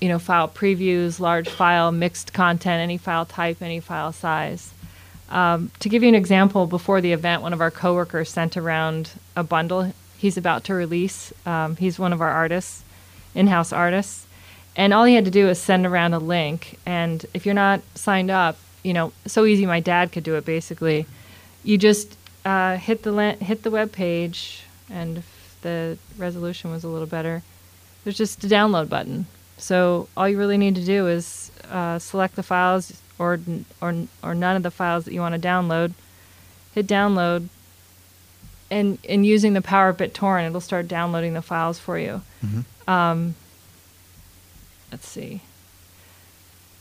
you 0.00 0.08
know, 0.08 0.18
file 0.18 0.48
previews, 0.48 1.20
large 1.20 1.48
file, 1.48 1.90
mixed 1.90 2.32
content, 2.32 2.80
any 2.80 2.98
file 2.98 3.24
type, 3.24 3.62
any 3.62 3.80
file 3.80 4.12
size. 4.12 4.72
Um, 5.28 5.70
to 5.80 5.88
give 5.88 6.02
you 6.02 6.08
an 6.08 6.14
example, 6.14 6.66
before 6.66 7.00
the 7.00 7.12
event, 7.12 7.42
one 7.42 7.52
of 7.52 7.60
our 7.60 7.70
coworkers 7.70 8.30
sent 8.30 8.56
around 8.56 9.10
a 9.34 9.42
bundle 9.42 9.92
he's 10.18 10.36
about 10.36 10.64
to 10.64 10.74
release. 10.74 11.32
Um, 11.44 11.76
he's 11.76 11.98
one 11.98 12.12
of 12.12 12.20
our 12.20 12.30
artists, 12.30 12.82
in-house 13.34 13.72
artists, 13.72 14.26
and 14.76 14.92
all 14.92 15.04
he 15.04 15.14
had 15.14 15.24
to 15.24 15.30
do 15.30 15.46
was 15.46 15.60
send 15.60 15.86
around 15.86 16.14
a 16.14 16.18
link. 16.18 16.78
And 16.86 17.24
if 17.34 17.46
you're 17.46 17.54
not 17.54 17.80
signed 17.94 18.30
up, 18.30 18.56
you 18.82 18.92
know, 18.92 19.12
so 19.26 19.44
easy. 19.44 19.66
My 19.66 19.80
dad 19.80 20.12
could 20.12 20.22
do 20.22 20.36
it. 20.36 20.44
Basically, 20.44 21.06
you 21.64 21.76
just 21.76 22.16
uh, 22.44 22.76
hit 22.76 23.02
the 23.02 23.12
la- 23.12 23.34
hit 23.34 23.62
the 23.62 23.70
web 23.70 23.90
page, 23.90 24.62
and 24.88 25.18
if 25.18 25.56
the 25.62 25.98
resolution 26.16 26.70
was 26.70 26.84
a 26.84 26.88
little 26.88 27.08
better, 27.08 27.42
there's 28.04 28.16
just 28.16 28.44
a 28.44 28.46
download 28.46 28.88
button. 28.88 29.26
So 29.58 30.08
all 30.16 30.28
you 30.28 30.38
really 30.38 30.58
need 30.58 30.76
to 30.76 30.84
do 30.84 31.08
is 31.08 31.50
uh, 31.70 31.98
select 31.98 32.36
the 32.36 32.42
files 32.42 33.00
or 33.18 33.38
or 33.80 33.94
or 34.22 34.34
none 34.34 34.56
of 34.56 34.62
the 34.62 34.70
files 34.70 35.04
that 35.04 35.14
you 35.14 35.20
want 35.20 35.40
to 35.40 35.48
download. 35.48 35.92
Hit 36.74 36.86
download, 36.86 37.48
and 38.70 38.98
and 39.08 39.24
using 39.24 39.52
the 39.54 39.62
power 39.62 39.88
of 39.88 39.96
BitTorrent, 39.96 40.46
it'll 40.48 40.60
start 40.60 40.88
downloading 40.88 41.34
the 41.34 41.42
files 41.42 41.78
for 41.78 41.98
you. 41.98 42.20
Um, 42.86 43.34
let's 44.92 45.08
see. 45.08 45.40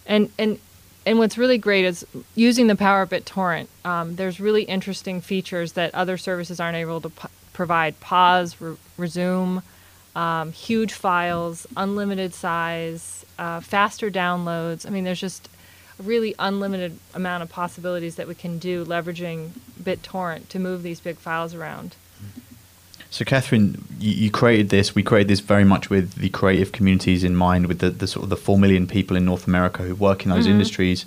And 0.05 0.29
and 0.37 0.59
and 1.05 1.17
what's 1.19 1.37
really 1.37 1.57
great 1.57 1.85
is 1.85 2.05
using 2.35 2.67
the 2.67 2.75
power 2.75 3.03
of 3.03 3.09
BitTorrent. 3.09 3.67
Um, 3.85 4.15
there's 4.15 4.39
really 4.39 4.63
interesting 4.63 5.21
features 5.21 5.73
that 5.73 5.93
other 5.95 6.17
services 6.17 6.59
aren't 6.59 6.77
able 6.77 6.99
to 7.01 7.09
p- 7.09 7.27
provide. 7.53 7.99
Pause, 7.99 8.59
re- 8.59 8.75
resume, 8.97 9.61
um, 10.15 10.51
huge 10.51 10.93
files, 10.93 11.67
unlimited 11.77 12.33
size, 12.33 13.25
uh, 13.37 13.59
faster 13.61 14.09
downloads. 14.11 14.85
I 14.85 14.89
mean, 14.89 15.03
there's 15.03 15.19
just 15.21 15.47
really 16.01 16.35
unlimited 16.39 16.97
amount 17.13 17.43
of 17.43 17.49
possibilities 17.49 18.15
that 18.15 18.27
we 18.27 18.35
can 18.35 18.57
do 18.59 18.85
leveraging 18.85 19.49
BitTorrent 19.81 20.47
to 20.49 20.59
move 20.59 20.83
these 20.83 20.99
big 20.99 21.17
files 21.17 21.53
around. 21.53 21.95
So, 23.09 23.23
Catherine, 23.23 23.85
you, 23.99 24.11
you 24.11 24.31
created 24.31 24.69
this. 24.69 24.93
We 24.93 25.01
created 25.03 25.29
this 25.29 25.39
very 25.39 25.63
much 25.63 25.89
with 25.89 26.15
the 26.15 26.29
creative 26.29 26.71
communities 26.73 27.23
in 27.23 27.35
mind, 27.35 27.67
with 27.67 27.79
the, 27.79 27.89
the 27.89 28.07
sort 28.07 28.23
of 28.23 28.29
the 28.29 28.35
four 28.35 28.57
million 28.59 28.87
people 28.87 29.15
in 29.15 29.23
North 29.23 29.47
America 29.47 29.83
who 29.83 29.95
work 29.95 30.25
in 30.25 30.31
those 30.31 30.47
Mhm. 30.47 30.51
industries. 30.51 31.05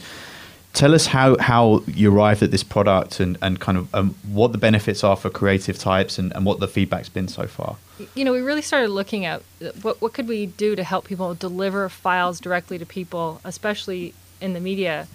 Tell 0.74 0.94
us 0.94 1.06
how, 1.06 1.36
how 1.38 1.82
you 1.86 2.14
arrived 2.14 2.42
at 2.42 2.50
this 2.50 2.62
product 2.62 3.20
and, 3.20 3.36
and 3.42 3.58
kind 3.58 3.76
of 3.76 3.94
um, 3.94 4.14
what 4.30 4.52
the 4.52 4.58
benefits 4.58 5.02
are 5.02 5.16
for 5.16 5.28
creative 5.28 5.78
types 5.78 6.18
and, 6.18 6.32
and 6.34 6.44
what 6.46 6.60
the 6.60 6.68
feedback's 6.68 7.08
been 7.08 7.26
so 7.28 7.46
far. 7.46 7.76
you 8.14 8.24
know, 8.24 8.32
we 8.32 8.40
really 8.40 8.62
started 8.62 8.88
looking 8.90 9.24
at 9.24 9.42
what 9.82 10.00
what 10.00 10.12
could 10.12 10.28
we 10.28 10.46
do 10.46 10.76
to 10.76 10.84
help 10.84 11.04
people 11.04 11.34
deliver 11.34 11.88
files 11.88 12.38
directly 12.38 12.78
to 12.78 12.86
people, 12.86 13.40
especially 13.44 14.14
in 14.40 14.52
the 14.52 14.60
media 14.60 15.06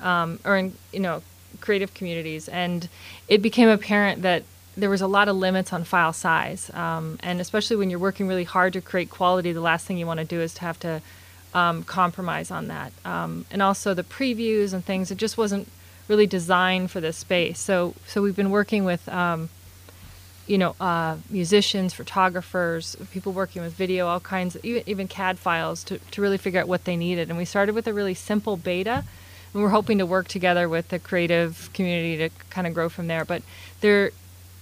um, 0.00 0.38
or 0.44 0.56
in 0.56 0.74
you 0.92 1.00
know 1.00 1.22
creative 1.60 1.94
communities, 1.94 2.48
and 2.48 2.88
it 3.28 3.42
became 3.42 3.68
apparent 3.68 4.22
that 4.22 4.42
there 4.76 4.90
was 4.90 5.00
a 5.00 5.06
lot 5.06 5.28
of 5.28 5.36
limits 5.36 5.72
on 5.72 5.84
file 5.84 6.12
size, 6.12 6.70
um, 6.74 7.18
and 7.20 7.40
especially 7.40 7.76
when 7.76 7.90
you're 7.90 7.98
working 7.98 8.26
really 8.26 8.44
hard 8.44 8.72
to 8.72 8.80
create 8.80 9.10
quality, 9.10 9.52
the 9.52 9.60
last 9.60 9.86
thing 9.86 9.98
you 9.98 10.06
want 10.06 10.18
to 10.18 10.24
do 10.24 10.40
is 10.40 10.54
to 10.54 10.60
have 10.62 10.80
to 10.80 11.02
um, 11.54 11.82
compromise 11.84 12.50
on 12.50 12.68
that, 12.68 12.92
um, 13.04 13.44
and 13.50 13.62
also 13.62 13.94
the 13.94 14.02
previews 14.04 14.72
and 14.72 14.84
things. 14.84 15.10
It 15.10 15.18
just 15.18 15.36
wasn't 15.36 15.68
really 16.08 16.26
designed 16.26 16.90
for 16.90 17.00
this 17.00 17.16
space. 17.16 17.58
So 17.60 17.94
so 18.06 18.22
we've 18.22 18.36
been 18.36 18.50
working 18.50 18.84
with. 18.84 19.08
You 20.52 20.58
know, 20.58 20.76
uh, 20.78 21.16
musicians, 21.30 21.94
photographers, 21.94 22.94
people 23.10 23.32
working 23.32 23.62
with 23.62 23.72
video, 23.72 24.06
all 24.06 24.20
kinds, 24.20 24.54
of, 24.54 24.62
even, 24.62 24.82
even 24.86 25.08
CAD 25.08 25.38
files 25.38 25.82
to, 25.84 25.98
to 25.98 26.20
really 26.20 26.36
figure 26.36 26.60
out 26.60 26.68
what 26.68 26.84
they 26.84 26.94
needed. 26.94 27.30
And 27.30 27.38
we 27.38 27.46
started 27.46 27.74
with 27.74 27.86
a 27.86 27.94
really 27.94 28.12
simple 28.12 28.58
beta, 28.58 29.02
and 29.54 29.62
we're 29.62 29.70
hoping 29.70 29.96
to 29.96 30.04
work 30.04 30.28
together 30.28 30.68
with 30.68 30.90
the 30.90 30.98
creative 30.98 31.70
community 31.72 32.18
to 32.18 32.28
kind 32.50 32.66
of 32.66 32.74
grow 32.74 32.90
from 32.90 33.06
there. 33.06 33.24
But 33.24 33.40
there, 33.80 34.10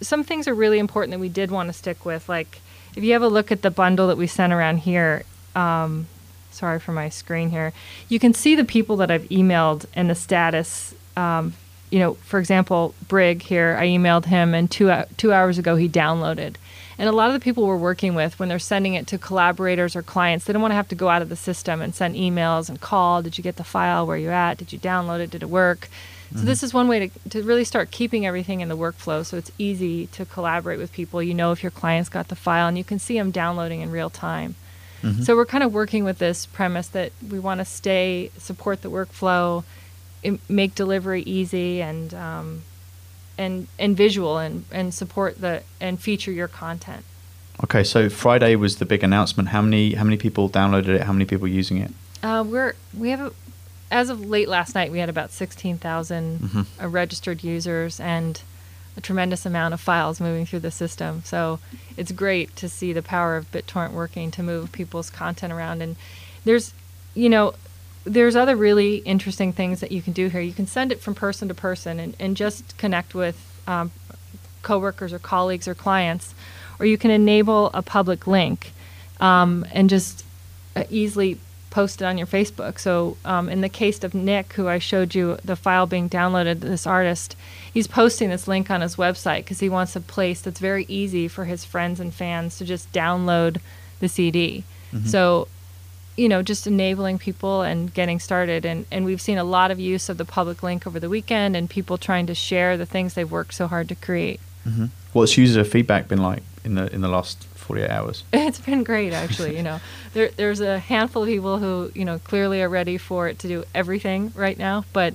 some 0.01 0.23
things 0.23 0.47
are 0.47 0.55
really 0.55 0.79
important 0.79 1.11
that 1.11 1.19
we 1.19 1.29
did 1.29 1.51
want 1.51 1.69
to 1.69 1.73
stick 1.73 2.05
with. 2.05 2.29
Like, 2.29 2.61
if 2.95 3.03
you 3.03 3.13
have 3.15 3.23
a 3.23 3.29
look 3.29 3.51
at 3.51 3.63
the 3.63 3.71
bundle 3.73 4.07
that 4.07 4.17
we 4.17 4.29
sent 4.29 4.53
around 4.53 4.77
here, 4.77 5.25
um, 5.57 6.07
sorry 6.53 6.79
for 6.79 6.93
my 6.93 7.09
screen 7.09 7.51
here, 7.51 7.73
you 8.09 8.21
can 8.21 8.33
see 8.33 8.55
the 8.55 8.65
people 8.65 8.95
that 8.99 9.11
I've 9.11 9.29
emailed 9.29 9.87
and 9.95 10.09
the 10.09 10.15
status. 10.15 10.95
Um, 11.17 11.55
you 11.91 11.99
know, 11.99 12.15
for 12.15 12.39
example, 12.39 12.95
Brig 13.09 13.43
here, 13.43 13.77
I 13.79 13.87
emailed 13.87 14.27
him, 14.27 14.55
and 14.55 14.71
two 14.71 14.91
uh, 14.91 15.07
two 15.17 15.33
hours 15.33 15.59
ago 15.59 15.77
he 15.77 15.89
downloaded. 15.89 16.57
And 16.99 17.09
a 17.09 17.13
lot 17.13 17.29
of 17.29 17.33
the 17.33 17.41
people 17.41 17.67
we're 17.67 17.77
working 17.77 18.15
with, 18.15 18.39
when 18.39 18.51
they're 18.51 18.59
sending 18.59 18.93
it 18.93 19.07
to 19.07 19.17
collaborators 19.17 19.97
or 19.97 20.03
clients, 20.03 20.45
they 20.45 20.53
don't 20.53 20.61
want 20.61 20.73
to 20.73 20.77
have 20.77 20.89
to 20.89 20.95
go 20.95 21.09
out 21.09 21.23
of 21.23 21.31
the 21.31 21.37
system 21.37 21.81
and 21.81 21.95
send 21.95 22.15
emails 22.15 22.69
and 22.69 22.79
call. 22.79 23.23
Did 23.23 23.39
you 23.39 23.43
get 23.43 23.57
the 23.57 23.65
file? 23.65 24.07
Where 24.07 24.19
you 24.19 24.29
at? 24.29 24.59
Did 24.59 24.73
you 24.73 24.79
download 24.79 25.21
it? 25.21 25.31
Did 25.31 25.43
it 25.43 25.49
work? 25.49 25.89
So 26.33 26.43
this 26.43 26.59
mm-hmm. 26.59 26.67
is 26.67 26.75
one 26.75 26.87
way 26.87 27.09
to, 27.09 27.31
to 27.31 27.43
really 27.43 27.65
start 27.65 27.91
keeping 27.91 28.25
everything 28.25 28.61
in 28.61 28.69
the 28.69 28.77
workflow, 28.77 29.27
so 29.27 29.37
it's 29.37 29.51
easy 29.59 30.07
to 30.09 30.25
collaborate 30.25 30.79
with 30.79 30.93
people. 30.93 31.21
You 31.21 31.35
know 31.35 31.51
if 31.51 31.65
your 31.65 31.73
client's 31.73 32.09
got 32.09 32.29
the 32.29 32.37
file, 32.37 32.69
and 32.69 32.79
you 32.79 32.85
can 32.85 33.01
see 33.01 33.15
them 33.15 33.33
downloading 33.33 33.81
in 33.81 33.91
real 33.91 34.11
time. 34.11 34.55
Mm-hmm. 35.03 35.23
So 35.23 35.35
we're 35.35 35.47
kind 35.47 35.65
of 35.65 35.73
working 35.73 36.05
with 36.05 36.19
this 36.19 36.47
premise 36.47 36.87
that 36.89 37.11
we 37.29 37.41
want 37.41 37.59
to 37.59 37.65
stay 37.65 38.31
support 38.39 38.83
the 38.83 38.91
workflow, 38.91 39.65
make 40.49 40.75
delivery 40.75 41.23
easy 41.23 41.83
and 41.83 42.13
um, 42.15 42.63
and 43.39 43.69
and 43.79 43.97
visual 43.97 44.39
and 44.39 44.65
and 44.71 44.93
support 44.95 45.41
the 45.41 45.63
and 45.81 46.01
feature 46.01 46.33
your 46.33 46.49
content. 46.49 47.05
Okay, 47.65 47.85
so 47.85 48.09
Friday 48.09 48.57
was 48.57 48.77
the 48.77 48.87
big 48.87 49.03
announcement. 49.05 49.51
How 49.51 49.63
many 49.63 49.95
how 49.95 50.05
many 50.05 50.17
people 50.17 50.49
downloaded 50.49 50.89
it? 50.89 51.03
How 51.03 51.13
many 51.13 51.25
people 51.25 51.49
using 51.49 51.79
it? 51.79 51.91
Uh, 52.23 52.45
we're 52.47 52.75
we 52.97 53.11
have 53.11 53.21
a, 53.21 53.33
as 53.91 54.11
of 54.11 54.25
late 54.25 54.49
last 54.49 54.75
night 54.75 54.91
we 54.93 54.99
had 54.99 55.09
about 55.09 55.31
sixteen 55.31 55.79
Mhm. 55.79 56.67
uh, 56.83 56.89
registered 56.89 57.43
users 57.45 58.01
and 58.01 58.43
a 58.97 59.01
tremendous 59.01 59.47
amount 59.47 59.73
of 59.75 59.81
files 59.81 60.21
moving 60.21 60.45
through 60.47 60.61
the 60.61 60.71
system. 60.71 61.23
So 61.25 61.61
it's 61.97 62.13
great 62.13 62.57
to 62.57 62.69
see 62.69 62.93
the 62.93 63.03
power 63.03 63.37
of 63.37 63.51
BitTorrent 63.53 63.93
working 63.93 64.31
to 64.33 64.43
move 64.43 64.73
people's 64.73 65.11
content 65.11 65.53
around. 65.53 65.81
And 65.81 65.97
there's, 66.45 66.75
you 67.15 67.29
know, 67.29 67.55
there's 68.05 68.37
other 68.37 68.57
really 68.57 68.97
interesting 68.97 69.53
things 69.53 69.81
that 69.81 69.93
you 69.93 70.03
can 70.03 70.13
do 70.13 70.29
here. 70.29 70.41
You 70.41 70.53
can 70.53 70.67
send 70.67 70.93
it 70.93 71.01
from 71.01 71.15
person 71.15 71.49
to 71.49 71.55
person 71.55 72.01
and, 72.01 72.17
and 72.19 72.37
just 72.37 72.77
connect 72.79 73.15
with 73.15 73.37
um, 73.67 73.91
coworkers 74.63 75.13
or 75.13 75.19
colleagues 75.19 75.69
or 75.69 75.75
clients, 75.75 76.35
or 76.79 76.87
you 76.87 76.97
can 76.99 77.11
enable 77.11 77.71
a 77.75 77.83
public 77.83 78.27
link 78.27 78.73
um, 79.21 79.67
and 79.73 79.91
just 79.91 80.25
uh, 80.77 80.85
easily 80.91 81.39
post 81.71 82.03
it 82.03 82.05
on 82.05 82.19
your 82.19 82.27
Facebook. 82.27 82.79
So, 82.79 83.17
um, 83.25 83.49
in 83.49 83.61
the 83.61 83.69
case 83.69 84.03
of 84.03 84.13
Nick, 84.13 84.55
who 84.55 84.67
I 84.67 84.79
showed 84.79 85.15
you 85.15 85.39
the 85.45 85.55
file 85.55 85.87
being 85.87 86.09
downloaded, 86.09 86.61
this 86.61 86.87
artist, 86.87 87.37
he's 87.73 87.87
posting 87.87 88.29
this 88.29 88.49
link 88.49 88.71
on 88.71 88.81
his 88.81 88.97
website 88.97 89.39
because 89.45 89.61
he 89.61 89.69
wants 89.69 89.95
a 89.95 90.01
place 90.01 90.41
that's 90.41 90.59
very 90.59 90.85
easy 90.89 91.29
for 91.29 91.45
his 91.45 91.65
friends 91.65 92.01
and 92.01 92.13
fans 92.13 92.59
to 92.59 92.65
just 92.65 92.93
download 92.93 93.61
the 94.01 94.09
CD. 94.09 94.65
So, 95.07 95.47
you 96.21 96.29
know, 96.29 96.43
just 96.43 96.67
enabling 96.67 97.19
people 97.19 97.63
and 97.63 97.93
getting 97.95 98.21
started. 98.21 98.67
And, 98.67 98.85
and 98.93 99.07
we've 99.07 99.23
seen 99.23 99.39
a 99.39 99.45
lot 99.45 99.71
of 99.71 99.81
use 99.81 100.11
of 100.11 100.19
the 100.19 100.27
public 100.27 100.63
link 100.63 100.87
over 100.87 101.01
the 101.01 101.09
weekend 101.09 101.57
and 101.57 101.69
people 101.69 101.97
trying 101.97 102.27
to 102.27 102.35
share 102.35 102.77
the 102.77 102.85
things 102.85 103.15
they've 103.15 103.31
worked 103.31 103.55
so 103.55 103.67
hard 103.67 103.89
to 103.89 103.95
create. 103.95 104.39
Mm-hmm. 104.69 104.87
What's 105.15 105.39
user 105.39 105.65
feedback 105.65 106.09
been 106.09 106.23
like 106.23 106.43
in 106.63 106.75
the 106.75 106.93
in 106.95 107.01
the 107.01 107.09
last 107.09 107.45
forty 107.45 107.83
eight 107.83 107.91
hours? 107.91 108.25
It's 108.35 108.61
been 108.61 108.85
great, 108.85 109.15
actually. 109.15 109.57
You 109.57 109.63
know, 109.63 109.81
there, 110.13 110.29
there's 110.37 110.61
a 110.61 110.79
handful 110.79 111.23
of 111.23 111.29
people 111.29 111.59
who, 111.59 111.91
you 111.95 112.05
know, 112.05 112.19
clearly 112.19 112.61
are 112.61 112.69
ready 112.69 112.99
for 112.99 113.27
it 113.27 113.39
to 113.39 113.49
do 113.49 113.65
everything 113.75 114.31
right 114.37 114.59
now, 114.59 114.85
but 114.93 115.15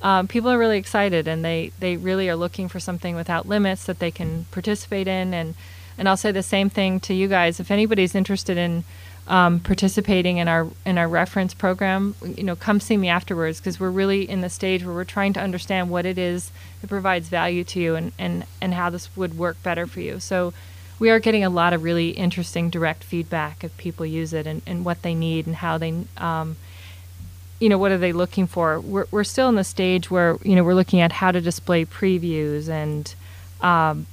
um, 0.00 0.26
people 0.26 0.50
are 0.50 0.58
really 0.58 0.78
excited 0.78 1.28
and 1.28 1.44
they, 1.44 1.72
they 1.80 1.96
really 1.98 2.28
are 2.28 2.36
looking 2.36 2.68
for 2.68 2.80
something 2.80 3.14
without 3.14 3.46
limits 3.46 3.84
that 3.86 3.98
they 3.98 4.10
can 4.10 4.46
participate 4.50 5.08
in. 5.08 5.34
And, 5.34 5.54
and 5.98 6.08
I'll 6.08 6.18
say 6.18 6.32
the 6.32 6.42
same 6.42 6.70
thing 6.70 7.00
to 7.00 7.14
you 7.14 7.28
guys. 7.28 7.60
If 7.60 7.70
anybody's 7.70 8.14
interested 8.14 8.56
in 8.58 8.84
um, 9.28 9.60
participating 9.60 10.38
in 10.38 10.46
our 10.48 10.68
in 10.84 10.98
our 10.98 11.08
reference 11.08 11.52
program, 11.52 12.14
you 12.22 12.44
know, 12.44 12.54
come 12.54 12.78
see 12.78 12.96
me 12.96 13.08
afterwards 13.08 13.58
because 13.58 13.80
we're 13.80 13.90
really 13.90 14.28
in 14.28 14.40
the 14.40 14.48
stage 14.48 14.84
where 14.84 14.94
we're 14.94 15.04
trying 15.04 15.32
to 15.32 15.40
understand 15.40 15.90
what 15.90 16.06
it 16.06 16.16
is 16.16 16.52
that 16.80 16.86
provides 16.88 17.28
value 17.28 17.64
to 17.64 17.80
you 17.80 17.96
and, 17.96 18.12
and, 18.18 18.44
and 18.60 18.74
how 18.74 18.88
this 18.88 19.14
would 19.16 19.36
work 19.36 19.60
better 19.62 19.86
for 19.86 20.00
you. 20.00 20.20
So 20.20 20.52
we 20.98 21.10
are 21.10 21.18
getting 21.18 21.44
a 21.44 21.50
lot 21.50 21.72
of 21.72 21.82
really 21.82 22.10
interesting 22.10 22.70
direct 22.70 23.02
feedback 23.02 23.64
if 23.64 23.76
people 23.76 24.06
use 24.06 24.32
it 24.32 24.46
and, 24.46 24.62
and 24.66 24.84
what 24.84 25.02
they 25.02 25.14
need 25.14 25.46
and 25.46 25.56
how 25.56 25.76
they 25.78 26.04
um, 26.16 26.56
you 27.58 27.68
know 27.68 27.78
what 27.78 27.90
are 27.90 27.98
they 27.98 28.12
looking 28.12 28.46
for 28.46 28.80
we're, 28.80 29.06
we're 29.10 29.24
still 29.24 29.48
in 29.48 29.54
the 29.54 29.64
stage 29.64 30.10
where 30.10 30.36
you 30.42 30.54
know 30.54 30.62
we're 30.62 30.74
looking 30.74 31.00
at 31.00 31.12
how 31.12 31.30
to 31.30 31.40
display 31.40 31.84
previews 31.84 32.68
and 32.68 33.14
um, 33.60 34.06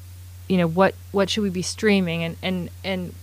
you 0.48 0.58
know 0.58 0.68
what 0.68 0.96
what 1.12 1.30
should 1.30 1.44
we 1.44 1.50
be 1.50 1.62
streaming 1.62 2.24
and 2.24 2.38
and 2.42 2.70
and 2.84 3.14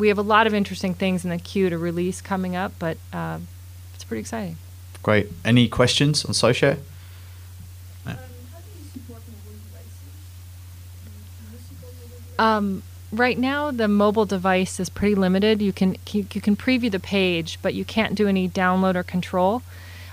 we 0.00 0.08
have 0.08 0.18
a 0.18 0.22
lot 0.22 0.46
of 0.46 0.54
interesting 0.54 0.94
things 0.94 1.24
in 1.24 1.30
the 1.30 1.38
queue 1.38 1.70
to 1.70 1.78
release 1.78 2.20
coming 2.20 2.56
up 2.56 2.72
but 2.78 2.96
uh, 3.12 3.38
it's 3.94 4.04
pretty 4.04 4.20
exciting 4.20 4.56
Great. 5.02 5.28
Any 5.44 5.66
questions 5.68 6.24
on 6.24 6.34
social? 6.34 6.72
Um, 6.72 6.76
how 8.06 8.14
do 8.14 8.68
you 8.78 8.84
support 8.92 9.22
mobile 9.28 9.58
devices? 9.64 9.96
Musical 11.50 11.88
mobile 11.88 12.18
devices? 12.18 12.38
um, 12.38 12.82
right 13.10 13.38
now 13.38 13.70
the 13.70 13.88
mobile 13.88 14.26
device 14.26 14.78
is 14.78 14.90
pretty 14.90 15.14
limited. 15.14 15.62
You 15.62 15.72
can 15.72 15.96
you 16.12 16.24
can 16.24 16.54
preview 16.54 16.90
the 16.90 17.00
page, 17.00 17.58
but 17.62 17.72
you 17.72 17.84
can't 17.84 18.14
do 18.14 18.28
any 18.28 18.48
download 18.48 18.94
or 18.94 19.02
control. 19.02 19.62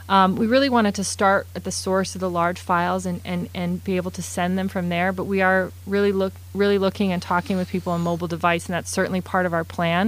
Um, 0.09 0.37
we 0.37 0.47
really 0.47 0.69
wanted 0.69 0.95
to 0.95 1.03
start 1.03 1.47
at 1.53 1.65
the 1.65 1.71
source 1.71 2.15
of 2.15 2.21
the 2.21 2.29
large 2.29 2.59
files 2.59 3.05
and, 3.05 3.19
and, 3.25 3.49
and 3.53 3.83
be 3.83 3.97
able 3.97 4.11
to 4.11 4.21
send 4.21 4.57
them 4.57 4.69
from 4.69 4.87
there. 4.89 5.11
But 5.11 5.25
we 5.25 5.41
are 5.41 5.71
really 5.85 6.13
look 6.13 6.33
really 6.53 6.77
looking 6.77 7.11
and 7.11 7.21
talking 7.21 7.57
with 7.57 7.69
people 7.69 7.91
on 7.93 8.01
mobile 8.01 8.27
device, 8.27 8.67
and 8.67 8.73
that's 8.73 8.89
certainly 8.89 9.21
part 9.21 9.45
of 9.45 9.53
our 9.53 9.65
plan. 9.65 10.07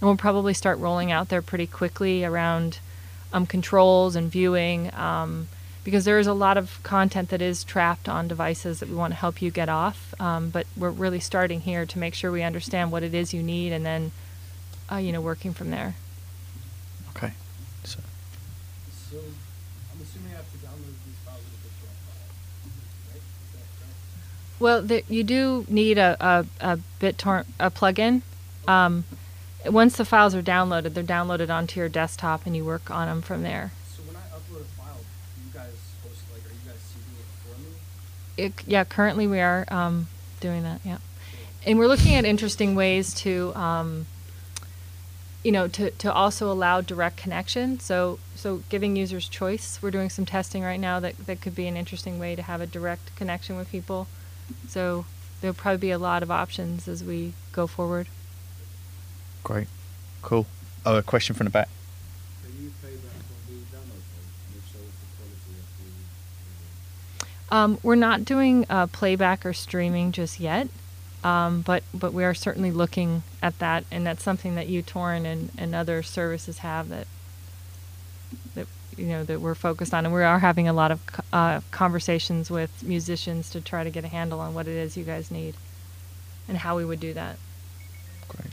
And 0.00 0.02
we'll 0.02 0.16
probably 0.16 0.54
start 0.54 0.78
rolling 0.78 1.10
out 1.10 1.28
there 1.28 1.42
pretty 1.42 1.66
quickly 1.66 2.24
around 2.24 2.78
um, 3.32 3.46
controls 3.46 4.16
and 4.16 4.30
viewing, 4.30 4.94
um, 4.94 5.48
because 5.82 6.04
there 6.04 6.18
is 6.18 6.26
a 6.26 6.34
lot 6.34 6.58
of 6.58 6.78
content 6.82 7.30
that 7.30 7.40
is 7.40 7.64
trapped 7.64 8.08
on 8.08 8.28
devices 8.28 8.80
that 8.80 8.88
we 8.88 8.94
want 8.94 9.12
to 9.12 9.18
help 9.18 9.40
you 9.40 9.50
get 9.50 9.68
off. 9.68 10.14
Um, 10.20 10.50
but 10.50 10.66
we're 10.76 10.90
really 10.90 11.20
starting 11.20 11.62
here 11.62 11.86
to 11.86 11.98
make 11.98 12.14
sure 12.14 12.30
we 12.30 12.42
understand 12.42 12.92
what 12.92 13.02
it 13.02 13.14
is 13.14 13.32
you 13.32 13.42
need, 13.42 13.72
and 13.72 13.84
then, 13.84 14.12
uh, 14.92 14.96
you 14.96 15.10
know, 15.10 15.22
working 15.22 15.54
from 15.54 15.70
there. 15.70 15.94
Okay. 17.16 17.32
So, 17.84 18.00
So, 19.10 19.16
I'm 19.16 20.02
assuming 20.02 20.32
I 20.32 20.36
have 20.36 20.52
to 20.52 20.58
download 20.58 20.92
these 21.06 21.16
files 21.24 21.40
with 21.40 21.64
a 21.64 21.64
BitTorrent 21.64 21.98
file, 22.04 22.28
right? 23.08 23.16
Is 23.16 23.52
that 23.54 23.66
correct? 23.80 24.60
Well, 24.60 24.82
the, 24.82 25.02
you 25.08 25.24
do 25.24 25.64
need 25.68 25.96
a, 25.96 26.16
a, 26.20 26.46
a 26.60 26.78
BitTorrent 27.00 27.46
a 27.58 27.70
plugin. 27.70 28.20
Um, 28.66 29.04
once 29.64 29.96
the 29.96 30.04
files 30.04 30.34
are 30.34 30.42
downloaded, 30.42 30.92
they're 30.92 31.02
downloaded 31.02 31.48
onto 31.48 31.80
your 31.80 31.88
desktop, 31.88 32.44
and 32.44 32.54
you 32.54 32.66
work 32.66 32.90
on 32.90 33.08
them 33.08 33.22
from 33.22 33.42
there. 33.42 33.72
So 33.96 34.02
when 34.02 34.14
I 34.14 34.20
upload 34.28 34.60
a 34.60 34.64
file, 34.76 35.00
you 35.42 35.52
guys 35.54 35.72
host, 36.02 36.20
like, 36.30 36.42
are 36.44 36.52
you 36.52 36.70
guys 36.70 36.78
seeding 36.78 37.16
it 37.18 37.26
for 37.42 37.58
me? 37.60 37.70
It, 38.36 38.52
yeah, 38.66 38.84
currently 38.84 39.26
we 39.26 39.40
are 39.40 39.64
um, 39.68 40.08
doing 40.40 40.64
that. 40.64 40.82
Yeah, 40.84 40.98
and 41.64 41.78
we're 41.78 41.88
looking 41.88 42.14
at 42.14 42.26
interesting 42.26 42.74
ways 42.74 43.14
to, 43.14 43.54
um, 43.54 44.06
you 45.44 45.52
know, 45.52 45.68
to, 45.68 45.90
to 45.92 46.12
also 46.12 46.50
allow 46.50 46.80
direct 46.80 47.16
connection. 47.16 47.78
So 47.80 48.18
so 48.34 48.62
giving 48.68 48.96
users 48.96 49.28
choice. 49.28 49.78
We're 49.80 49.90
doing 49.90 50.10
some 50.10 50.26
testing 50.26 50.62
right 50.62 50.80
now 50.80 51.00
that 51.00 51.16
that 51.26 51.40
could 51.40 51.54
be 51.54 51.66
an 51.66 51.76
interesting 51.76 52.18
way 52.18 52.34
to 52.36 52.42
have 52.42 52.60
a 52.60 52.66
direct 52.66 53.14
connection 53.16 53.56
with 53.56 53.70
people. 53.70 54.08
So 54.68 55.06
there'll 55.40 55.54
probably 55.54 55.78
be 55.78 55.90
a 55.90 55.98
lot 55.98 56.22
of 56.22 56.30
options 56.30 56.88
as 56.88 57.04
we 57.04 57.34
go 57.52 57.66
forward. 57.66 58.08
great. 59.44 59.68
Cool. 60.22 60.46
Oh, 60.84 60.96
a 60.96 61.02
question 61.02 61.34
from 61.34 61.44
the 61.44 61.50
back. 61.50 61.68
Can 62.42 62.64
you 62.64 62.72
pay 62.82 62.96
back 62.96 63.14
on 63.14 63.40
the 63.46 63.54
download 63.76 64.02
page? 64.10 64.34
And 64.46 64.56
if 64.56 64.64
so, 64.72 64.78
what's 64.78 64.98
the 64.98 65.06
quality 65.16 65.52
of 67.20 67.50
the? 67.50 67.56
Um, 67.56 67.78
we're 67.82 67.94
not 67.94 68.24
doing 68.24 68.66
uh, 68.68 68.86
playback 68.88 69.46
or 69.46 69.52
streaming 69.52 70.12
just 70.12 70.40
yet, 70.40 70.68
um, 71.28 71.60
but 71.60 71.82
but 71.92 72.14
we 72.14 72.24
are 72.24 72.32
certainly 72.32 72.70
looking 72.70 73.22
at 73.42 73.58
that, 73.58 73.84
and 73.90 74.06
that's 74.06 74.22
something 74.22 74.54
that 74.54 74.66
uTorrent 74.68 75.26
and, 75.26 75.50
and 75.58 75.74
other 75.74 76.02
services 76.02 76.58
have 76.58 76.88
that 76.88 77.06
that 78.54 78.66
you 78.96 79.06
know 79.06 79.24
that 79.24 79.38
we're 79.40 79.54
focused 79.54 79.92
on, 79.92 80.06
and 80.06 80.14
we 80.14 80.22
are 80.22 80.38
having 80.38 80.68
a 80.68 80.72
lot 80.72 80.90
of 80.90 81.00
uh, 81.32 81.60
conversations 81.70 82.50
with 82.50 82.82
musicians 82.82 83.50
to 83.50 83.60
try 83.60 83.84
to 83.84 83.90
get 83.90 84.04
a 84.04 84.08
handle 84.08 84.40
on 84.40 84.54
what 84.54 84.66
it 84.66 84.72
is 84.74 84.96
you 84.96 85.04
guys 85.04 85.30
need, 85.30 85.54
and 86.48 86.56
how 86.58 86.76
we 86.78 86.84
would 86.84 87.00
do 87.00 87.12
that. 87.12 87.36
Great. 88.28 88.52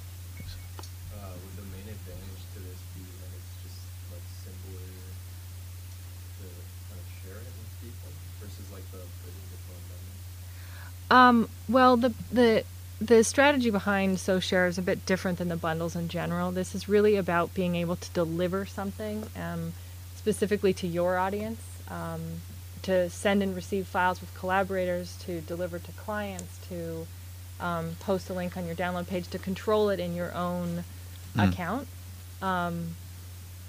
Uh, 1.15 1.31
would 1.31 1.55
the 1.55 1.67
main 1.71 1.87
advantage 1.87 2.43
to 2.53 2.59
this 2.59 2.79
be 2.91 3.03
that 3.23 3.31
it's 3.39 3.53
just 3.63 3.79
like 4.11 4.25
simpler 4.43 4.83
to 6.43 6.47
kind 6.91 6.99
of 6.99 7.07
share 7.23 7.39
it 7.39 7.53
with 7.55 7.71
people 7.79 8.09
versus 8.43 8.67
like 8.75 8.83
the 8.91 8.99
putting 9.23 9.47
the 9.47 9.59
phone 9.63 9.83
bundle? 9.87 10.19
Um, 11.11 11.49
well, 11.69 11.97
the 11.97 12.13
the 12.31 12.63
the 13.01 13.23
strategy 13.23 13.69
behind 13.69 14.17
SoShare 14.17 14.67
is 14.69 14.77
a 14.77 14.81
bit 14.81 15.05
different 15.05 15.37
than 15.37 15.49
the 15.49 15.57
bundles 15.57 15.95
in 15.95 16.07
general. 16.07 16.51
This 16.51 16.73
is 16.73 16.87
really 16.87 17.15
about 17.17 17.53
being 17.53 17.75
able 17.75 17.97
to 17.97 18.09
deliver 18.11 18.65
something 18.65 19.25
um, 19.35 19.73
specifically 20.15 20.73
to 20.75 20.87
your 20.87 21.17
audience, 21.17 21.61
um, 21.89 22.21
to 22.83 23.09
send 23.09 23.43
and 23.43 23.55
receive 23.55 23.85
files 23.87 24.21
with 24.21 24.33
collaborators, 24.33 25.17
to 25.25 25.41
deliver 25.41 25.77
to 25.77 25.91
clients, 25.93 26.57
to 26.69 27.05
um, 27.59 27.91
post 27.99 28.29
a 28.29 28.33
link 28.33 28.55
on 28.55 28.65
your 28.65 28.75
download 28.75 29.07
page, 29.07 29.27
to 29.29 29.39
control 29.39 29.89
it 29.89 29.99
in 29.99 30.15
your 30.15 30.33
own 30.33 30.83
Mm. 31.35 31.51
account. 31.51 31.87
Um, 32.41 32.95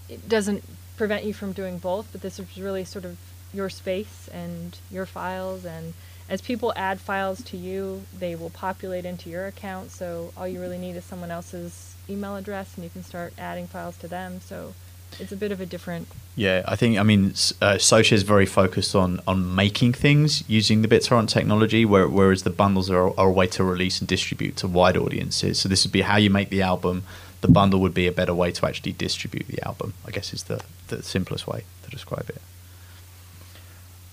it 0.08 0.28
doesn't 0.28 0.62
prevent 0.96 1.24
you 1.24 1.34
from 1.34 1.52
doing 1.52 1.78
both, 1.78 2.06
but 2.12 2.22
this 2.22 2.38
is 2.38 2.46
really 2.56 2.84
sort 2.84 3.04
of 3.04 3.18
your 3.52 3.68
space 3.68 4.28
and 4.32 4.78
your 4.88 5.04
files. 5.04 5.64
And 5.64 5.94
as 6.28 6.40
people 6.40 6.72
add 6.76 7.00
files 7.00 7.42
to 7.44 7.56
you, 7.56 8.02
they 8.18 8.34
will 8.34 8.50
populate 8.50 9.04
into 9.04 9.30
your 9.30 9.46
account. 9.46 9.90
So 9.90 10.32
all 10.36 10.48
you 10.48 10.60
really 10.60 10.78
need 10.78 10.96
is 10.96 11.04
someone 11.04 11.30
else's 11.30 11.94
email 12.08 12.36
address, 12.36 12.74
and 12.74 12.84
you 12.84 12.90
can 12.90 13.02
start 13.02 13.32
adding 13.38 13.66
files 13.66 13.96
to 13.98 14.08
them. 14.08 14.40
So 14.40 14.74
it's 15.20 15.32
a 15.32 15.36
bit 15.36 15.52
of 15.52 15.60
a 15.60 15.66
different. 15.66 16.08
Yeah, 16.34 16.62
I 16.66 16.76
think 16.76 16.98
I 16.98 17.02
mean 17.02 17.28
uh, 17.62 17.78
SoShare 17.78 18.12
is 18.12 18.22
very 18.22 18.46
focused 18.46 18.94
on 18.94 19.20
on 19.26 19.54
making 19.54 19.92
things 19.94 20.44
using 20.48 20.82
the 20.82 20.88
BitTorrent 20.88 21.28
technology, 21.28 21.84
where, 21.84 22.08
whereas 22.08 22.42
the 22.42 22.50
bundles 22.50 22.90
are, 22.90 23.18
are 23.18 23.28
a 23.28 23.32
way 23.32 23.46
to 23.48 23.64
release 23.64 24.00
and 24.00 24.08
distribute 24.08 24.56
to 24.56 24.68
wide 24.68 24.96
audiences. 24.96 25.58
So 25.58 25.68
this 25.68 25.84
would 25.84 25.92
be 25.92 26.02
how 26.02 26.16
you 26.16 26.30
make 26.30 26.50
the 26.50 26.62
album. 26.62 27.04
The 27.40 27.48
bundle 27.48 27.80
would 27.80 27.94
be 27.94 28.06
a 28.06 28.12
better 28.12 28.34
way 28.34 28.50
to 28.50 28.66
actually 28.66 28.92
distribute 28.92 29.46
the 29.46 29.64
album. 29.66 29.94
I 30.06 30.10
guess 30.10 30.32
is 30.34 30.44
the 30.44 30.62
the 30.88 31.02
simplest 31.02 31.46
way 31.46 31.64
to 31.84 31.90
describe 31.90 32.28
it. 32.28 32.42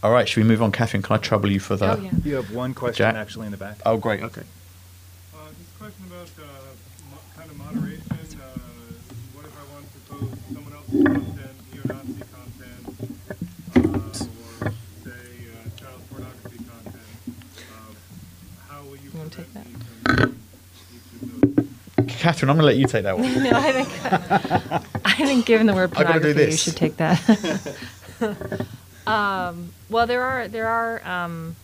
All 0.03 0.11
right, 0.11 0.27
should 0.27 0.43
we 0.43 0.47
move 0.49 0.61
on, 0.61 0.73
Catherine? 0.73 1.01
Can 1.01 1.15
I 1.15 1.17
trouble 1.17 1.49
you 1.49 1.61
for 1.61 1.77
the? 1.77 1.97
Oh, 1.97 2.01
yeah. 2.01 2.11
You 2.25 2.35
have 2.35 2.51
one 2.53 2.73
question 2.73 3.05
Jack? 3.05 3.15
actually 3.15 3.45
in 3.45 3.51
the 3.51 3.57
back. 3.57 3.77
Oh, 3.85 3.95
great. 3.95 4.21
Okay. 4.21 4.41
Uh, 5.33 5.37
just 5.57 5.79
question 5.79 6.03
about, 6.07 6.27
uh, 6.37 6.43
mo- 7.09 7.21
kind 7.37 7.49
of 7.49 7.57
moderation. 7.57 8.03
Uh, 8.11 8.43
what 9.31 9.45
if 9.45 9.55
I 9.55 9.63
want 9.71 9.87
to 9.93 9.99
post 10.11 10.35
someone 10.53 10.73
else's 10.73 11.03
content, 11.07 11.55
neo-Nazi 11.71 12.19
content, 12.35 12.83
uh, 13.77 14.67
or 14.67 14.71
say, 15.05 15.23
uh, 15.55 15.69
child 15.79 16.01
pornography 16.11 16.57
content? 16.67 17.07
Uh, 17.71 17.93
how 18.67 18.81
will 18.83 18.97
you 18.97 19.09
You 19.13 19.17
wanna 19.17 19.29
take 19.29 19.53
prevent 19.53 19.71
me 19.71 19.85
from 20.03 20.15
doing 20.17 20.35
each 20.91 21.07
of 21.15 22.07
those? 22.07 22.15
Catherine, 22.19 22.49
I'm 22.49 22.57
going 22.57 22.63
to 22.63 22.65
let 22.65 22.75
you 22.75 22.87
take 22.87 23.03
that 23.03 23.17
one. 23.17 23.41
no, 23.43 23.51
I 23.53 23.71
think 23.71 23.89
I 25.05 25.13
think 25.25 25.45
given 25.45 25.65
the 25.67 25.73
word 25.73 25.93
I 25.95 26.03
gotta 26.03 26.19
do 26.19 26.33
pornography, 26.33 26.51
you 26.51 26.57
should 26.57 26.75
take 26.75 26.97
that. 26.97 27.77
um, 29.07 29.73
well, 29.89 30.07
there 30.07 30.21
are 30.23 30.47
there 30.47 30.67
are 30.67 31.05
um, 31.07 31.55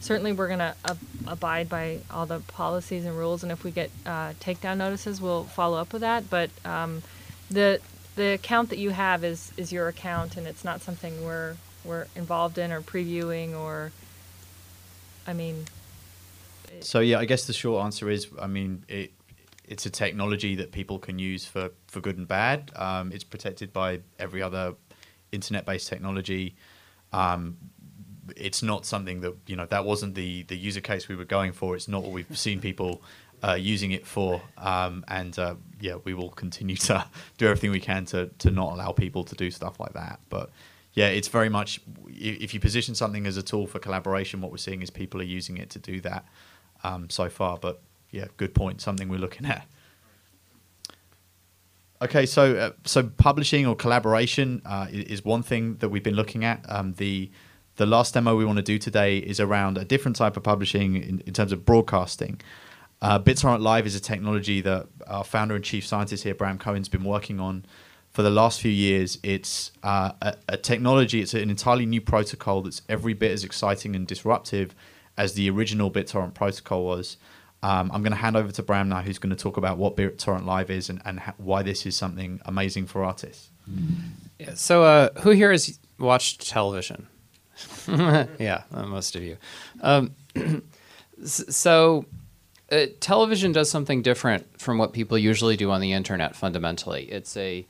certainly 0.00 0.32
we're 0.32 0.48
going 0.48 0.58
to 0.60 0.74
ab- 0.84 0.98
abide 1.26 1.68
by 1.68 1.98
all 2.10 2.26
the 2.26 2.40
policies 2.40 3.04
and 3.04 3.16
rules, 3.16 3.42
and 3.42 3.52
if 3.52 3.64
we 3.64 3.70
get 3.70 3.90
uh, 4.04 4.32
takedown 4.40 4.76
notices, 4.78 5.20
we'll 5.20 5.44
follow 5.44 5.78
up 5.78 5.92
with 5.92 6.02
that. 6.02 6.28
But 6.30 6.50
um, 6.64 7.02
the 7.50 7.80
the 8.16 8.32
account 8.32 8.70
that 8.70 8.78
you 8.78 8.90
have 8.90 9.24
is 9.24 9.52
is 9.56 9.72
your 9.72 9.88
account, 9.88 10.36
and 10.36 10.46
it's 10.46 10.64
not 10.64 10.80
something 10.82 11.24
we're 11.24 11.56
we're 11.84 12.06
involved 12.16 12.58
in 12.58 12.72
or 12.72 12.80
previewing 12.80 13.54
or. 13.56 13.92
I 15.28 15.32
mean, 15.32 15.66
it- 16.72 16.84
So 16.84 17.00
yeah, 17.00 17.18
I 17.18 17.24
guess 17.24 17.46
the 17.46 17.52
short 17.52 17.84
answer 17.84 18.08
is, 18.08 18.28
I 18.40 18.46
mean, 18.46 18.84
it 18.88 19.12
it's 19.68 19.84
a 19.86 19.90
technology 19.90 20.54
that 20.54 20.70
people 20.70 20.98
can 21.00 21.18
use 21.18 21.44
for 21.44 21.70
for 21.88 22.00
good 22.00 22.16
and 22.16 22.28
bad. 22.28 22.70
Um, 22.76 23.10
it's 23.12 23.24
protected 23.24 23.72
by 23.72 24.00
every 24.18 24.40
other 24.42 24.74
internet-based 25.32 25.88
technology. 25.88 26.54
Um, 27.12 27.56
it's 28.36 28.62
not 28.62 28.84
something 28.84 29.20
that 29.20 29.34
you 29.46 29.56
know 29.56 29.66
that 29.66 29.84
wasn't 29.84 30.14
the 30.14 30.42
the 30.44 30.56
user 30.56 30.80
case 30.80 31.08
we 31.08 31.16
were 31.16 31.24
going 31.24 31.52
for. 31.52 31.76
It's 31.76 31.88
not 31.88 32.02
what 32.02 32.12
we've 32.12 32.36
seen 32.36 32.60
people 32.60 33.02
uh, 33.42 33.54
using 33.54 33.92
it 33.92 34.06
for, 34.06 34.42
um, 34.58 35.04
and 35.08 35.38
uh, 35.38 35.54
yeah, 35.80 35.96
we 36.04 36.14
will 36.14 36.30
continue 36.30 36.76
to 36.76 37.06
do 37.38 37.46
everything 37.46 37.70
we 37.70 37.80
can 37.80 38.04
to 38.06 38.30
to 38.38 38.50
not 38.50 38.72
allow 38.72 38.92
people 38.92 39.24
to 39.24 39.34
do 39.34 39.50
stuff 39.50 39.78
like 39.78 39.92
that. 39.92 40.20
But 40.28 40.50
yeah, 40.94 41.08
it's 41.08 41.28
very 41.28 41.48
much 41.48 41.80
if 42.08 42.54
you 42.54 42.60
position 42.60 42.94
something 42.94 43.26
as 43.26 43.36
a 43.36 43.42
tool 43.42 43.66
for 43.66 43.78
collaboration, 43.78 44.40
what 44.40 44.50
we're 44.50 44.56
seeing 44.56 44.82
is 44.82 44.90
people 44.90 45.20
are 45.20 45.24
using 45.24 45.58
it 45.58 45.70
to 45.70 45.78
do 45.78 46.00
that 46.00 46.24
um, 46.84 47.10
so 47.10 47.28
far. 47.28 47.58
But 47.58 47.82
yeah, 48.10 48.26
good 48.36 48.54
point. 48.54 48.80
Something 48.80 49.08
we're 49.08 49.20
looking 49.20 49.46
at. 49.46 49.66
Okay, 52.02 52.26
so 52.26 52.56
uh, 52.56 52.70
so 52.84 53.04
publishing 53.04 53.66
or 53.66 53.74
collaboration 53.74 54.60
uh, 54.66 54.86
is 54.90 55.24
one 55.24 55.42
thing 55.42 55.76
that 55.76 55.88
we've 55.88 56.02
been 56.02 56.14
looking 56.14 56.44
at. 56.44 56.60
Um, 56.68 56.92
the 56.94 57.30
the 57.76 57.86
last 57.86 58.14
demo 58.14 58.36
we 58.36 58.44
want 58.44 58.56
to 58.56 58.62
do 58.62 58.78
today 58.78 59.18
is 59.18 59.40
around 59.40 59.78
a 59.78 59.84
different 59.84 60.16
type 60.16 60.36
of 60.36 60.42
publishing 60.42 60.96
in, 60.96 61.20
in 61.20 61.32
terms 61.32 61.52
of 61.52 61.64
broadcasting. 61.64 62.40
Uh, 63.02 63.18
BitTorrent 63.18 63.60
Live 63.60 63.86
is 63.86 63.94
a 63.94 64.00
technology 64.00 64.60
that 64.62 64.86
our 65.06 65.24
founder 65.24 65.54
and 65.54 65.64
chief 65.64 65.86
scientist 65.86 66.24
here, 66.24 66.34
Bram 66.34 66.58
Cohen's 66.58 66.88
been 66.88 67.04
working 67.04 67.38
on 67.40 67.66
for 68.10 68.22
the 68.22 68.30
last 68.30 68.60
few 68.62 68.70
years. 68.70 69.18
It's 69.22 69.72
uh, 69.82 70.12
a, 70.22 70.34
a 70.48 70.56
technology, 70.56 71.20
it's 71.20 71.34
an 71.34 71.50
entirely 71.50 71.84
new 71.84 72.00
protocol 72.00 72.62
that's 72.62 72.80
every 72.88 73.12
bit 73.12 73.30
as 73.30 73.44
exciting 73.44 73.94
and 73.94 74.06
disruptive 74.06 74.74
as 75.18 75.34
the 75.34 75.50
original 75.50 75.90
BitTorrent 75.90 76.32
protocol 76.32 76.84
was. 76.84 77.18
Um, 77.66 77.90
I'm 77.92 78.02
going 78.02 78.12
to 78.12 78.18
hand 78.18 78.36
over 78.36 78.52
to 78.52 78.62
Bram 78.62 78.88
now, 78.88 79.02
who's 79.02 79.18
going 79.18 79.34
to 79.34 79.42
talk 79.42 79.56
about 79.56 79.76
what 79.76 79.96
BitTorrent 79.96 80.46
Live 80.46 80.70
is 80.70 80.88
and, 80.88 81.02
and 81.04 81.18
ha- 81.18 81.34
why 81.38 81.62
this 81.62 81.84
is 81.84 81.96
something 81.96 82.40
amazing 82.44 82.86
for 82.86 83.02
artists. 83.02 83.50
Yeah, 84.38 84.54
so, 84.54 84.84
uh, 84.84 85.08
who 85.22 85.30
here 85.30 85.50
has 85.50 85.76
watched 85.98 86.48
television? 86.48 87.08
yeah, 87.88 88.62
uh, 88.72 88.86
most 88.86 89.16
of 89.16 89.22
you. 89.24 89.36
Um, 89.80 90.14
so, 91.24 92.06
Uh, 92.70 92.86
television 93.00 93.52
does 93.52 93.70
something 93.70 94.02
different 94.02 94.44
from 94.60 94.76
what 94.78 94.92
people 94.92 95.16
usually 95.16 95.56
do 95.56 95.70
on 95.70 95.80
the 95.80 95.92
internet 95.92 96.34
fundamentally. 96.34 97.04
It's 97.04 97.36
a 97.36 97.64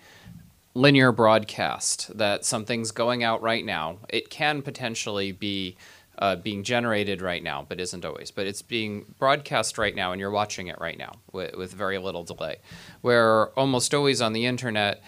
linear 0.74 1.12
broadcast 1.12 2.16
that 2.16 2.44
something's 2.44 2.92
going 2.92 3.22
out 3.22 3.42
right 3.42 3.64
now. 3.64 3.98
It 4.08 4.30
can 4.30 4.62
potentially 4.62 5.32
be 5.32 5.76
uh, 6.18 6.36
being 6.36 6.62
generated 6.62 7.20
right 7.20 7.42
now, 7.42 7.64
but 7.68 7.80
isn't 7.80 8.04
always. 8.04 8.30
But 8.30 8.46
it's 8.46 8.62
being 8.62 9.14
broadcast 9.18 9.78
right 9.78 9.94
now, 9.94 10.12
and 10.12 10.20
you're 10.20 10.30
watching 10.30 10.68
it 10.68 10.78
right 10.80 10.98
now 10.98 11.12
with, 11.32 11.54
with 11.56 11.72
very 11.72 11.98
little 11.98 12.24
delay. 12.24 12.56
Where 13.02 13.48
almost 13.58 13.94
always 13.94 14.20
on 14.22 14.32
the 14.32 14.46
internet, 14.46 15.02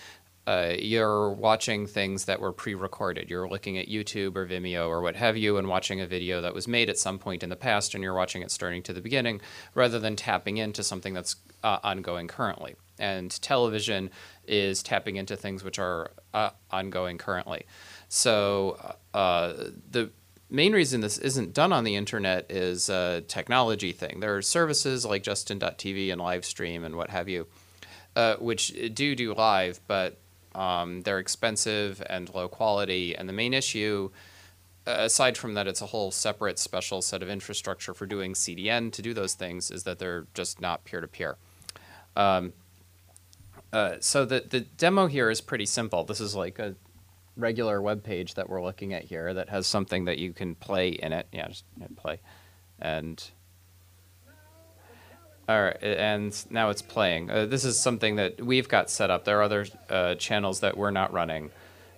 uh, 0.46 0.74
you're 0.78 1.30
watching 1.30 1.86
things 1.86 2.24
that 2.24 2.40
were 2.40 2.52
pre-recorded. 2.52 3.28
You're 3.28 3.48
looking 3.48 3.76
at 3.76 3.88
YouTube 3.88 4.34
or 4.34 4.46
Vimeo 4.46 4.88
or 4.88 5.02
what 5.02 5.16
have 5.16 5.36
you, 5.36 5.58
and 5.58 5.68
watching 5.68 6.00
a 6.00 6.06
video 6.06 6.40
that 6.40 6.54
was 6.54 6.66
made 6.66 6.88
at 6.88 6.98
some 6.98 7.18
point 7.18 7.42
in 7.42 7.50
the 7.50 7.56
past, 7.56 7.94
and 7.94 8.02
you're 8.02 8.14
watching 8.14 8.42
it 8.42 8.50
starting 8.50 8.82
to 8.84 8.92
the 8.92 9.00
beginning, 9.00 9.40
rather 9.74 9.98
than 9.98 10.16
tapping 10.16 10.56
into 10.56 10.82
something 10.82 11.14
that's 11.14 11.36
uh, 11.62 11.78
ongoing 11.82 12.28
currently. 12.28 12.76
And 12.98 13.30
television 13.42 14.10
is 14.46 14.82
tapping 14.82 15.16
into 15.16 15.36
things 15.36 15.62
which 15.62 15.78
are 15.78 16.10
uh, 16.34 16.50
ongoing 16.70 17.18
currently. 17.18 17.66
So 18.08 18.96
uh, 19.14 19.52
the 19.90 20.10
main 20.50 20.72
reason 20.72 21.00
this 21.00 21.18
isn't 21.18 21.52
done 21.52 21.72
on 21.72 21.84
the 21.84 21.96
internet 21.96 22.50
is 22.50 22.88
a 22.88 23.22
technology 23.28 23.92
thing. 23.92 24.20
There 24.20 24.36
are 24.36 24.42
services 24.42 25.04
like 25.04 25.22
Justin.tv 25.22 26.12
and 26.12 26.20
Livestream 26.20 26.84
and 26.84 26.96
what 26.96 27.10
have 27.10 27.28
you, 27.28 27.46
uh, 28.16 28.36
which 28.36 28.74
do 28.94 29.14
do 29.14 29.34
live, 29.34 29.80
but 29.86 30.18
um, 30.54 31.02
they're 31.02 31.18
expensive 31.18 32.02
and 32.08 32.32
low 32.34 32.48
quality. 32.48 33.14
And 33.14 33.28
the 33.28 33.32
main 33.32 33.54
issue, 33.54 34.10
uh, 34.86 34.96
aside 34.98 35.36
from 35.36 35.54
that, 35.54 35.66
it's 35.68 35.82
a 35.82 35.86
whole 35.86 36.10
separate 36.10 36.58
special 36.58 37.02
set 37.02 37.22
of 37.22 37.28
infrastructure 37.28 37.94
for 37.94 38.06
doing 38.06 38.34
CDN 38.34 38.90
to 38.92 39.02
do 39.02 39.14
those 39.14 39.34
things, 39.34 39.70
is 39.70 39.84
that 39.84 39.98
they're 39.98 40.26
just 40.34 40.60
not 40.60 40.84
peer 40.84 41.00
to 41.00 41.08
peer. 41.08 41.36
So 44.00 44.24
the 44.24 44.40
the 44.48 44.60
demo 44.60 45.06
here 45.06 45.30
is 45.30 45.40
pretty 45.40 45.66
simple. 45.66 46.04
This 46.04 46.20
is 46.20 46.34
like 46.34 46.58
a 46.58 46.74
regular 47.38 47.80
web 47.80 48.02
page 48.02 48.34
that 48.34 48.50
we're 48.50 48.62
looking 48.62 48.92
at 48.92 49.04
here 49.04 49.32
that 49.32 49.48
has 49.48 49.66
something 49.66 50.06
that 50.06 50.18
you 50.18 50.32
can 50.32 50.54
play 50.54 50.88
in 50.88 51.12
it. 51.12 51.28
Yeah, 51.32 51.48
just 51.48 51.64
hit 51.80 51.96
play, 51.96 52.20
and 52.78 53.22
all 55.48 55.62
right, 55.62 55.82
and 55.82 56.36
now 56.50 56.68
it's 56.68 56.82
playing. 56.82 57.30
Uh, 57.30 57.46
this 57.46 57.64
is 57.64 57.80
something 57.80 58.16
that 58.16 58.44
we've 58.44 58.68
got 58.68 58.90
set 58.90 59.10
up. 59.10 59.24
There 59.24 59.38
are 59.38 59.42
other 59.42 59.66
uh, 59.88 60.14
channels 60.16 60.60
that 60.60 60.76
we're 60.76 60.90
not 60.90 61.12
running, 61.12 61.50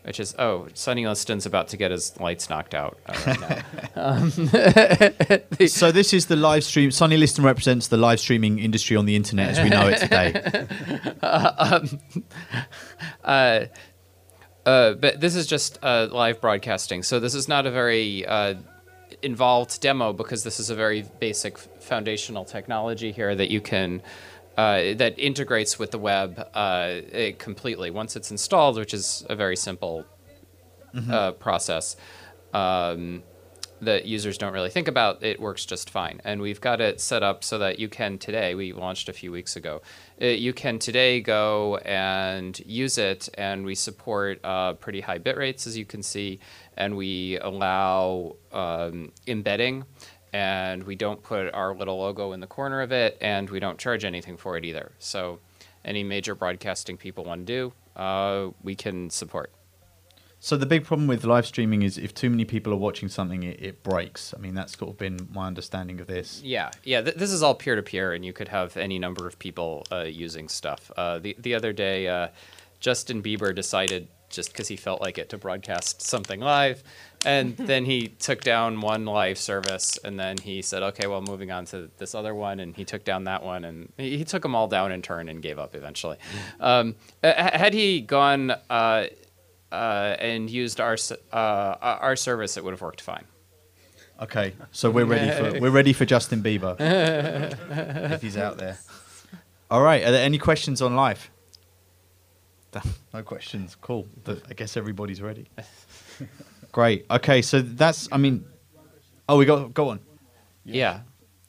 which 0.04 0.20
is 0.20 0.34
oh, 0.38 0.68
Sonny 0.74 1.06
Liston's 1.06 1.46
about 1.46 1.68
to 1.68 1.76
get 1.76 1.90
his 1.90 2.18
lights 2.20 2.48
knocked 2.48 2.74
out 2.74 2.98
uh, 3.06 3.14
right 3.26 3.64
um, 3.96 4.30
So 5.68 5.90
this 5.90 6.12
is 6.12 6.26
the 6.26 6.36
live 6.36 6.62
stream. 6.62 6.92
Sonny 6.92 7.16
Liston 7.16 7.44
represents 7.44 7.88
the 7.88 7.96
live 7.96 8.20
streaming 8.20 8.60
industry 8.60 8.96
on 8.96 9.06
the 9.06 9.16
internet 9.16 9.50
as 9.50 9.60
we 9.62 9.68
know 9.68 9.88
it 9.88 9.98
today. 9.98 10.66
uh, 13.24 13.66
uh, 14.66 14.92
but 14.94 15.20
this 15.20 15.34
is 15.34 15.46
just 15.46 15.78
uh, 15.82 16.08
live 16.10 16.40
broadcasting. 16.40 17.02
So 17.02 17.20
this 17.20 17.34
is 17.34 17.48
not 17.48 17.66
a 17.66 17.70
very 17.70 18.26
uh, 18.26 18.54
involved 19.22 19.80
demo 19.80 20.12
because 20.12 20.44
this 20.44 20.60
is 20.60 20.70
a 20.70 20.74
very 20.74 21.04
basic 21.18 21.58
foundational 21.58 22.44
technology 22.44 23.12
here 23.12 23.34
that 23.34 23.50
you 23.50 23.60
can 23.60 24.02
uh, 24.56 24.94
that 24.94 25.18
integrates 25.18 25.78
with 25.78 25.90
the 25.90 25.98
web 25.98 26.46
uh, 26.54 26.88
it 27.12 27.38
completely 27.38 27.90
once 27.90 28.16
it's 28.16 28.30
installed, 28.30 28.76
which 28.76 28.92
is 28.92 29.24
a 29.28 29.36
very 29.36 29.56
simple 29.56 30.04
uh, 31.10 31.32
process. 31.32 31.96
Um, 32.52 33.22
that 33.80 34.04
users 34.06 34.38
don't 34.38 34.52
really 34.52 34.70
think 34.70 34.88
about, 34.88 35.22
it 35.22 35.40
works 35.40 35.64
just 35.64 35.90
fine. 35.90 36.20
And 36.24 36.40
we've 36.40 36.60
got 36.60 36.80
it 36.80 37.00
set 37.00 37.22
up 37.22 37.42
so 37.44 37.58
that 37.58 37.78
you 37.78 37.88
can 37.88 38.18
today, 38.18 38.54
we 38.54 38.72
launched 38.72 39.08
a 39.08 39.12
few 39.12 39.32
weeks 39.32 39.56
ago, 39.56 39.82
uh, 40.20 40.26
you 40.26 40.52
can 40.52 40.78
today 40.78 41.20
go 41.20 41.76
and 41.78 42.58
use 42.66 42.98
it, 42.98 43.28
and 43.34 43.64
we 43.64 43.74
support 43.74 44.40
uh, 44.44 44.74
pretty 44.74 45.00
high 45.00 45.18
bit 45.18 45.36
rates, 45.36 45.66
as 45.66 45.76
you 45.76 45.84
can 45.84 46.02
see, 46.02 46.40
and 46.76 46.96
we 46.96 47.38
allow 47.38 48.36
um, 48.52 49.12
embedding, 49.26 49.84
and 50.32 50.82
we 50.84 50.94
don't 50.94 51.22
put 51.22 51.52
our 51.54 51.74
little 51.74 51.98
logo 51.98 52.32
in 52.32 52.40
the 52.40 52.46
corner 52.46 52.80
of 52.82 52.92
it, 52.92 53.18
and 53.20 53.50
we 53.50 53.60
don't 53.60 53.78
charge 53.78 54.04
anything 54.04 54.36
for 54.36 54.56
it 54.56 54.64
either. 54.64 54.92
So 54.98 55.40
any 55.84 56.04
major 56.04 56.34
broadcasting 56.34 56.96
people 56.96 57.24
want 57.24 57.46
to 57.46 57.52
do, 57.52 57.72
uh, 58.00 58.50
we 58.62 58.74
can 58.74 59.10
support. 59.10 59.52
So 60.42 60.56
the 60.56 60.64
big 60.64 60.84
problem 60.84 61.06
with 61.06 61.24
live 61.24 61.44
streaming 61.44 61.82
is 61.82 61.98
if 61.98 62.14
too 62.14 62.30
many 62.30 62.46
people 62.46 62.72
are 62.72 62.76
watching 62.76 63.10
something, 63.10 63.42
it, 63.42 63.62
it 63.62 63.82
breaks. 63.82 64.32
I 64.34 64.40
mean, 64.40 64.54
that's 64.54 64.76
sort 64.76 64.92
of 64.92 64.98
been 64.98 65.28
my 65.34 65.46
understanding 65.46 66.00
of 66.00 66.06
this. 66.06 66.40
Yeah, 66.42 66.70
yeah. 66.82 67.02
Th- 67.02 67.14
this 67.14 67.30
is 67.30 67.42
all 67.42 67.54
peer 67.54 67.76
to 67.76 67.82
peer, 67.82 68.14
and 68.14 68.24
you 68.24 68.32
could 68.32 68.48
have 68.48 68.78
any 68.78 68.98
number 68.98 69.26
of 69.26 69.38
people 69.38 69.86
uh, 69.92 70.04
using 70.04 70.48
stuff. 70.48 70.90
Uh, 70.96 71.18
the 71.18 71.36
the 71.38 71.54
other 71.54 71.74
day, 71.74 72.08
uh, 72.08 72.28
Justin 72.80 73.22
Bieber 73.22 73.54
decided 73.54 74.08
just 74.30 74.52
because 74.52 74.68
he 74.68 74.76
felt 74.76 75.02
like 75.02 75.18
it 75.18 75.28
to 75.28 75.36
broadcast 75.36 76.00
something 76.00 76.40
live, 76.40 76.82
and 77.26 77.54
then 77.58 77.84
he 77.84 78.08
took 78.08 78.40
down 78.40 78.80
one 78.80 79.04
live 79.04 79.36
service, 79.36 79.98
and 80.04 80.18
then 80.18 80.38
he 80.38 80.62
said, 80.62 80.82
"Okay, 80.82 81.06
well, 81.06 81.20
moving 81.20 81.50
on 81.50 81.66
to 81.66 81.90
this 81.98 82.14
other 82.14 82.34
one," 82.34 82.60
and 82.60 82.74
he 82.74 82.86
took 82.86 83.04
down 83.04 83.24
that 83.24 83.42
one, 83.42 83.66
and 83.66 83.92
he, 83.98 84.16
he 84.16 84.24
took 84.24 84.40
them 84.42 84.54
all 84.54 84.68
down 84.68 84.90
in 84.90 85.02
turn 85.02 85.28
and 85.28 85.42
gave 85.42 85.58
up 85.58 85.74
eventually. 85.74 86.16
Um, 86.60 86.94
uh, 87.22 87.34
had 87.34 87.74
he 87.74 88.00
gone. 88.00 88.54
Uh, 89.70 89.74
uh, 89.74 90.16
and 90.18 90.50
used 90.50 90.80
our 90.80 90.96
uh, 91.32 91.36
our 91.80 92.16
service, 92.16 92.56
it 92.56 92.64
would 92.64 92.72
have 92.72 92.80
worked 92.80 93.00
fine. 93.00 93.24
Okay, 94.20 94.52
so 94.72 94.90
we're 94.90 95.04
ready 95.04 95.30
for 95.30 95.60
we're 95.60 95.70
ready 95.70 95.92
for 95.92 96.04
Justin 96.04 96.42
Bieber 96.42 96.76
if 98.12 98.20
he's 98.22 98.36
out 98.36 98.58
there. 98.58 98.78
All 99.70 99.82
right, 99.82 100.02
are 100.04 100.10
there 100.10 100.24
any 100.24 100.38
questions 100.38 100.82
on 100.82 100.96
live? 100.96 101.30
No 103.12 103.24
questions. 103.24 103.76
Cool. 103.80 104.06
I 104.48 104.54
guess 104.54 104.76
everybody's 104.76 105.20
ready. 105.20 105.48
Great. 106.72 107.04
Okay, 107.10 107.42
so 107.42 107.60
that's. 107.60 108.08
I 108.12 108.18
mean, 108.18 108.44
oh, 109.28 109.36
we 109.36 109.44
got 109.44 109.74
go 109.74 109.88
on. 109.88 109.98
Yeah. 110.64 111.00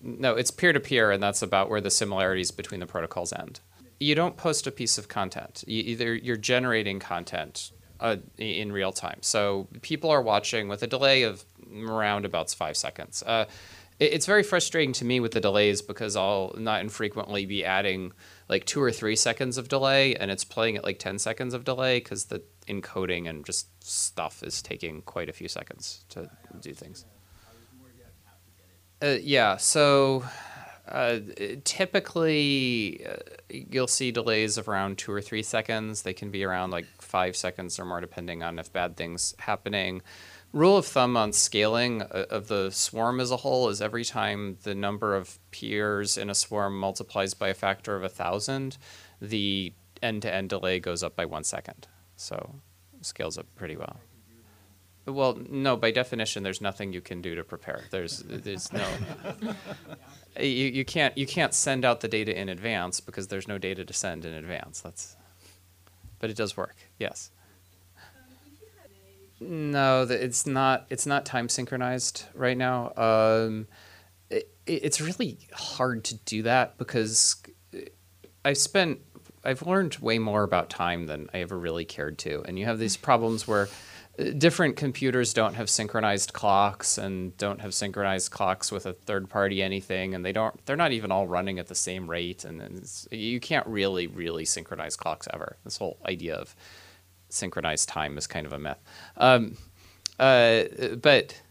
No, 0.01 0.35
it's 0.35 0.49
peer 0.49 0.73
to 0.73 0.79
peer, 0.79 1.11
and 1.11 1.21
that's 1.21 1.43
about 1.43 1.69
where 1.69 1.79
the 1.79 1.91
similarities 1.91 2.49
between 2.49 2.79
the 2.79 2.87
protocols 2.87 3.31
end. 3.31 3.59
You 3.99 4.15
don't 4.15 4.35
post 4.35 4.65
a 4.65 4.71
piece 4.71 4.97
of 4.97 5.07
content. 5.07 5.63
You, 5.67 5.83
either 5.85 6.15
you're 6.15 6.37
generating 6.37 6.99
content 6.99 7.71
uh, 8.01 8.17
in 8.37 8.71
real 8.71 8.91
time. 8.91 9.19
So 9.21 9.67
people 9.81 10.09
are 10.09 10.21
watching 10.21 10.67
with 10.67 10.83
a 10.83 10.87
delay 10.87 11.23
of 11.23 11.45
around 11.73 12.25
about 12.25 12.49
five 12.51 12.75
seconds. 12.75 13.23
Uh, 13.25 13.45
it- 13.99 14.11
it's 14.13 14.25
very 14.25 14.43
frustrating 14.43 14.93
to 14.93 15.05
me 15.05 15.19
with 15.19 15.31
the 15.31 15.39
delays 15.39 15.81
because 15.81 16.15
I'll 16.15 16.53
not 16.57 16.81
infrequently 16.81 17.45
be 17.45 17.63
adding 17.63 18.11
like 18.49 18.65
two 18.65 18.81
or 18.81 18.91
three 18.91 19.15
seconds 19.15 19.57
of 19.57 19.69
delay, 19.69 20.15
and 20.15 20.29
it's 20.31 20.43
playing 20.43 20.75
at 20.75 20.83
like 20.83 20.99
10 20.99 21.19
seconds 21.19 21.53
of 21.53 21.63
delay 21.63 21.99
because 21.99 22.25
the 22.25 22.41
encoding 22.67 23.29
and 23.29 23.45
just 23.45 23.67
stuff 23.83 24.43
is 24.43 24.61
taking 24.61 25.01
quite 25.03 25.29
a 25.29 25.33
few 25.33 25.47
seconds 25.47 26.03
to 26.09 26.29
do 26.59 26.73
things. 26.73 27.05
Uh, 29.01 29.17
yeah, 29.21 29.57
so 29.57 30.23
uh, 30.87 31.19
typically 31.63 33.05
uh, 33.05 33.15
you'll 33.49 33.87
see 33.87 34.11
delays 34.11 34.57
of 34.57 34.67
around 34.67 34.97
two 34.97 35.11
or 35.11 35.21
three 35.21 35.43
seconds. 35.43 36.01
They 36.01 36.13
can 36.13 36.31
be 36.31 36.43
around 36.43 36.71
like 36.71 36.85
five 36.99 37.35
seconds 37.35 37.79
or 37.79 37.85
more, 37.85 38.01
depending 38.01 38.43
on 38.43 38.59
if 38.59 38.71
bad 38.71 38.97
things 38.97 39.35
happening. 39.39 40.01
Rule 40.53 40.77
of 40.77 40.85
thumb 40.85 41.15
on 41.15 41.31
scaling 41.31 42.01
uh, 42.01 42.25
of 42.29 42.47
the 42.47 42.71
swarm 42.71 43.19
as 43.19 43.31
a 43.31 43.37
whole 43.37 43.69
is 43.69 43.81
every 43.81 44.03
time 44.03 44.57
the 44.63 44.75
number 44.75 45.15
of 45.15 45.39
peers 45.51 46.17
in 46.17 46.29
a 46.29 46.35
swarm 46.35 46.77
multiplies 46.77 47.33
by 47.33 47.49
a 47.49 47.53
factor 47.53 47.95
of 47.95 48.03
a 48.03 48.09
thousand, 48.09 48.77
the 49.21 49.73
end-to-end 50.01 50.49
delay 50.49 50.79
goes 50.79 51.03
up 51.03 51.15
by 51.15 51.25
one 51.25 51.43
second. 51.43 51.87
So 52.17 52.55
scales 53.01 53.37
up 53.37 53.45
pretty 53.55 53.77
well. 53.77 53.99
Well, 55.05 55.37
no. 55.49 55.75
By 55.77 55.91
definition, 55.91 56.43
there's 56.43 56.61
nothing 56.61 56.93
you 56.93 57.01
can 57.01 57.21
do 57.21 57.35
to 57.35 57.43
prepare. 57.43 57.83
There's, 57.89 58.19
there's 58.19 58.71
no. 58.71 58.87
you, 60.39 60.45
you 60.45 60.85
can't 60.85 61.17
you 61.17 61.25
can't 61.25 61.53
send 61.53 61.83
out 61.85 62.01
the 62.01 62.07
data 62.07 62.39
in 62.39 62.49
advance 62.49 62.99
because 62.99 63.27
there's 63.27 63.47
no 63.47 63.57
data 63.57 63.83
to 63.83 63.93
send 63.93 64.25
in 64.25 64.33
advance. 64.33 64.81
That's. 64.81 65.15
But 66.19 66.29
it 66.29 66.37
does 66.37 66.55
work. 66.55 66.75
Yes. 66.99 67.31
No, 69.39 70.03
it's 70.07 70.45
not. 70.45 70.85
It's 70.91 71.07
not 71.07 71.25
time 71.25 71.49
synchronized 71.49 72.25
right 72.35 72.55
now. 72.55 72.93
Um, 72.95 73.67
it, 74.29 74.51
it's 74.67 75.01
really 75.01 75.39
hard 75.51 76.03
to 76.05 76.15
do 76.15 76.43
that 76.43 76.77
because 76.77 77.41
I've 78.45 78.59
spent. 78.59 78.99
I've 79.43 79.63
learned 79.63 79.95
way 79.95 80.19
more 80.19 80.43
about 80.43 80.69
time 80.69 81.07
than 81.07 81.27
I 81.33 81.39
ever 81.39 81.57
really 81.57 81.85
cared 81.85 82.19
to, 82.19 82.43
and 82.47 82.59
you 82.59 82.65
have 82.65 82.77
these 82.77 82.95
problems 82.95 83.47
where 83.47 83.67
different 84.37 84.75
computers 84.75 85.33
don't 85.33 85.55
have 85.55 85.69
synchronized 85.69 86.33
clocks 86.33 86.97
and 86.97 87.35
don't 87.37 87.61
have 87.61 87.73
synchronized 87.73 88.31
clocks 88.31 88.71
with 88.71 88.85
a 88.85 88.93
third 88.93 89.29
party 89.29 89.61
anything 89.61 90.15
and 90.15 90.25
they 90.25 90.31
don't 90.31 90.65
they're 90.65 90.75
not 90.75 90.91
even 90.91 91.11
all 91.11 91.27
running 91.27 91.59
at 91.59 91.67
the 91.67 91.75
same 91.75 92.09
rate 92.09 92.43
and 92.45 92.83
you 93.11 93.39
can't 93.39 93.67
really 93.67 94.07
really 94.07 94.45
synchronize 94.45 94.95
clocks 94.95 95.27
ever 95.33 95.57
this 95.63 95.77
whole 95.77 95.97
idea 96.07 96.35
of 96.35 96.55
synchronized 97.29 97.87
time 97.87 98.17
is 98.17 98.27
kind 98.27 98.45
of 98.45 98.53
a 98.53 98.59
myth 98.59 98.79
um, 99.17 99.57
uh, 100.19 100.63
but 101.01 101.41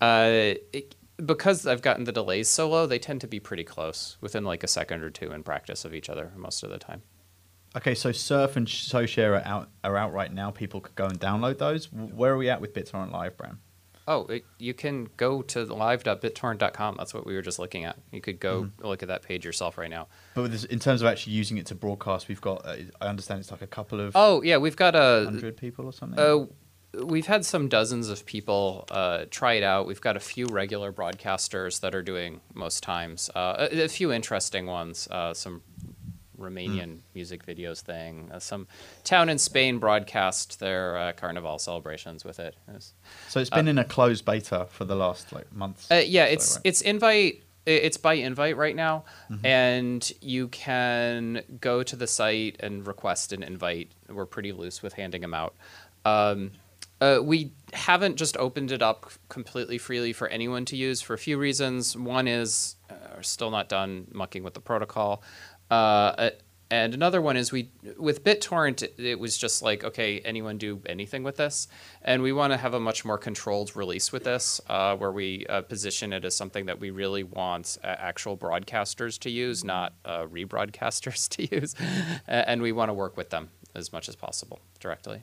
uh, 0.00 0.54
it, 0.72 0.94
because 1.24 1.66
I've 1.66 1.82
gotten 1.82 2.04
the 2.04 2.12
delays 2.12 2.48
so 2.48 2.68
low, 2.68 2.86
they 2.86 2.98
tend 2.98 3.20
to 3.22 3.26
be 3.26 3.40
pretty 3.40 3.64
close, 3.64 4.16
within 4.20 4.44
like 4.44 4.62
a 4.62 4.68
second 4.68 5.02
or 5.02 5.10
two 5.10 5.32
in 5.32 5.42
practice 5.42 5.84
of 5.84 5.94
each 5.94 6.08
other 6.08 6.32
most 6.36 6.62
of 6.62 6.70
the 6.70 6.78
time. 6.78 7.02
Okay, 7.78 7.94
so 7.94 8.10
Surf 8.10 8.56
and 8.56 8.66
SoShare 8.66 9.40
are 9.40 9.46
out 9.46 9.70
are 9.84 9.96
out 9.96 10.12
right 10.12 10.32
now. 10.32 10.50
People 10.50 10.80
could 10.80 10.96
go 10.96 11.06
and 11.06 11.18
download 11.20 11.58
those. 11.58 11.92
Where 11.92 12.32
are 12.32 12.36
we 12.36 12.50
at 12.50 12.60
with 12.60 12.74
BitTorrent 12.74 13.12
Live, 13.12 13.36
Bram? 13.36 13.60
Oh, 14.08 14.22
it, 14.26 14.44
you 14.58 14.74
can 14.74 15.08
go 15.16 15.42
to 15.42 15.64
live.bittorrent.com. 15.64 16.96
That's 16.98 17.14
what 17.14 17.24
we 17.24 17.34
were 17.34 17.42
just 17.42 17.60
looking 17.60 17.84
at. 17.84 17.96
You 18.10 18.20
could 18.20 18.40
go 18.40 18.70
look 18.80 19.02
at 19.02 19.08
that 19.08 19.22
page 19.22 19.44
yourself 19.44 19.78
right 19.78 19.90
now. 19.90 20.08
But 20.34 20.42
with 20.42 20.52
this, 20.52 20.64
in 20.64 20.80
terms 20.80 21.02
of 21.02 21.06
actually 21.08 21.34
using 21.34 21.58
it 21.58 21.66
to 21.66 21.76
broadcast, 21.76 22.26
we've 22.26 22.40
got. 22.40 22.66
Uh, 22.66 22.76
I 23.00 23.06
understand 23.06 23.40
it's 23.40 23.52
like 23.52 23.62
a 23.62 23.66
couple 23.68 24.00
of 24.00 24.12
Oh 24.16 24.42
yeah, 24.42 24.56
we've 24.56 24.76
got 24.76 24.96
a 24.96 25.26
hundred 25.26 25.56
people 25.56 25.86
or 25.86 25.92
something. 25.92 26.18
Uh, 26.18 26.46
we've 27.04 27.26
had 27.26 27.44
some 27.44 27.68
dozens 27.68 28.08
of 28.08 28.26
people 28.26 28.86
uh, 28.90 29.26
try 29.30 29.52
it 29.52 29.62
out. 29.62 29.86
We've 29.86 30.00
got 30.00 30.16
a 30.16 30.20
few 30.20 30.46
regular 30.46 30.92
broadcasters 30.92 31.78
that 31.80 31.94
are 31.94 32.02
doing 32.02 32.40
most 32.54 32.82
times. 32.82 33.30
Uh, 33.36 33.68
a, 33.70 33.84
a 33.84 33.88
few 33.88 34.10
interesting 34.10 34.66
ones. 34.66 35.06
Uh, 35.12 35.32
some 35.32 35.62
Romanian 36.38 36.98
music 37.14 37.44
videos 37.46 37.80
thing. 37.80 38.30
Uh, 38.32 38.38
some 38.38 38.66
town 39.04 39.28
in 39.28 39.38
Spain 39.38 39.78
broadcast 39.78 40.60
their 40.60 40.96
uh, 40.96 41.12
carnival 41.12 41.58
celebrations 41.58 42.24
with 42.24 42.38
it. 42.40 42.54
It 42.68 42.74
was- 42.74 42.92
so 43.28 43.40
it's 43.40 43.50
been 43.50 43.68
in 43.68 43.78
a 43.78 43.84
closed 43.84 44.24
beta 44.24 44.66
for 44.70 44.84
the 44.84 44.94
last 44.96 45.32
like 45.32 45.52
months. 45.52 45.90
uh, 45.90 46.02
yeah, 46.06 46.26
so, 46.26 46.32
it's 46.32 46.54
right? 46.56 46.60
it's 46.64 46.80
invite. 46.82 47.42
It's 47.66 47.98
by 47.98 48.14
invite 48.14 48.56
right 48.56 48.74
now, 48.74 49.04
Mm-hmm. 49.30 49.44
and 49.44 50.12
you 50.22 50.48
can 50.48 51.42
go 51.60 51.82
to 51.82 51.96
the 51.96 52.06
site 52.06 52.56
and 52.60 52.86
request 52.86 53.32
an 53.34 53.42
invite. 53.42 53.90
We're 54.08 54.24
pretty 54.24 54.52
loose 54.52 54.82
with 54.82 54.94
handing 54.94 55.20
them 55.20 55.34
out. 55.34 55.54
Um, 56.06 56.52
uh, 57.00 57.18
we 57.22 57.52
haven't 57.74 58.16
just 58.16 58.36
opened 58.38 58.72
it 58.72 58.80
up 58.80 59.12
completely 59.28 59.76
freely 59.76 60.12
for 60.14 60.26
anyone 60.28 60.64
to 60.64 60.76
use 60.76 61.02
for 61.02 61.12
a 61.14 61.18
few 61.18 61.36
reasons. 61.36 61.94
One 61.96 62.26
is 62.26 62.76
uh, 62.90 62.94
we're 63.16 63.22
still 63.22 63.50
not 63.50 63.68
done 63.68 64.06
mucking 64.12 64.42
with 64.42 64.54
the 64.54 64.60
protocol. 64.60 65.22
Uh, 65.70 66.30
and 66.70 66.92
another 66.92 67.22
one 67.22 67.36
is 67.36 67.50
we 67.50 67.70
with 67.96 68.24
BitTorrent, 68.24 68.82
it, 68.82 68.94
it 68.98 69.18
was 69.18 69.38
just 69.38 69.62
like 69.62 69.84
okay, 69.84 70.20
anyone 70.20 70.58
do 70.58 70.82
anything 70.84 71.22
with 71.22 71.36
this, 71.36 71.66
and 72.02 72.22
we 72.22 72.32
want 72.32 72.52
to 72.52 72.58
have 72.58 72.74
a 72.74 72.80
much 72.80 73.04
more 73.04 73.16
controlled 73.16 73.74
release 73.74 74.12
with 74.12 74.24
this, 74.24 74.60
uh, 74.68 74.94
where 74.96 75.12
we 75.12 75.46
uh, 75.46 75.62
position 75.62 76.12
it 76.12 76.24
as 76.24 76.36
something 76.36 76.66
that 76.66 76.78
we 76.78 76.90
really 76.90 77.22
want 77.22 77.78
uh, 77.82 77.86
actual 77.86 78.36
broadcasters 78.36 79.18
to 79.20 79.30
use, 79.30 79.64
not 79.64 79.94
uh, 80.04 80.24
rebroadcasters 80.24 81.28
to 81.36 81.56
use, 81.56 81.74
and 82.26 82.60
we 82.60 82.72
want 82.72 82.90
to 82.90 82.94
work 82.94 83.16
with 83.16 83.30
them 83.30 83.48
as 83.74 83.92
much 83.92 84.08
as 84.08 84.16
possible 84.16 84.60
directly. 84.78 85.22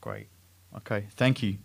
Great. 0.00 0.28
Okay, 0.76 1.06
thank 1.16 1.42
you. 1.42 1.58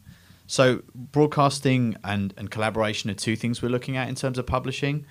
So, 0.47 0.83
broadcasting 0.93 1.97
and, 2.03 2.33
and 2.37 2.51
collaboration 2.51 3.09
are 3.09 3.15
two 3.15 3.35
things 3.35 3.61
we're 3.61 3.69
looking 3.69 3.97
at 3.97 4.07
in 4.07 4.15
terms 4.15 4.37
of 4.37 4.45
publishing. 4.45 5.05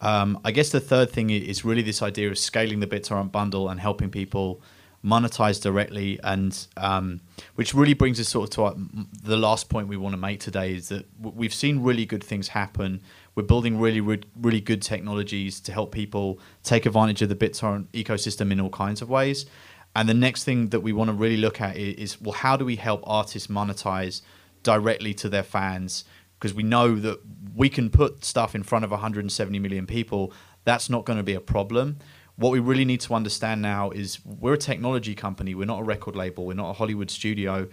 Um, 0.00 0.38
I 0.44 0.52
guess 0.52 0.70
the 0.70 0.80
third 0.80 1.10
thing 1.10 1.30
is 1.30 1.64
really 1.64 1.82
this 1.82 2.02
idea 2.02 2.30
of 2.30 2.38
scaling 2.38 2.80
the 2.80 2.86
BitTorrent 2.86 3.32
bundle 3.32 3.68
and 3.68 3.80
helping 3.80 4.10
people 4.10 4.62
monetize 5.04 5.62
directly, 5.62 6.18
and 6.24 6.66
um, 6.76 7.20
which 7.54 7.72
really 7.72 7.94
brings 7.94 8.18
us 8.18 8.28
sort 8.28 8.48
of 8.48 8.50
to 8.50 8.62
our, 8.64 8.74
the 9.22 9.36
last 9.36 9.68
point 9.68 9.88
we 9.88 9.96
want 9.96 10.12
to 10.12 10.16
make 10.16 10.40
today 10.40 10.74
is 10.74 10.88
that 10.88 11.06
we've 11.20 11.54
seen 11.54 11.82
really 11.82 12.04
good 12.04 12.22
things 12.22 12.48
happen. 12.48 13.00
We're 13.34 13.44
building 13.44 13.78
really, 13.78 14.00
really, 14.00 14.60
good 14.60 14.82
technologies 14.82 15.60
to 15.60 15.72
help 15.72 15.92
people 15.92 16.40
take 16.64 16.84
advantage 16.86 17.22
of 17.22 17.28
the 17.28 17.36
BitTorrent 17.36 17.86
ecosystem 17.92 18.50
in 18.50 18.60
all 18.60 18.70
kinds 18.70 19.00
of 19.00 19.08
ways. 19.08 19.46
And 19.94 20.08
the 20.08 20.14
next 20.14 20.44
thing 20.44 20.68
that 20.70 20.80
we 20.80 20.92
want 20.92 21.08
to 21.08 21.14
really 21.14 21.36
look 21.36 21.60
at 21.60 21.76
is, 21.76 22.20
well, 22.20 22.32
how 22.32 22.56
do 22.56 22.64
we 22.64 22.76
help 22.76 23.02
artists 23.06 23.48
monetize 23.48 24.22
directly 24.64 25.14
to 25.14 25.28
their 25.28 25.44
fans? 25.44 26.04
Because 26.38 26.54
we 26.54 26.62
know 26.62 26.94
that 26.96 27.20
we 27.54 27.68
can 27.68 27.90
put 27.90 28.24
stuff 28.24 28.54
in 28.54 28.62
front 28.62 28.84
of 28.84 28.90
170 28.90 29.58
million 29.58 29.86
people. 29.86 30.32
That's 30.64 30.88
not 30.88 31.04
going 31.04 31.16
to 31.16 31.22
be 31.22 31.34
a 31.34 31.40
problem. 31.40 31.98
What 32.36 32.52
we 32.52 32.60
really 32.60 32.84
need 32.84 33.00
to 33.00 33.14
understand 33.14 33.62
now 33.62 33.90
is 33.90 34.24
we're 34.24 34.54
a 34.54 34.58
technology 34.58 35.14
company. 35.14 35.54
We're 35.54 35.66
not 35.66 35.80
a 35.80 35.84
record 35.84 36.14
label. 36.14 36.46
We're 36.46 36.54
not 36.54 36.70
a 36.70 36.74
Hollywood 36.74 37.10
studio. 37.10 37.68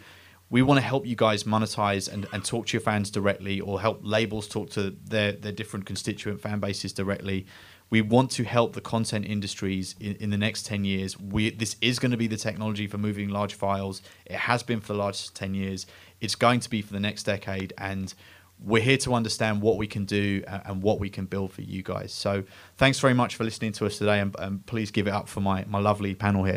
We 0.49 0.61
want 0.61 0.79
to 0.79 0.85
help 0.85 1.05
you 1.05 1.15
guys 1.15 1.43
monetize 1.43 2.11
and, 2.11 2.25
and 2.31 2.43
talk 2.43 2.67
to 2.67 2.73
your 2.73 2.81
fans 2.81 3.11
directly 3.11 3.59
or 3.59 3.79
help 3.79 3.99
labels 4.01 4.47
talk 4.47 4.71
to 4.71 4.95
their, 5.05 5.33
their 5.33 5.51
different 5.51 5.85
constituent 5.85 6.41
fan 6.41 6.59
bases 6.59 6.93
directly 6.93 7.45
we 7.89 8.01
want 8.01 8.31
to 8.31 8.43
help 8.43 8.73
the 8.73 8.81
content 8.81 9.25
industries 9.25 9.95
in, 9.99 10.15
in 10.15 10.29
the 10.29 10.37
next 10.37 10.65
10 10.65 10.83
years 10.85 11.19
we 11.19 11.51
this 11.51 11.75
is 11.81 11.99
going 11.99 12.11
to 12.11 12.17
be 12.17 12.27
the 12.27 12.37
technology 12.37 12.87
for 12.87 12.97
moving 12.97 13.29
large 13.29 13.53
files 13.53 14.01
it 14.25 14.35
has 14.35 14.63
been 14.63 14.79
for 14.79 14.93
the 14.93 14.99
last 14.99 15.35
10 15.35 15.53
years 15.53 15.85
it's 16.21 16.35
going 16.35 16.59
to 16.59 16.69
be 16.69 16.81
for 16.81 16.93
the 16.93 16.99
next 16.99 17.23
decade 17.23 17.73
and 17.77 18.13
we're 18.59 18.81
here 18.81 18.97
to 18.97 19.13
understand 19.13 19.61
what 19.61 19.77
we 19.77 19.85
can 19.85 20.05
do 20.05 20.43
and, 20.47 20.81
what 20.81 20.99
we 20.99 21.09
can 21.09 21.25
build 21.25 21.51
for 21.51 21.61
you 21.61 21.83
guys 21.83 22.13
so 22.13 22.43
thanks 22.77 22.99
very 22.99 23.13
much 23.13 23.35
for 23.35 23.43
listening 23.43 23.71
to 23.71 23.85
us 23.85 23.97
today 23.97 24.19
and, 24.19 24.35
and 24.39 24.65
please 24.65 24.91
give 24.91 25.07
it 25.07 25.11
up 25.11 25.27
for 25.27 25.41
my, 25.41 25.65
my 25.67 25.79
lovely 25.79 26.15
panel 26.15 26.43
here 26.43 26.55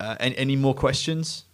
uh, 0.00 0.16
any, 0.20 0.36
any 0.36 0.56
more 0.56 0.74
questions 0.74 1.44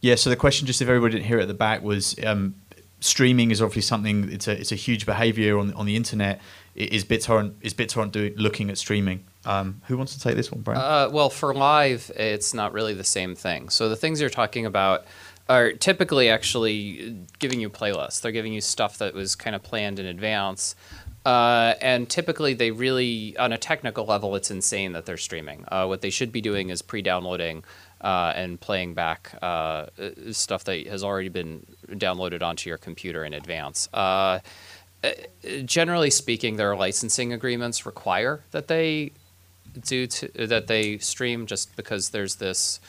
yeah, 0.00 0.14
so 0.14 0.30
the 0.30 0.36
question, 0.36 0.66
just 0.66 0.80
if 0.80 0.88
everybody 0.88 1.12
didn't 1.12 1.26
hear 1.26 1.38
it 1.38 1.42
at 1.42 1.48
the 1.48 1.54
back, 1.54 1.82
was 1.82 2.16
um, 2.24 2.54
streaming 3.00 3.50
is 3.50 3.60
obviously 3.60 3.82
something. 3.82 4.32
It's 4.32 4.48
a 4.48 4.58
it's 4.58 4.72
a 4.72 4.76
huge 4.76 5.04
behaviour 5.04 5.58
on 5.58 5.74
on 5.74 5.86
the 5.86 5.94
internet. 5.94 6.40
Is 6.74 7.04
BitTorrent 7.04 7.54
is 7.60 7.74
BitTorrent 7.74 8.12
doing 8.12 8.34
looking 8.36 8.70
at 8.70 8.78
streaming? 8.78 9.24
Um, 9.44 9.80
who 9.86 9.96
wants 9.96 10.14
to 10.14 10.20
take 10.20 10.36
this 10.36 10.52
one, 10.52 10.60
Bram? 10.60 10.78
Uh, 10.78 11.08
well, 11.10 11.30
for 11.30 11.54
live, 11.54 12.10
it's 12.14 12.52
not 12.52 12.72
really 12.72 12.94
the 12.94 13.04
same 13.04 13.34
thing. 13.34 13.70
So 13.70 13.88
the 13.88 13.96
things 13.96 14.20
you're 14.20 14.30
talking 14.30 14.66
about 14.66 15.04
are 15.48 15.72
typically 15.72 16.28
actually 16.28 17.16
giving 17.38 17.60
you 17.60 17.70
playlists. 17.70 18.20
They're 18.20 18.32
giving 18.32 18.52
you 18.52 18.60
stuff 18.60 18.98
that 18.98 19.14
was 19.14 19.34
kind 19.34 19.56
of 19.56 19.62
planned 19.62 19.98
in 19.98 20.06
advance. 20.06 20.76
Uh, 21.24 21.74
and 21.82 22.08
typically, 22.08 22.54
they 22.54 22.70
really, 22.70 23.36
on 23.36 23.52
a 23.52 23.58
technical 23.58 24.06
level, 24.06 24.36
it's 24.36 24.50
insane 24.50 24.92
that 24.92 25.06
they're 25.06 25.16
streaming. 25.18 25.64
Uh, 25.68 25.86
what 25.86 26.00
they 26.00 26.10
should 26.10 26.32
be 26.32 26.40
doing 26.40 26.70
is 26.70 26.80
pre-downloading 26.82 27.62
uh, 28.00 28.32
and 28.34 28.60
playing 28.60 28.94
back 28.94 29.34
uh, 29.42 29.86
stuff 30.30 30.64
that 30.64 30.86
has 30.86 31.04
already 31.04 31.28
been 31.28 31.66
downloaded 31.88 32.42
onto 32.42 32.70
your 32.70 32.78
computer 32.78 33.24
in 33.24 33.34
advance. 33.34 33.88
Uh, 33.92 34.38
generally 35.64 36.10
speaking, 36.10 36.56
their 36.56 36.74
licensing 36.76 37.32
agreements 37.32 37.84
require 37.84 38.42
that 38.52 38.68
they 38.68 39.12
do 39.78 40.06
to, 40.06 40.46
that 40.46 40.66
they 40.66 40.98
stream 40.98 41.46
just 41.46 41.74
because 41.76 42.10
there's 42.10 42.36
this 42.36 42.80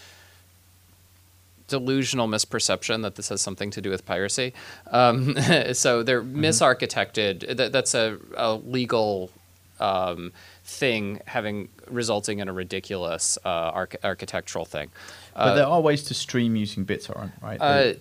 delusional 1.67 2.27
misperception 2.27 3.01
that 3.01 3.15
this 3.15 3.29
has 3.29 3.41
something 3.41 3.71
to 3.71 3.81
do 3.81 3.89
with 3.89 4.05
piracy. 4.05 4.53
Um, 4.91 5.35
so 5.73 6.03
they're 6.03 6.21
misarchitected. 6.21 7.57
That, 7.57 7.71
that's 7.71 7.93
a, 7.95 8.17
a 8.35 8.55
legal 8.55 9.31
um, 9.79 10.31
thing 10.63 11.21
having 11.25 11.69
resulting 11.89 12.39
in 12.39 12.47
a 12.47 12.53
ridiculous 12.53 13.37
uh, 13.43 13.49
arch- 13.49 13.95
architectural 14.03 14.65
thing. 14.65 14.89
but 15.33 15.55
there 15.55 15.65
are 15.65 15.81
ways 15.81 16.03
to 16.03 16.13
stream 16.13 16.55
using 16.55 16.85
BitTorrent, 16.85 17.31
right? 17.41 17.57
Uh, 17.59 17.93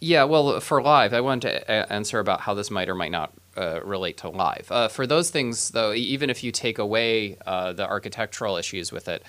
yeah, 0.00 0.24
well, 0.24 0.60
for 0.60 0.82
live, 0.82 1.12
I 1.12 1.20
wanted 1.20 1.48
to 1.50 1.70
a- 1.70 1.92
answer 1.92 2.18
about 2.18 2.40
how 2.42 2.54
this 2.54 2.70
might 2.70 2.88
or 2.88 2.94
might 2.94 3.10
not 3.10 3.32
uh, 3.56 3.80
relate 3.84 4.16
to 4.18 4.28
live. 4.28 4.66
Uh, 4.70 4.88
for 4.88 5.06
those 5.06 5.30
things, 5.30 5.70
though, 5.70 5.92
even 5.92 6.30
if 6.30 6.44
you 6.44 6.52
take 6.52 6.78
away 6.78 7.36
uh, 7.46 7.72
the 7.72 7.86
architectural 7.86 8.56
issues 8.56 8.92
with 8.92 9.08
it, 9.08 9.22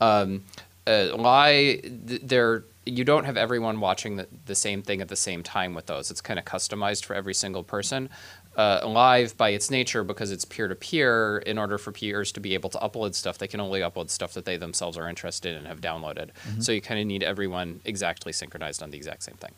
um, 0.00 0.44
uh, 0.86 1.14
live, 1.16 1.80
there 1.84 2.64
you 2.86 3.04
don't 3.04 3.24
have 3.24 3.36
everyone 3.36 3.80
watching 3.80 4.16
the, 4.16 4.26
the 4.46 4.54
same 4.54 4.80
thing 4.82 5.02
at 5.02 5.08
the 5.08 5.16
same 5.16 5.42
time 5.42 5.74
with 5.74 5.86
those. 5.86 6.10
It's 6.10 6.22
kind 6.22 6.38
of 6.38 6.46
customized 6.46 7.04
for 7.04 7.14
every 7.14 7.34
single 7.34 7.62
person. 7.62 8.08
Uh, 8.56 8.80
live, 8.84 9.36
by 9.36 9.50
its 9.50 9.70
nature, 9.70 10.02
because 10.02 10.32
it's 10.32 10.44
peer 10.44 10.66
to 10.66 10.74
peer, 10.74 11.38
in 11.38 11.58
order 11.58 11.78
for 11.78 11.92
peers 11.92 12.32
to 12.32 12.40
be 12.40 12.54
able 12.54 12.70
to 12.70 12.78
upload 12.78 13.14
stuff, 13.14 13.38
they 13.38 13.46
can 13.46 13.60
only 13.60 13.80
upload 13.80 14.10
stuff 14.10 14.32
that 14.32 14.44
they 14.46 14.56
themselves 14.56 14.96
are 14.98 15.08
interested 15.08 15.52
in 15.52 15.58
and 15.58 15.66
have 15.68 15.80
downloaded. 15.80 16.30
So 16.60 16.72
you 16.72 16.80
kind 16.80 16.98
of 16.98 17.06
need 17.06 17.22
everyone 17.22 17.80
exactly 17.84 18.32
synchronized 18.32 18.82
on 18.82 18.90
the 18.90 18.96
exact 18.96 19.22
same 19.22 19.36
thing. 19.36 19.52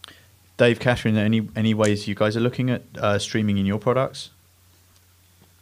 Dave, 0.61 0.79
Catherine, 0.79 1.17
any 1.17 1.49
any 1.57 1.73
ways 1.73 2.07
you 2.07 2.15
guys 2.15 2.37
are 2.37 2.41
looking 2.41 2.69
at 2.69 2.83
uh, 2.99 3.19
streaming 3.19 3.57
in 3.57 3.65
your 3.65 3.79
products, 3.79 4.29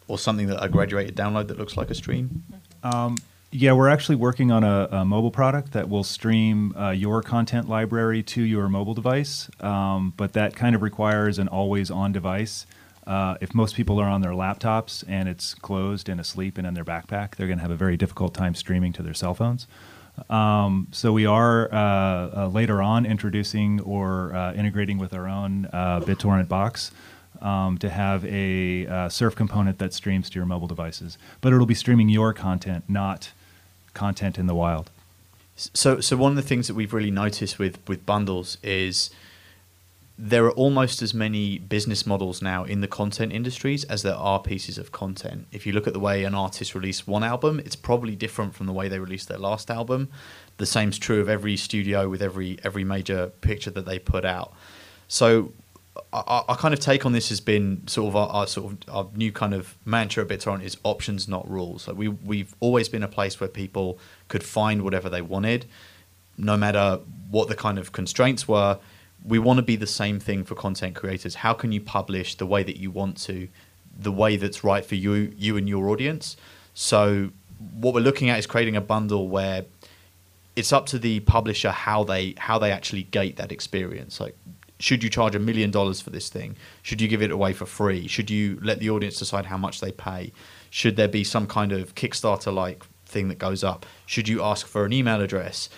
or 0.09 0.19
something 0.19 0.49
that 0.49 0.59
a 0.61 0.69
graduated 0.69 1.15
download 1.15 1.47
that 1.47 1.57
looks 1.57 1.77
like 1.77 1.89
a 1.89 1.95
stream? 1.95 2.43
Yeah, 3.53 3.73
we're 3.75 3.89
actually 3.89 4.17
working 4.17 4.51
on 4.51 4.65
a, 4.65 4.89
a 4.91 5.05
mobile 5.05 5.31
product 5.31 5.73
that 5.73 5.89
will 5.89 6.03
stream 6.03 6.77
uh, 6.77 6.91
your 6.91 7.23
content 7.23 7.69
library 7.69 8.25
to 8.25 8.43
your 8.43 8.69
mobile 8.69 8.93
device, 8.93 9.49
um, 9.61 10.15
but 10.17 10.33
that 10.33 10.57
kind 10.57 10.75
of 10.75 10.83
requires 10.83 11.39
an 11.39 11.47
always 11.47 11.93
on 11.93 12.11
device. 12.13 12.67
Uh, 13.07 13.37
if 13.41 13.55
most 13.55 13.77
people 13.77 14.01
are 14.01 14.09
on 14.09 14.21
their 14.21 14.33
laptops 14.33 15.05
and 15.07 15.29
it's 15.29 15.55
closed 15.55 16.09
and 16.09 16.21
asleep 16.21 16.59
and 16.59 16.67
in 16.67 16.75
their 16.75 16.85
backpack, 16.85 17.37
they're 17.37 17.47
going 17.47 17.59
to 17.59 17.63
have 17.63 17.71
a 17.71 17.77
very 17.87 17.97
difficult 17.97 18.35
time 18.35 18.55
streaming 18.55 18.93
to 18.93 19.03
their 19.03 19.15
cell 19.15 19.33
phones. 19.33 19.69
Um, 20.29 20.89
so 20.93 21.13
we 21.13 21.27
are 21.27 21.73
uh, 21.73 21.77
uh, 21.77 22.51
later 22.53 22.83
on 22.83 23.07
introducing 23.07 23.81
or 23.81 24.35
uh, 24.35 24.53
integrating 24.55 24.99
with 24.99 25.15
our 25.15 25.29
own 25.29 25.67
uh, 25.73 26.01
BitTorrent 26.01 26.49
box 26.49 26.91
um, 27.41 27.79
to 27.79 27.89
have 27.89 28.25
a 28.25 28.87
uh, 28.87 29.09
Surf 29.09 29.35
component 29.37 29.79
that 29.79 29.93
streams 29.93 30.29
to 30.31 30.37
your 30.37 30.47
mobile 30.47 30.67
devices. 30.67 31.19
But 31.41 31.53
it'll 31.53 31.67
be 31.67 31.75
streaming 31.75 32.09
your 32.09 32.33
content, 32.33 32.85
not 32.89 33.33
content 33.95 34.39
in 34.39 34.47
the 34.47 34.55
wild. 34.55 34.91
So, 35.57 36.01
so 36.01 36.17
one 36.17 36.33
of 36.33 36.37
the 36.37 36.43
things 36.43 36.69
that 36.69 36.75
we've 36.75 36.93
really 36.93 37.11
noticed 37.11 37.59
with 37.59 37.79
with 37.89 38.07
bundles 38.07 38.59
is 38.63 39.11
there 40.21 40.45
are 40.45 40.51
almost 40.51 41.01
as 41.01 41.15
many 41.15 41.59
business 41.59 42.05
models 42.05 42.43
now 42.43 42.65
in 42.65 42.81
the 42.81 42.89
content 42.89 43.33
industries 43.33 43.85
as 43.85 44.03
there 44.03 44.17
are 44.17 44.41
pieces 44.41 44.77
of 44.77 44.91
content. 44.91 45.47
If 45.53 45.65
you 45.65 45.73
look 45.73 45.87
at 45.87 45.93
the 45.93 46.01
way 46.01 46.25
an 46.25 46.35
artist 46.35 46.75
released 46.75 47.07
one 47.07 47.23
album, 47.23 47.61
it's 47.61 47.77
probably 47.77 48.17
different 48.17 48.53
from 48.53 48.67
the 48.67 48.73
way 48.73 48.89
they 48.89 48.99
released 48.99 49.29
their 49.29 49.39
last 49.39 49.71
album. 49.71 50.09
The 50.57 50.67
same's 50.67 50.99
true 50.99 51.21
of 51.21 51.29
every 51.29 51.57
studio 51.57 52.09
with 52.09 52.21
every 52.21 52.59
every 52.65 52.83
major 52.83 53.29
picture 53.43 53.71
that 53.71 53.87
they 53.87 54.01
put 54.01 54.25
out. 54.25 54.53
So 55.07 55.53
our, 56.13 56.45
our 56.49 56.57
kind 56.57 56.75
of 56.75 56.81
take 56.81 57.07
on 57.07 57.13
this 57.13 57.29
has 57.29 57.41
been 57.41 57.87
sort 57.87 58.09
of 58.09 58.17
our, 58.17 58.29
our 58.29 58.47
sort 58.49 58.73
of 58.73 58.79
our 58.93 59.09
new 59.15 59.31
kind 59.31 59.55
of 59.55 59.77
mantra 59.85 60.25
at 60.25 60.29
BitTorrent 60.29 60.65
is 60.65 60.77
options, 60.83 61.29
not 61.29 61.49
rules. 61.49 61.87
Like 61.87 61.97
we 61.97 62.09
we've 62.09 62.57
always 62.59 62.89
been 62.89 63.05
a 63.05 63.09
place 63.09 63.39
where 63.39 63.49
people 63.49 64.01
could 64.27 64.43
find 64.43 64.83
whatever 64.83 65.09
they 65.09 65.23
wanted, 65.23 65.67
no 66.37 66.57
matter 66.57 66.99
what 67.31 67.47
the 67.47 67.55
kind 67.55 67.79
of 67.79 67.93
constraints 67.93 68.49
were 68.49 68.81
we 69.25 69.39
want 69.39 69.59
to 69.59 69.63
be 69.63 69.77
the 69.77 69.87
same 69.87 70.21
thing 70.21 70.45
for 70.45 70.55
content 70.55 70.95
creators. 70.95 71.37
How 71.37 71.53
can 71.53 71.73
you 71.73 71.81
publish 71.81 72.37
the 72.37 72.47
way 72.47 72.63
that 72.63 72.79
you 72.79 72.91
want 72.91 73.17
to, 73.23 73.49
the 73.99 74.13
way 74.13 74.37
that's 74.37 74.63
right 74.65 74.85
for 74.85 74.95
you, 74.95 75.33
you 75.37 75.57
and 75.57 75.69
your 75.69 75.89
audience? 75.89 76.37
So 76.75 77.31
what 77.75 77.95
we're 77.95 78.01
looking 78.01 78.31
at 78.31 78.39
is 78.39 78.47
creating 78.47 78.77
a 78.77 78.81
bundle 78.81 79.29
where 79.29 79.65
it's 80.57 80.73
up 80.73 80.87
to 80.87 80.99
the 80.99 81.21
publisher 81.21 81.71
how 81.71 82.05
they 82.05 82.35
how 82.37 82.59
they 82.59 82.73
actually 82.73 83.05
gate 83.05 83.37
that 83.37 83.53
experience. 83.53 84.21
Like, 84.21 84.37
should 84.81 85.03
you 85.03 85.11
charge 85.11 85.35
a 85.35 85.39
million 85.39 85.71
dollars 85.71 86.01
for 86.01 86.11
this 86.11 86.29
thing? 86.29 86.57
Should 86.83 87.01
you 87.01 87.09
give 87.09 87.23
it 87.23 87.31
away 87.31 87.53
for 87.53 87.67
free? 87.67 88.07
Should 88.07 88.31
you 88.31 88.59
let 88.63 88.79
the 88.79 88.91
audience 88.91 89.19
decide 89.19 89.47
how 89.47 89.57
much 89.57 89.81
they 89.81 89.93
pay? 89.93 90.33
Should 90.71 90.97
there 90.97 91.09
be 91.09 91.25
some 91.25 91.47
kind 91.47 91.73
of 91.73 91.95
Kickstarter 91.95 92.53
like 92.53 92.85
thing 93.07 93.29
that 93.29 93.39
goes 93.39 93.65
up? 93.65 93.87
Should 94.07 94.29
you 94.29 94.43
ask 94.43 94.67
for 94.67 94.85
an 94.85 94.93
email 94.93 95.21
address? 95.21 95.69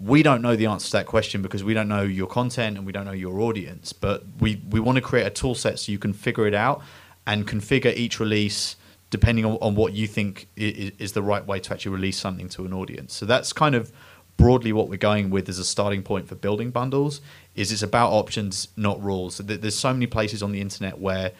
We 0.00 0.22
don't 0.22 0.40
know 0.40 0.56
the 0.56 0.66
answer 0.66 0.86
to 0.86 0.92
that 0.92 1.06
question 1.06 1.42
because 1.42 1.62
we 1.62 1.74
don't 1.74 1.88
know 1.88 2.02
your 2.02 2.26
content 2.26 2.78
and 2.78 2.86
we 2.86 2.92
don't 2.92 3.04
know 3.04 3.12
your 3.12 3.40
audience. 3.40 3.92
But 3.92 4.24
we, 4.40 4.62
we 4.70 4.80
want 4.80 4.96
to 4.96 5.02
create 5.02 5.26
a 5.26 5.30
tool 5.30 5.54
set 5.54 5.78
so 5.78 5.92
you 5.92 5.98
can 5.98 6.12
figure 6.12 6.46
it 6.46 6.54
out 6.54 6.82
and 7.26 7.46
configure 7.46 7.94
each 7.94 8.18
release 8.18 8.76
depending 9.10 9.44
on, 9.44 9.58
on 9.60 9.74
what 9.74 9.92
you 9.92 10.06
think 10.06 10.48
is, 10.56 10.92
is 10.98 11.12
the 11.12 11.22
right 11.22 11.44
way 11.44 11.58
to 11.60 11.74
actually 11.74 11.92
release 11.92 12.16
something 12.16 12.48
to 12.48 12.64
an 12.64 12.72
audience. 12.72 13.12
So 13.12 13.26
that's 13.26 13.52
kind 13.52 13.74
of 13.74 13.92
broadly 14.36 14.72
what 14.72 14.88
we're 14.88 14.96
going 14.96 15.28
with 15.28 15.48
as 15.50 15.58
a 15.58 15.64
starting 15.64 16.02
point 16.02 16.26
for 16.26 16.34
building 16.34 16.70
bundles 16.70 17.20
is 17.54 17.70
it's 17.70 17.82
about 17.82 18.10
options 18.10 18.68
not 18.74 19.02
rules 19.02 19.36
there's 19.36 19.78
so 19.78 19.92
many 19.92 20.06
places 20.06 20.42
on 20.42 20.50
the 20.50 20.62
internet 20.62 20.98
where 20.98 21.32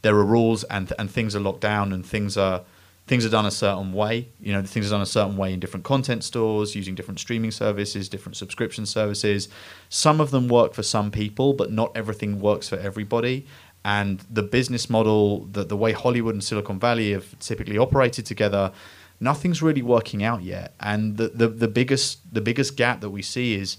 there 0.00 0.16
are 0.16 0.24
rules 0.24 0.64
and 0.64 0.90
and 0.98 1.10
things 1.10 1.36
are 1.36 1.40
locked 1.40 1.60
down 1.60 1.92
and 1.92 2.06
things 2.06 2.34
are 2.34 2.62
things 3.06 3.24
are 3.24 3.30
done 3.30 3.46
a 3.46 3.50
certain 3.50 3.92
way. 3.92 4.28
You 4.40 4.52
know, 4.52 4.62
things 4.62 4.86
are 4.88 4.90
done 4.90 5.02
a 5.02 5.06
certain 5.06 5.36
way 5.36 5.52
in 5.52 5.60
different 5.60 5.84
content 5.84 6.24
stores, 6.24 6.74
using 6.74 6.94
different 6.94 7.20
streaming 7.20 7.50
services, 7.50 8.08
different 8.08 8.36
subscription 8.36 8.86
services. 8.86 9.48
Some 9.88 10.20
of 10.20 10.30
them 10.30 10.48
work 10.48 10.74
for 10.74 10.82
some 10.82 11.10
people, 11.10 11.52
but 11.52 11.70
not 11.70 11.92
everything 11.96 12.40
works 12.40 12.68
for 12.68 12.76
everybody. 12.76 13.46
And 13.84 14.24
the 14.28 14.42
business 14.42 14.90
model, 14.90 15.44
the, 15.44 15.62
the 15.64 15.76
way 15.76 15.92
Hollywood 15.92 16.34
and 16.34 16.42
Silicon 16.42 16.80
Valley 16.80 17.12
have 17.12 17.38
typically 17.38 17.78
operated 17.78 18.26
together, 18.26 18.72
nothing's 19.20 19.62
really 19.62 19.82
working 19.82 20.24
out 20.24 20.42
yet. 20.42 20.74
And 20.80 21.16
the, 21.16 21.28
the, 21.28 21.48
the 21.48 21.68
biggest 21.68 22.18
the 22.32 22.40
biggest 22.40 22.76
gap 22.76 23.00
that 23.00 23.10
we 23.10 23.22
see 23.22 23.54
is 23.54 23.76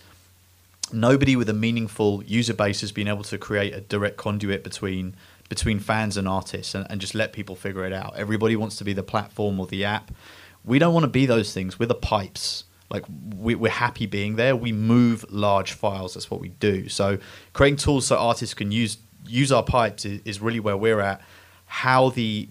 nobody 0.94 1.36
with 1.36 1.50
a 1.50 1.54
meaningful 1.54 2.24
user 2.24 2.54
base 2.54 2.80
has 2.80 2.94
been 2.94 3.10
able 3.10 3.24
to 3.24 3.38
create 3.38 3.74
a 3.74 3.82
direct 3.82 4.16
conduit 4.16 4.64
between 4.64 5.16
between 5.50 5.80
fans 5.80 6.18
and 6.18 6.28
artists 6.28 6.76
and, 6.76 6.86
and 6.90 7.00
just 7.00 7.16
let 7.16 7.34
people 7.34 7.56
figure 7.56 7.86
it 7.86 7.94
out. 7.94 8.14
Everybody 8.16 8.56
wants 8.56 8.78
to 8.78 8.84
be 8.84 8.94
the 8.94 9.04
platform 9.04 9.60
or 9.60 9.68
the 9.68 9.86
app. 9.86 10.12
We 10.66 10.80
don't 10.80 10.94
want 10.94 11.06
to 11.06 11.10
be 11.10 11.26
those 11.26 11.54
things. 11.54 11.80
We're 11.80 11.86
the 11.86 11.96
pipes. 11.96 12.66
Like 12.90 13.04
we, 13.38 13.56
we're 13.56 13.72
happy 13.72 14.06
being 14.06 14.36
there. 14.36 14.56
We 14.56 14.72
move 14.72 15.26
large 15.30 15.74
files. 15.74 16.14
That's 16.14 16.32
what 16.32 16.42
we 16.42 16.50
do. 16.50 16.90
So 16.90 17.18
creating 17.54 17.78
tools 17.78 18.08
so 18.08 18.18
artists 18.18 18.54
can 18.54 18.72
use 18.72 18.98
use 19.28 19.52
our 19.52 19.64
pipes 19.64 20.06
is, 20.06 20.22
is 20.24 20.42
really 20.42 20.60
where 20.60 20.78
we're 20.78 21.02
at. 21.02 21.22
How 21.66 22.10
the 22.10 22.48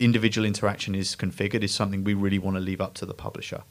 individual 0.00 0.44
interaction 0.44 0.94
is 0.94 1.14
configured 1.14 1.62
is 1.62 1.72
something 1.72 2.04
we 2.04 2.14
really 2.14 2.38
want 2.38 2.56
to 2.56 2.60
leave 2.60 2.80
up 2.80 2.94
to 2.94 3.06
the 3.06 3.14
publisher. 3.14 3.62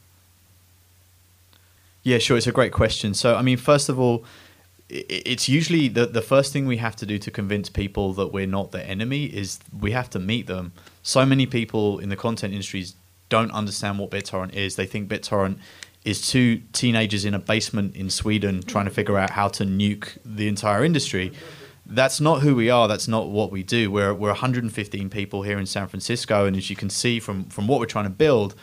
Yeah, 2.02 2.18
sure. 2.18 2.36
It's 2.36 2.46
a 2.46 2.52
great 2.52 2.72
question. 2.72 3.14
So, 3.14 3.34
I 3.34 3.42
mean, 3.42 3.56
first 3.56 3.88
of 3.88 3.98
all, 3.98 4.24
it's 4.88 5.48
usually 5.48 5.88
the 5.88 6.06
the 6.06 6.22
first 6.22 6.52
thing 6.52 6.66
we 6.66 6.76
have 6.76 6.94
to 6.96 7.06
do 7.06 7.18
to 7.18 7.30
convince 7.30 7.68
people 7.68 8.12
that 8.14 8.28
we're 8.28 8.46
not 8.46 8.70
the 8.70 8.84
enemy 8.86 9.24
is 9.24 9.58
we 9.76 9.90
have 9.90 10.08
to 10.10 10.18
meet 10.18 10.46
them. 10.46 10.72
So 11.02 11.26
many 11.26 11.46
people 11.46 11.98
in 11.98 12.08
the 12.08 12.16
content 12.16 12.52
industries 12.52 12.94
don't 13.28 13.50
understand 13.50 13.98
what 13.98 14.10
BitTorrent 14.10 14.54
is. 14.54 14.76
They 14.76 14.86
think 14.86 15.08
BitTorrent 15.08 15.58
is 16.04 16.26
two 16.28 16.58
teenagers 16.72 17.24
in 17.24 17.34
a 17.34 17.38
basement 17.38 17.96
in 17.96 18.10
Sweden 18.10 18.62
trying 18.62 18.84
to 18.84 18.92
figure 18.92 19.18
out 19.18 19.30
how 19.30 19.48
to 19.48 19.64
nuke 19.64 20.16
the 20.24 20.46
entire 20.46 20.84
industry. 20.84 21.32
That's 21.84 22.20
not 22.20 22.42
who 22.42 22.54
we 22.54 22.70
are. 22.70 22.86
That's 22.86 23.08
not 23.08 23.28
what 23.28 23.50
we 23.50 23.64
do. 23.64 23.90
We're 23.90 24.14
we're 24.14 24.28
115 24.28 25.10
people 25.10 25.42
here 25.42 25.58
in 25.58 25.66
San 25.66 25.88
Francisco, 25.88 26.46
and 26.46 26.56
as 26.56 26.70
you 26.70 26.76
can 26.76 26.90
see 26.90 27.18
from 27.18 27.46
from 27.46 27.66
what 27.66 27.80
we're 27.80 27.86
trying 27.86 28.04
to 28.04 28.10
build, 28.10 28.54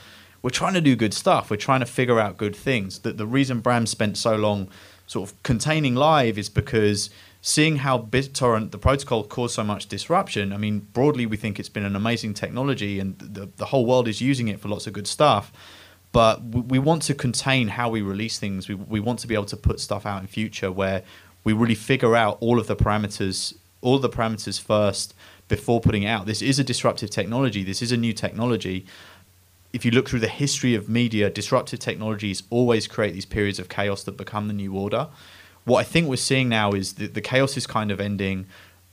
we're 0.41 0.51
trying 0.51 0.73
to 0.73 0.81
do 0.81 0.95
good 0.95 1.13
stuff. 1.13 1.49
We're 1.49 1.57
trying 1.57 1.81
to 1.81 1.85
figure 1.85 2.19
out 2.19 2.37
good 2.37 2.55
things. 2.55 2.99
The 2.99 3.11
the 3.11 3.27
reason 3.27 3.59
Bram 3.59 3.87
spent 3.87 4.17
so 4.17 4.37
long 4.37 4.69
sort 5.07 5.29
of 5.29 5.43
containing 5.43 5.95
live 5.95 6.37
is 6.37 6.49
because 6.49 7.09
seeing 7.41 7.77
how 7.77 7.99
BitTorrent, 7.99 8.71
the 8.71 8.77
protocol, 8.77 9.23
caused 9.25 9.55
so 9.55 9.63
much 9.63 9.87
disruption. 9.87 10.53
I 10.53 10.57
mean, 10.57 10.79
broadly, 10.79 11.25
we 11.25 11.37
think 11.37 11.59
it's 11.59 11.69
been 11.69 11.83
an 11.83 11.95
amazing 11.95 12.33
technology 12.33 12.99
and 12.99 13.19
the, 13.19 13.49
the 13.57 13.65
whole 13.65 13.85
world 13.85 14.07
is 14.07 14.21
using 14.21 14.47
it 14.47 14.59
for 14.59 14.69
lots 14.69 14.87
of 14.87 14.93
good 14.93 15.07
stuff. 15.07 15.51
But 16.13 16.43
we, 16.43 16.77
want 16.77 17.01
to 17.03 17.15
contain 17.15 17.69
how 17.69 17.89
we 17.89 18.01
release 18.01 18.37
things. 18.37 18.69
We, 18.69 18.75
we 18.75 18.99
want 18.99 19.19
to 19.19 19.27
be 19.27 19.33
able 19.33 19.45
to 19.45 19.57
put 19.57 19.79
stuff 19.79 20.05
out 20.05 20.21
in 20.21 20.27
future 20.27 20.71
where 20.71 21.01
we 21.43 21.53
really 21.53 21.75
figure 21.75 22.15
out 22.15 22.37
all 22.39 22.59
of 22.59 22.67
the 22.67 22.75
parameters, 22.75 23.55
all 23.81 23.97
the 23.97 24.09
parameters 24.09 24.61
first 24.61 25.15
before 25.47 25.81
putting 25.81 26.03
it 26.03 26.07
out. 26.07 26.27
This 26.27 26.41
is 26.41 26.59
a 26.59 26.63
disruptive 26.63 27.09
technology. 27.09 27.63
This 27.63 27.81
is 27.81 27.91
a 27.91 27.97
new 27.97 28.13
technology 28.13 28.85
if 29.73 29.83
you 29.83 29.91
look 29.91 30.07
through 30.07 30.19
the 30.19 30.27
history 30.27 30.75
of 30.75 30.87
media, 30.87 31.31
disruptive 31.31 31.79
technologies 31.79 32.43
always 32.51 32.87
create 32.87 33.13
these 33.13 33.25
periods 33.25 33.57
of 33.57 33.67
chaos 33.67 34.03
that 34.03 34.15
become 34.15 34.47
the 34.47 34.53
new 34.53 34.75
order. 34.75 35.07
What 35.65 35.79
I 35.79 35.83
think 35.83 36.07
we're 36.07 36.17
seeing 36.17 36.47
now 36.47 36.73
is 36.73 36.93
that 36.93 37.15
the 37.15 37.21
chaos 37.21 37.57
is 37.57 37.65
kind 37.65 37.89
of 37.89 37.99
ending. 37.99 38.45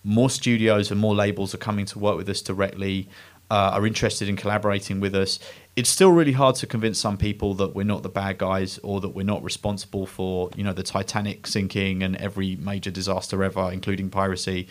More 0.02 0.30
studios 0.30 0.90
and 0.90 0.98
more 0.98 1.14
labels 1.14 1.54
are 1.54 1.58
coming 1.58 1.84
to 1.86 1.98
work 1.98 2.16
with 2.16 2.28
us 2.30 2.40
directly, 2.40 3.08
uh, 3.50 3.72
are 3.74 3.86
interested 3.86 4.26
in 4.26 4.36
collaborating 4.36 5.00
with 5.00 5.14
us. 5.14 5.38
It's 5.76 5.90
still 5.90 6.12
really 6.12 6.32
hard 6.32 6.54
to 6.56 6.66
convince 6.66 6.98
some 6.98 7.18
people 7.18 7.52
that 7.54 7.74
we're 7.74 7.84
not 7.84 8.02
the 8.02 8.08
bad 8.08 8.38
guys 8.38 8.78
or 8.78 9.00
that 9.02 9.10
we're 9.10 9.22
not 9.26 9.44
responsible 9.44 10.06
for, 10.06 10.48
you 10.56 10.64
know, 10.64 10.72
the 10.72 10.82
Titanic 10.82 11.46
sinking 11.46 12.02
and 12.02 12.16
every 12.16 12.56
major 12.56 12.90
disaster 12.90 13.44
ever, 13.44 13.70
including 13.70 14.08
piracy 14.08 14.66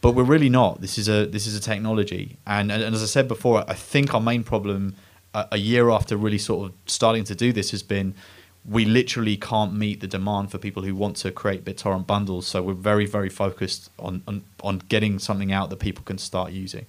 but 0.00 0.12
we're 0.12 0.22
really 0.22 0.48
not. 0.48 0.80
This 0.80 0.96
is 0.96 1.08
a 1.08 1.26
this 1.26 1.48
is 1.48 1.56
a 1.56 1.60
technology, 1.60 2.38
and, 2.46 2.70
and, 2.70 2.94
as 2.94 3.02
I 3.02 3.06
said 3.06 3.26
before, 3.26 3.64
I 3.68 3.74
think 3.74 4.14
our 4.14 4.20
main 4.20 4.44
problem 4.44 4.94
a, 5.34 5.56
year 5.58 5.90
after 5.90 6.16
really 6.16 6.38
sort 6.38 6.68
of 6.68 6.74
starting 6.86 7.24
to 7.24 7.34
do 7.34 7.52
this 7.52 7.70
has 7.70 7.82
been 7.82 8.14
we 8.68 8.84
literally 8.84 9.36
can't 9.36 9.72
meet 9.72 10.00
the 10.00 10.06
demand 10.06 10.50
for 10.50 10.58
people 10.58 10.82
who 10.82 10.94
want 10.94 11.16
to 11.16 11.30
create 11.30 11.64
BitTorrent 11.64 12.06
bundles. 12.06 12.46
So 12.46 12.62
we're 12.62 12.74
very, 12.74 13.06
very 13.06 13.30
focused 13.30 13.90
on, 13.98 14.22
on, 14.26 14.44
on 14.62 14.82
getting 14.88 15.18
something 15.18 15.52
out 15.52 15.70
that 15.70 15.78
people 15.78 16.04
can 16.04 16.18
start 16.18 16.52
using. 16.52 16.84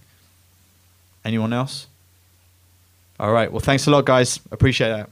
Anyone 1.23 1.53
else? 1.53 1.87
All 3.19 3.31
right. 3.31 3.51
Well, 3.51 3.61
thanks 3.61 3.87
a 3.87 3.91
lot, 3.91 4.05
guys. 4.05 4.39
Appreciate 4.51 4.89
that. 4.89 5.09